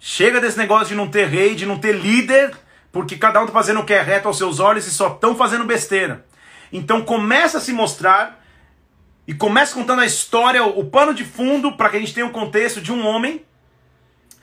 Chega 0.00 0.40
desse 0.40 0.58
negócio 0.58 0.88
de 0.88 0.94
não 0.94 1.08
ter 1.08 1.28
rei, 1.28 1.54
de 1.54 1.66
não 1.66 1.78
ter 1.78 1.92
líder, 1.92 2.54
porque 2.94 3.16
cada 3.16 3.40
um 3.40 3.42
está 3.42 3.52
fazendo 3.52 3.80
o 3.80 3.84
que 3.84 3.92
é 3.92 4.00
reto 4.00 4.28
aos 4.28 4.38
seus 4.38 4.60
olhos 4.60 4.86
e 4.86 4.90
só 4.92 5.08
estão 5.08 5.34
fazendo 5.34 5.64
besteira. 5.64 6.24
Então 6.72 7.02
começa 7.02 7.58
a 7.58 7.60
se 7.60 7.72
mostrar 7.72 8.40
e 9.26 9.34
começa 9.34 9.74
contando 9.74 10.00
a 10.00 10.06
história, 10.06 10.64
o 10.64 10.84
pano 10.84 11.12
de 11.12 11.24
fundo, 11.24 11.72
para 11.72 11.88
que 11.88 11.96
a 11.96 12.00
gente 12.00 12.14
tenha 12.14 12.24
um 12.24 12.30
contexto 12.30 12.80
de 12.80 12.92
um 12.92 13.04
homem 13.04 13.44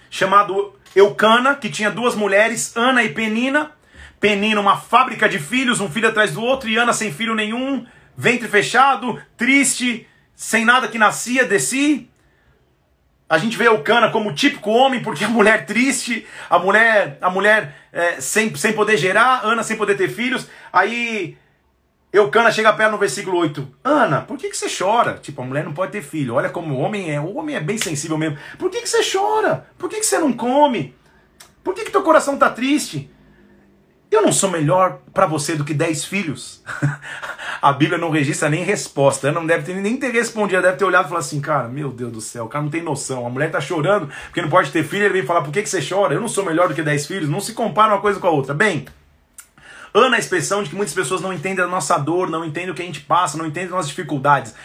chamado 0.09 0.75
Eucana, 0.93 1.55
que 1.55 1.69
tinha 1.69 1.89
duas 1.89 2.13
mulheres, 2.13 2.75
Ana 2.75 3.01
e 3.03 3.13
Penina. 3.13 3.71
Penina, 4.19 4.59
uma 4.59 4.75
fábrica 4.75 5.29
de 5.29 5.39
filhos, 5.39 5.79
um 5.79 5.89
filho 5.89 6.09
atrás 6.09 6.33
do 6.33 6.43
outro, 6.43 6.69
e 6.69 6.75
Ana 6.75 6.91
sem 6.91 7.09
filho 7.09 7.33
nenhum, 7.33 7.85
ventre 8.17 8.49
fechado, 8.49 9.17
triste, 9.37 10.05
sem 10.35 10.65
nada 10.65 10.89
que 10.89 10.97
nascia 10.97 11.45
de 11.45 11.57
si. 11.57 12.10
A 13.31 13.37
gente 13.37 13.55
vê 13.55 13.65
Eucana 13.65 14.11
como 14.11 14.35
típico 14.35 14.71
homem, 14.71 15.01
porque 15.01 15.23
a 15.23 15.29
mulher 15.29 15.65
triste, 15.65 16.27
a 16.49 16.59
mulher, 16.59 17.17
a 17.21 17.29
mulher 17.29 17.73
é, 17.93 18.19
sem, 18.19 18.53
sem 18.57 18.73
poder 18.73 18.97
gerar, 18.97 19.39
Ana 19.45 19.63
sem 19.63 19.77
poder 19.77 19.95
ter 19.95 20.09
filhos. 20.09 20.49
Aí 20.73 21.37
Eucana 22.11 22.51
chega 22.51 22.73
perto 22.73 22.91
no 22.91 22.97
versículo 22.97 23.37
8. 23.37 23.65
Ana, 23.85 24.19
por 24.19 24.37
que, 24.37 24.49
que 24.49 24.57
você 24.57 24.67
chora? 24.69 25.13
Tipo, 25.13 25.41
a 25.41 25.45
mulher 25.45 25.63
não 25.63 25.71
pode 25.71 25.93
ter 25.93 26.01
filho. 26.01 26.33
Olha 26.33 26.49
como 26.49 26.75
o 26.75 26.79
homem 26.79 27.09
é. 27.09 27.21
O 27.21 27.37
homem 27.37 27.55
é 27.55 27.61
bem 27.61 27.77
sensível 27.77 28.17
mesmo. 28.17 28.37
Por 28.59 28.69
que, 28.69 28.81
que 28.81 28.89
você 28.89 28.99
chora? 29.01 29.65
Por 29.77 29.89
que, 29.89 30.01
que 30.01 30.05
você 30.05 30.19
não 30.19 30.33
come? 30.33 30.93
Por 31.63 31.73
que, 31.73 31.85
que 31.85 31.91
teu 31.91 32.03
coração 32.03 32.37
tá 32.37 32.49
triste? 32.49 33.09
Eu 34.11 34.21
não 34.21 34.33
sou 34.33 34.51
melhor 34.51 34.99
para 35.13 35.25
você 35.25 35.55
do 35.55 35.63
que 35.63 35.73
dez 35.73 36.03
filhos. 36.03 36.61
a 37.61 37.71
Bíblia 37.71 37.97
não 37.97 38.09
registra 38.09 38.49
nem 38.49 38.63
resposta. 38.63 39.27
Ela 39.27 39.39
não 39.39 39.45
deve 39.45 39.63
ter, 39.63 39.75
nem 39.75 39.97
ter 39.97 40.11
respondido. 40.11 40.57
Ela 40.57 40.67
deve 40.67 40.77
ter 40.77 40.85
olhado 40.85 41.05
e 41.05 41.09
falado 41.09 41.23
assim, 41.23 41.39
cara, 41.39 41.67
meu 41.67 41.91
Deus 41.91 42.11
do 42.11 42.21
céu, 42.21 42.45
o 42.45 42.49
cara 42.49 42.63
não 42.63 42.71
tem 42.71 42.81
noção. 42.81 43.25
A 43.25 43.29
mulher 43.29 43.51
tá 43.51 43.61
chorando 43.61 44.09
porque 44.25 44.41
não 44.41 44.49
pode 44.49 44.71
ter 44.71 44.83
filho. 44.83 45.05
Ele 45.05 45.13
vem 45.13 45.25
falar, 45.25 45.41
por 45.41 45.51
que, 45.51 45.61
que 45.61 45.69
você 45.69 45.79
chora? 45.87 46.13
Eu 46.13 46.21
não 46.21 46.27
sou 46.27 46.43
melhor 46.43 46.67
do 46.67 46.73
que 46.73 46.81
dez 46.81 47.05
filhos. 47.05 47.29
Não 47.29 47.39
se 47.39 47.53
compara 47.53 47.93
uma 47.93 48.01
coisa 48.01 48.19
com 48.19 48.27
a 48.27 48.31
outra. 48.31 48.53
Bem, 48.53 48.85
Ana 49.93 50.15
a 50.15 50.19
expressão 50.19 50.63
de 50.63 50.69
que 50.69 50.75
muitas 50.75 50.95
pessoas 50.95 51.21
não 51.21 51.33
entendem 51.33 51.63
a 51.63 51.67
nossa 51.67 51.97
dor, 51.97 52.29
não 52.29 52.45
entendem 52.45 52.71
o 52.71 52.73
que 52.73 52.81
a 52.81 52.85
gente 52.85 53.01
passa, 53.01 53.37
não 53.37 53.45
entendem 53.45 53.65
as 53.65 53.71
nossas 53.71 53.89
dificuldades. 53.89 54.55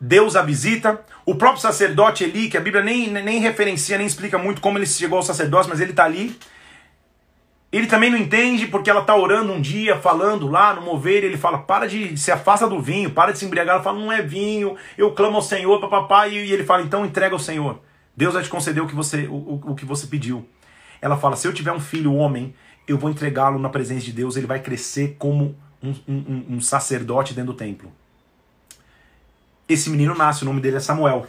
Deus 0.00 0.36
a 0.36 0.42
visita. 0.42 1.00
O 1.24 1.36
próprio 1.36 1.62
sacerdote 1.62 2.24
Eli, 2.24 2.50
que 2.50 2.58
a 2.58 2.60
Bíblia 2.60 2.82
nem, 2.82 3.10
nem 3.10 3.40
referencia, 3.40 3.96
nem 3.96 4.06
explica 4.06 4.36
muito 4.36 4.60
como 4.60 4.76
ele 4.76 4.86
chegou 4.86 5.16
ao 5.16 5.22
sacerdócio, 5.22 5.70
mas 5.70 5.80
ele 5.80 5.92
está 5.92 6.04
ali. 6.04 6.36
Ele 7.74 7.88
também 7.88 8.08
não 8.08 8.16
entende 8.16 8.68
porque 8.68 8.88
ela 8.88 9.00
está 9.00 9.16
orando 9.16 9.52
um 9.52 9.60
dia, 9.60 9.98
falando 9.98 10.46
lá 10.46 10.72
no 10.74 10.82
mover, 10.82 11.24
ele 11.24 11.36
fala: 11.36 11.58
para 11.58 11.88
de 11.88 12.16
se 12.16 12.30
afasta 12.30 12.68
do 12.68 12.80
vinho, 12.80 13.10
para 13.10 13.32
de 13.32 13.38
se 13.40 13.44
embriagar. 13.44 13.74
Ela 13.74 13.82
fala: 13.82 13.98
não 13.98 14.12
é 14.12 14.22
vinho, 14.22 14.76
eu 14.96 15.10
clamo 15.10 15.34
ao 15.34 15.42
Senhor, 15.42 15.80
papapá. 15.80 16.28
E 16.28 16.36
ele 16.36 16.62
fala: 16.62 16.82
então 16.82 17.04
entrega 17.04 17.34
ao 17.34 17.38
Senhor. 17.40 17.80
Deus 18.16 18.34
vai 18.34 18.44
te 18.44 18.48
conceder 18.48 18.80
o 18.80 18.86
que 18.86 18.94
você, 18.94 19.26
o, 19.26 19.34
o, 19.34 19.72
o 19.72 19.74
que 19.74 19.84
você 19.84 20.06
pediu. 20.06 20.48
Ela 21.02 21.16
fala: 21.16 21.34
se 21.34 21.48
eu 21.48 21.52
tiver 21.52 21.72
um 21.72 21.80
filho 21.80 22.14
homem, 22.14 22.54
eu 22.86 22.96
vou 22.96 23.10
entregá-lo 23.10 23.58
na 23.58 23.68
presença 23.68 24.04
de 24.04 24.12
Deus, 24.12 24.36
ele 24.36 24.46
vai 24.46 24.60
crescer 24.60 25.16
como 25.18 25.56
um, 25.82 25.96
um, 26.06 26.46
um, 26.50 26.60
sacerdote 26.60 27.34
dentro 27.34 27.54
do 27.54 27.58
templo. 27.58 27.90
Esse 29.68 29.90
menino 29.90 30.14
nasce, 30.14 30.44
o 30.44 30.46
nome 30.46 30.60
dele 30.60 30.76
é 30.76 30.80
Samuel. 30.80 31.26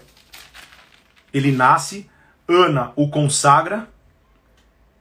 Ele 1.34 1.52
nasce, 1.52 2.08
Ana 2.48 2.94
o 2.96 3.10
consagra, 3.10 3.90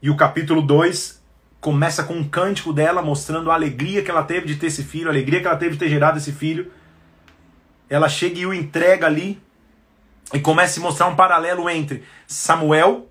e 0.01 0.09
o 0.09 0.16
capítulo 0.16 0.62
2 0.62 1.22
começa 1.65 2.05
com 2.05 2.12
um 2.12 2.29
cântico 2.29 2.75
dela 2.75 3.01
mostrando 3.01 3.51
a 3.51 3.55
alegria 3.55 4.03
que 4.03 4.11
ela 4.11 4.23
teve 4.23 4.47
de 4.47 4.57
ter 4.57 4.67
esse 4.67 4.85
filho, 4.85 5.09
a 5.09 5.11
alegria 5.11 5.41
que 5.41 5.47
ela 5.47 5.57
teve 5.57 5.73
de 5.73 5.79
ter 5.79 5.89
gerado 5.89 6.19
esse 6.19 6.31
filho. 6.31 6.71
Ela 7.89 8.07
chega 8.07 8.39
e 8.39 8.45
o 8.45 8.53
entrega 8.53 9.07
ali, 9.07 9.41
e 10.35 10.41
começa 10.41 10.79
a 10.79 10.83
mostrar 10.83 11.07
um 11.07 11.17
paralelo 11.17 11.71
entre 11.71 12.05
Samuel 12.27 13.09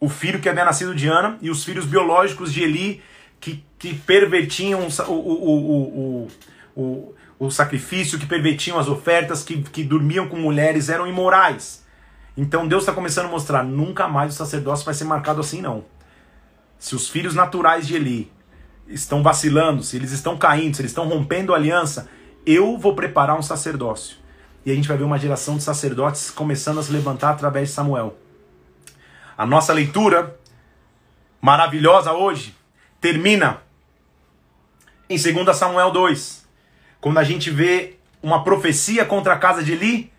o 0.00 0.08
filho 0.08 0.40
que 0.40 0.48
havia 0.48 0.64
nascido 0.64 0.96
de 0.96 1.06
Ana 1.06 1.38
e 1.40 1.48
os 1.48 1.62
filhos 1.62 1.86
biológicos 1.86 2.52
de 2.52 2.64
Eli 2.64 3.02
que, 3.38 3.64
que 3.78 3.94
pervertiam 3.94 4.88
o, 5.06 5.12
o, 5.12 6.26
o, 6.26 6.28
o, 6.74 7.14
o, 7.38 7.50
sacrifício, 7.52 8.18
que 8.18 8.26
pervertiam 8.26 8.80
as 8.80 8.88
ofertas, 8.88 9.44
que, 9.44 9.62
que 9.62 9.84
dormiam 9.84 10.26
com 10.26 10.36
mulheres, 10.36 10.88
eram 10.88 11.06
imorais. 11.06 11.84
Então 12.36 12.66
Deus 12.66 12.82
está 12.82 12.92
começando 12.92 13.26
a 13.26 13.30
mostrar: 13.30 13.62
nunca 13.62 14.08
mais 14.08 14.34
o 14.34 14.36
sacerdócio 14.36 14.84
vai 14.84 14.94
ser 14.94 15.04
marcado 15.04 15.40
assim, 15.40 15.60
não. 15.60 15.84
Se 16.80 16.96
os 16.96 17.10
filhos 17.10 17.34
naturais 17.34 17.86
de 17.86 17.94
Eli 17.94 18.32
estão 18.88 19.22
vacilando, 19.22 19.84
se 19.84 19.96
eles 19.96 20.12
estão 20.12 20.38
caindo, 20.38 20.74
se 20.74 20.80
eles 20.80 20.90
estão 20.90 21.06
rompendo 21.06 21.52
a 21.52 21.56
aliança, 21.56 22.08
eu 22.46 22.78
vou 22.78 22.94
preparar 22.94 23.38
um 23.38 23.42
sacerdócio. 23.42 24.16
E 24.64 24.72
a 24.72 24.74
gente 24.74 24.88
vai 24.88 24.96
ver 24.96 25.04
uma 25.04 25.18
geração 25.18 25.58
de 25.58 25.62
sacerdotes 25.62 26.30
começando 26.30 26.80
a 26.80 26.82
se 26.82 26.90
levantar 26.90 27.32
através 27.32 27.68
de 27.68 27.74
Samuel. 27.74 28.16
A 29.36 29.44
nossa 29.44 29.74
leitura 29.74 30.40
maravilhosa 31.40 32.12
hoje 32.14 32.56
termina 32.98 33.62
em 35.08 35.16
2 35.16 35.54
Samuel 35.54 35.90
2, 35.90 36.48
quando 36.98 37.18
a 37.18 37.24
gente 37.24 37.50
vê 37.50 37.98
uma 38.22 38.42
profecia 38.42 39.04
contra 39.04 39.34
a 39.34 39.38
casa 39.38 39.62
de 39.62 39.72
Eli, 39.72 40.10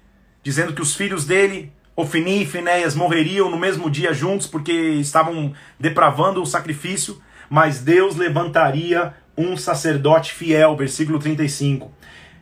dizendo 0.44 0.74
que 0.74 0.82
os 0.82 0.96
filhos 0.96 1.26
dele, 1.26 1.74
Ofni 1.96 2.44
e 2.44 2.46
Finéias, 2.46 2.96
morreriam 2.96 3.50
no 3.50 3.58
mesmo 3.58 3.90
dia 3.90 4.14
juntos 4.14 4.48
porque 4.48 4.72
estavam 4.72 5.54
depravando 5.80 6.42
o 6.42 6.46
sacrifício, 6.46 7.22
mas 7.50 7.80
Deus 7.80 8.16
levantaria 8.16 9.14
um 9.38 9.58
sacerdote 9.58 10.34
fiel, 10.34 10.76
versículo 10.76 11.20
35 11.20 11.92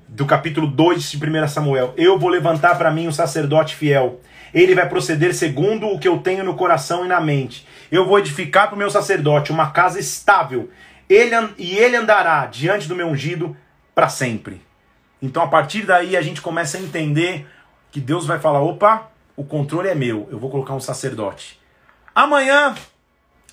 do 0.08 0.26
capítulo 0.26 0.66
2 0.68 1.12
de 1.12 1.18
1 1.18 1.47
Samuel. 1.47 1.93
Eu 1.95 2.18
vou 2.18 2.30
levantar 2.30 2.78
para 2.78 2.91
mim 2.91 3.08
um 3.08 3.12
sacerdote 3.12 3.76
fiel 3.76 4.20
ele 4.54 4.76
vai 4.76 4.88
proceder 4.88 5.34
segundo 5.34 5.88
o 5.88 6.00
que 6.00 6.08
eu 6.08 6.20
tenho 6.20 6.43
no 6.43 6.56
coração 6.56 7.06
e 7.06 7.08
na 7.08 7.22
mente. 7.22 7.66
Eu 7.91 8.06
vou 8.06 8.20
edificar 8.20 8.68
para 8.68 8.76
o 8.76 8.78
meu 8.78 8.89
sacerdote 8.89 9.52
uma 9.52 9.72
casa 9.72 10.00
estável, 10.00 10.70
ele, 11.08 11.36
e 11.58 11.78
ele 11.78 11.95
andará 11.95 12.45
diante 12.45 12.88
do 12.88 12.95
meu 12.95 13.08
ungido 13.08 13.56
para 13.93 14.10
sempre. 14.10 14.62
Então, 15.22 15.43
a 15.43 15.47
partir 15.47 15.86
daí, 15.86 16.16
a 16.16 16.22
gente 16.22 16.41
começa 16.41 16.78
a 16.78 16.82
entender 16.82 17.47
que 17.91 18.00
Deus 18.00 18.26
vai 18.26 18.39
falar: 18.39 18.62
opa, 18.62 19.10
o 19.39 19.45
controle 19.45 19.87
é 19.87 19.95
meu, 19.95 20.27
eu 20.29 20.37
vou 20.37 20.49
colocar 20.49 20.73
um 20.73 20.81
sacerdote. 20.81 21.57
Amanhã, 22.13 22.75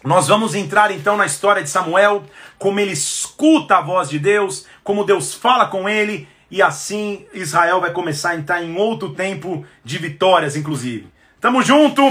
nós 0.03 0.27
vamos 0.27 0.53
entrar 0.53 0.91
então 0.91 1.17
na 1.17 1.25
história 1.25 1.63
de 1.63 1.71
Samuel, 1.71 2.25
como 2.59 2.81
ele 2.81 2.91
escuta 2.91 3.77
a 3.77 3.81
voz 3.81 4.09
de 4.09 4.19
Deus, 4.19 4.67
como 4.83 5.05
Deus 5.05 5.33
fala 5.33 5.69
com 5.69 5.89
ele 5.89 6.27
e 6.51 6.61
assim 6.61 7.25
Israel 7.33 7.81
vai 7.81 7.93
começar 7.93 8.31
a 8.31 8.35
entrar 8.35 8.65
em 8.65 8.77
outro 8.77 9.15
tempo 9.15 9.65
de 9.85 9.99
vitórias, 9.99 10.57
inclusive. 10.57 11.07
Tamo 11.41 11.63
junto! 11.63 12.03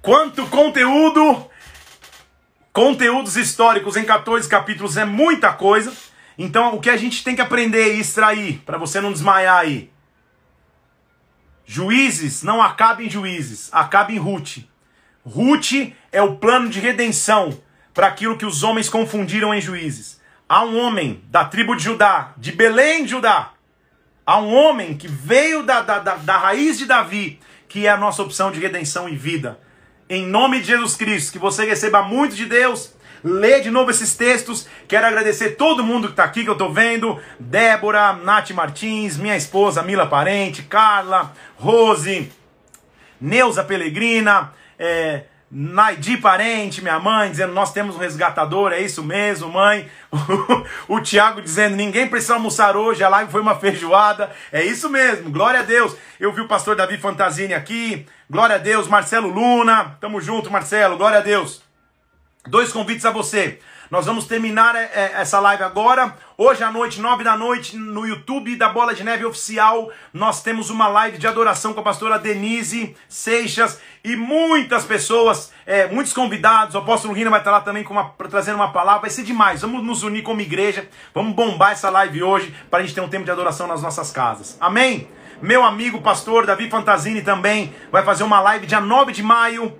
Quanto 0.00 0.46
conteúdo! 0.46 1.50
Conteúdos 2.72 3.36
históricos 3.36 3.98
em 3.98 4.06
14 4.06 4.48
capítulos 4.48 4.96
é 4.96 5.04
muita 5.04 5.52
coisa. 5.52 5.92
Então, 6.38 6.74
o 6.74 6.80
que 6.80 6.88
a 6.88 6.96
gente 6.96 7.22
tem 7.22 7.36
que 7.36 7.42
aprender 7.42 7.94
e 7.94 8.00
extrair, 8.00 8.62
para 8.64 8.78
você 8.78 9.02
não 9.02 9.12
desmaiar 9.12 9.58
aí. 9.58 9.90
Juízes 11.70 12.42
não 12.42 12.62
acaba 12.62 13.02
em 13.02 13.10
juízes, 13.10 13.68
acaba 13.70 14.10
em 14.10 14.18
Ruth. 14.18 14.64
Ruth 15.22 15.92
é 16.10 16.22
o 16.22 16.36
plano 16.36 16.70
de 16.70 16.80
redenção 16.80 17.60
para 17.92 18.06
aquilo 18.06 18.38
que 18.38 18.46
os 18.46 18.62
homens 18.62 18.88
confundiram 18.88 19.54
em 19.54 19.60
juízes. 19.60 20.18
Há 20.48 20.64
um 20.64 20.78
homem 20.78 21.22
da 21.28 21.44
tribo 21.44 21.76
de 21.76 21.84
Judá, 21.84 22.32
de 22.38 22.52
Belém, 22.52 23.06
Judá, 23.06 23.52
Há 24.28 24.38
um 24.40 24.54
homem 24.54 24.94
que 24.94 25.08
veio 25.08 25.62
da, 25.62 25.80
da, 25.80 25.98
da, 26.00 26.16
da 26.16 26.36
raiz 26.36 26.76
de 26.76 26.84
Davi, 26.84 27.40
que 27.66 27.86
é 27.86 27.90
a 27.90 27.96
nossa 27.96 28.22
opção 28.22 28.50
de 28.50 28.60
redenção 28.60 29.08
e 29.08 29.16
vida. 29.16 29.58
Em 30.06 30.26
nome 30.26 30.60
de 30.60 30.66
Jesus 30.66 30.96
Cristo, 30.96 31.32
que 31.32 31.38
você 31.38 31.64
receba 31.64 32.02
muito 32.02 32.36
de 32.36 32.44
Deus. 32.44 32.92
Lê 33.22 33.60
de 33.60 33.70
novo 33.70 33.90
esses 33.90 34.14
textos. 34.14 34.66
Quero 34.86 35.06
agradecer 35.06 35.56
todo 35.56 35.84
mundo 35.84 36.08
que 36.08 36.12
está 36.12 36.24
aqui, 36.24 36.44
que 36.44 36.50
eu 36.50 36.54
estou 36.54 36.72
vendo. 36.72 37.20
Débora, 37.38 38.12
Nath 38.12 38.50
Martins, 38.50 39.16
minha 39.16 39.36
esposa 39.36 39.82
Mila 39.82 40.06
Parente, 40.06 40.62
Carla, 40.62 41.32
Rose, 41.56 42.30
Neuza 43.20 43.64
Pelegrina, 43.64 44.52
é, 44.78 45.24
Naidi 45.50 46.18
Parente, 46.18 46.82
minha 46.82 46.98
mãe, 46.98 47.30
dizendo: 47.30 47.54
Nós 47.54 47.72
temos 47.72 47.96
um 47.96 47.98
resgatador, 47.98 48.72
é 48.72 48.80
isso 48.80 49.02
mesmo, 49.02 49.50
mãe. 49.50 49.88
o 50.86 51.00
Tiago 51.00 51.40
dizendo: 51.40 51.74
Ninguém 51.74 52.06
precisa 52.06 52.34
almoçar 52.34 52.76
hoje, 52.76 53.02
a 53.02 53.08
live 53.08 53.32
foi 53.32 53.40
uma 53.40 53.58
feijoada. 53.58 54.30
É 54.52 54.62
isso 54.62 54.90
mesmo, 54.90 55.30
glória 55.30 55.60
a 55.60 55.62
Deus. 55.62 55.96
Eu 56.20 56.32
vi 56.32 56.42
o 56.42 56.48
pastor 56.48 56.76
Davi 56.76 56.98
Fantasini 56.98 57.54
aqui, 57.54 58.06
glória 58.28 58.56
a 58.56 58.58
Deus. 58.58 58.86
Marcelo 58.88 59.28
Luna, 59.28 59.96
tamo 60.00 60.20
junto, 60.20 60.50
Marcelo, 60.50 60.98
glória 60.98 61.18
a 61.18 61.22
Deus. 61.22 61.66
Dois 62.48 62.72
convites 62.72 63.04
a 63.04 63.10
você. 63.10 63.58
Nós 63.90 64.06
vamos 64.06 64.26
terminar 64.26 64.74
é, 64.74 64.90
é, 64.94 65.12
essa 65.20 65.38
live 65.38 65.62
agora. 65.62 66.14
Hoje 66.36 66.64
à 66.64 66.70
noite, 66.70 66.98
nove 66.98 67.22
da 67.22 67.36
noite, 67.36 67.76
no 67.76 68.06
YouTube 68.06 68.56
da 68.56 68.70
Bola 68.70 68.94
de 68.94 69.04
Neve 69.04 69.26
Oficial, 69.26 69.90
nós 70.14 70.42
temos 70.42 70.70
uma 70.70 70.88
live 70.88 71.18
de 71.18 71.26
adoração 71.26 71.74
com 71.74 71.80
a 71.80 71.82
pastora 71.82 72.18
Denise 72.18 72.96
Seixas 73.06 73.80
e 74.02 74.16
muitas 74.16 74.84
pessoas, 74.84 75.52
é, 75.66 75.88
muitos 75.88 76.14
convidados. 76.14 76.74
O 76.74 76.78
apóstolo 76.78 77.12
Rina 77.12 77.28
vai 77.28 77.40
estar 77.40 77.50
lá 77.50 77.60
também 77.60 77.84
com 77.84 77.92
uma, 77.92 78.10
trazendo 78.30 78.56
uma 78.56 78.72
palavra. 78.72 79.02
Vai 79.02 79.10
ser 79.10 79.24
demais. 79.24 79.60
Vamos 79.60 79.84
nos 79.84 80.02
unir 80.02 80.22
como 80.22 80.40
igreja. 80.40 80.88
Vamos 81.14 81.34
bombar 81.34 81.72
essa 81.72 81.90
live 81.90 82.22
hoje 82.22 82.54
para 82.70 82.80
a 82.80 82.82
gente 82.82 82.94
ter 82.94 83.02
um 83.02 83.08
tempo 83.08 83.26
de 83.26 83.30
adoração 83.30 83.66
nas 83.66 83.82
nossas 83.82 84.10
casas. 84.10 84.56
Amém? 84.58 85.08
Meu 85.42 85.62
amigo 85.62 86.00
pastor 86.00 86.46
Davi 86.46 86.70
Fantasini 86.70 87.20
também 87.20 87.74
vai 87.92 88.02
fazer 88.04 88.24
uma 88.24 88.40
live 88.40 88.66
dia 88.66 88.80
9 88.80 89.12
de 89.12 89.22
maio 89.22 89.78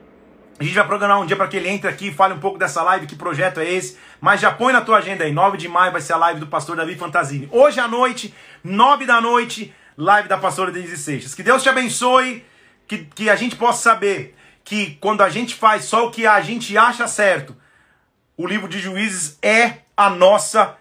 a 0.59 0.65
gente 0.65 0.75
vai 0.75 0.87
programar 0.87 1.21
um 1.21 1.27
dia 1.27 1.37
para 1.37 1.47
que 1.47 1.57
ele 1.57 1.69
entre 1.69 1.89
aqui 1.89 2.09
e 2.09 2.13
fale 2.13 2.35
um 2.35 2.41
pouco 2.41 2.59
dessa 2.59 2.83
live, 2.83 3.07
que 3.07 3.15
projeto 3.15 3.61
é 3.61 3.71
esse. 3.71 3.97
Mas 4.21 4.41
já 4.41 4.51
põe 4.51 4.73
na 4.73 4.81
tua 4.81 4.99
agenda 4.99 5.23
aí, 5.23 5.33
9 5.33 5.57
de 5.57 5.69
maio 5.69 5.93
vai 5.93 6.01
ser 6.01 6.15
a 6.15 6.17
live 6.17 6.41
do 6.41 6.49
pastor 6.49 6.77
Davi 6.77 6.97
Fantasini. 6.97 7.49
Hoje 7.53 7.79
à 7.79 7.87
noite, 7.87 8.35
9 8.65 9.07
da 9.07 9.21
noite, 9.21 9.73
live 9.97 10.29
da 10.29 10.37
pastora 10.37 10.73
Denise 10.73 10.97
Seixas. 10.97 11.35
Que 11.35 11.45
Deus 11.45 11.63
te 11.63 11.69
abençoe, 11.69 12.45
que, 12.89 12.99
que 13.15 13.31
a 13.31 13.37
gente 13.37 13.55
possa 13.55 13.83
saber 13.83 14.35
que 14.65 14.97
quando 15.01 15.23
a 15.23 15.29
gente 15.29 15.55
faz 15.55 15.85
só 15.85 16.07
o 16.07 16.11
que 16.11 16.27
a 16.27 16.41
gente 16.41 16.77
acha 16.77 17.07
certo, 17.07 17.57
o 18.37 18.47
livro 18.47 18.69
de 18.69 18.81
Juízes 18.81 19.39
é 19.41 19.79
a 19.97 20.11
nossa 20.11 20.77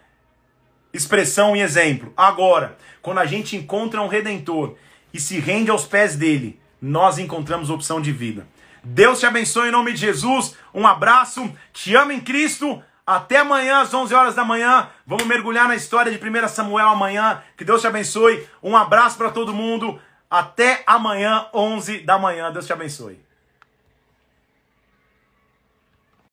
expressão 0.91 1.55
e 1.55 1.61
exemplo. 1.61 2.11
Agora, 2.17 2.75
quando 3.01 3.19
a 3.19 3.25
gente 3.25 3.55
encontra 3.55 4.01
um 4.01 4.07
redentor 4.07 4.75
e 5.13 5.19
se 5.19 5.39
rende 5.39 5.69
aos 5.69 5.85
pés 5.85 6.15
dele, 6.15 6.59
nós 6.81 7.19
encontramos 7.19 7.69
opção 7.69 8.01
de 8.01 8.11
vida. 8.11 8.47
Deus 8.89 9.19
te 9.19 9.25
abençoe 9.25 9.67
em 9.67 9.71
nome 9.71 9.91
de 9.91 9.99
Jesus. 9.99 10.55
Um 10.73 10.87
abraço. 10.87 11.51
Te 11.73 11.93
amo 11.93 12.13
em 12.13 12.21
Cristo. 12.21 12.81
Até 13.05 13.37
amanhã 13.37 13.81
às 13.81 13.93
11 13.93 14.13
horas 14.15 14.35
da 14.35 14.45
manhã. 14.45 14.87
Vamos 15.05 15.25
mergulhar 15.25 15.67
na 15.67 15.75
história 15.75 16.11
de 16.11 16.17
1 16.17 16.47
Samuel 16.47 16.87
amanhã. 16.87 17.41
Que 17.57 17.65
Deus 17.65 17.81
te 17.81 17.87
abençoe. 17.87 18.47
Um 18.63 18.77
abraço 18.77 19.17
para 19.17 19.29
todo 19.29 19.53
mundo. 19.53 19.99
Até 20.29 20.83
amanhã, 20.87 21.47
11 21.53 21.99
da 21.99 22.17
manhã. 22.17 22.49
Deus 22.51 22.65
te 22.65 22.71
abençoe. 22.71 23.26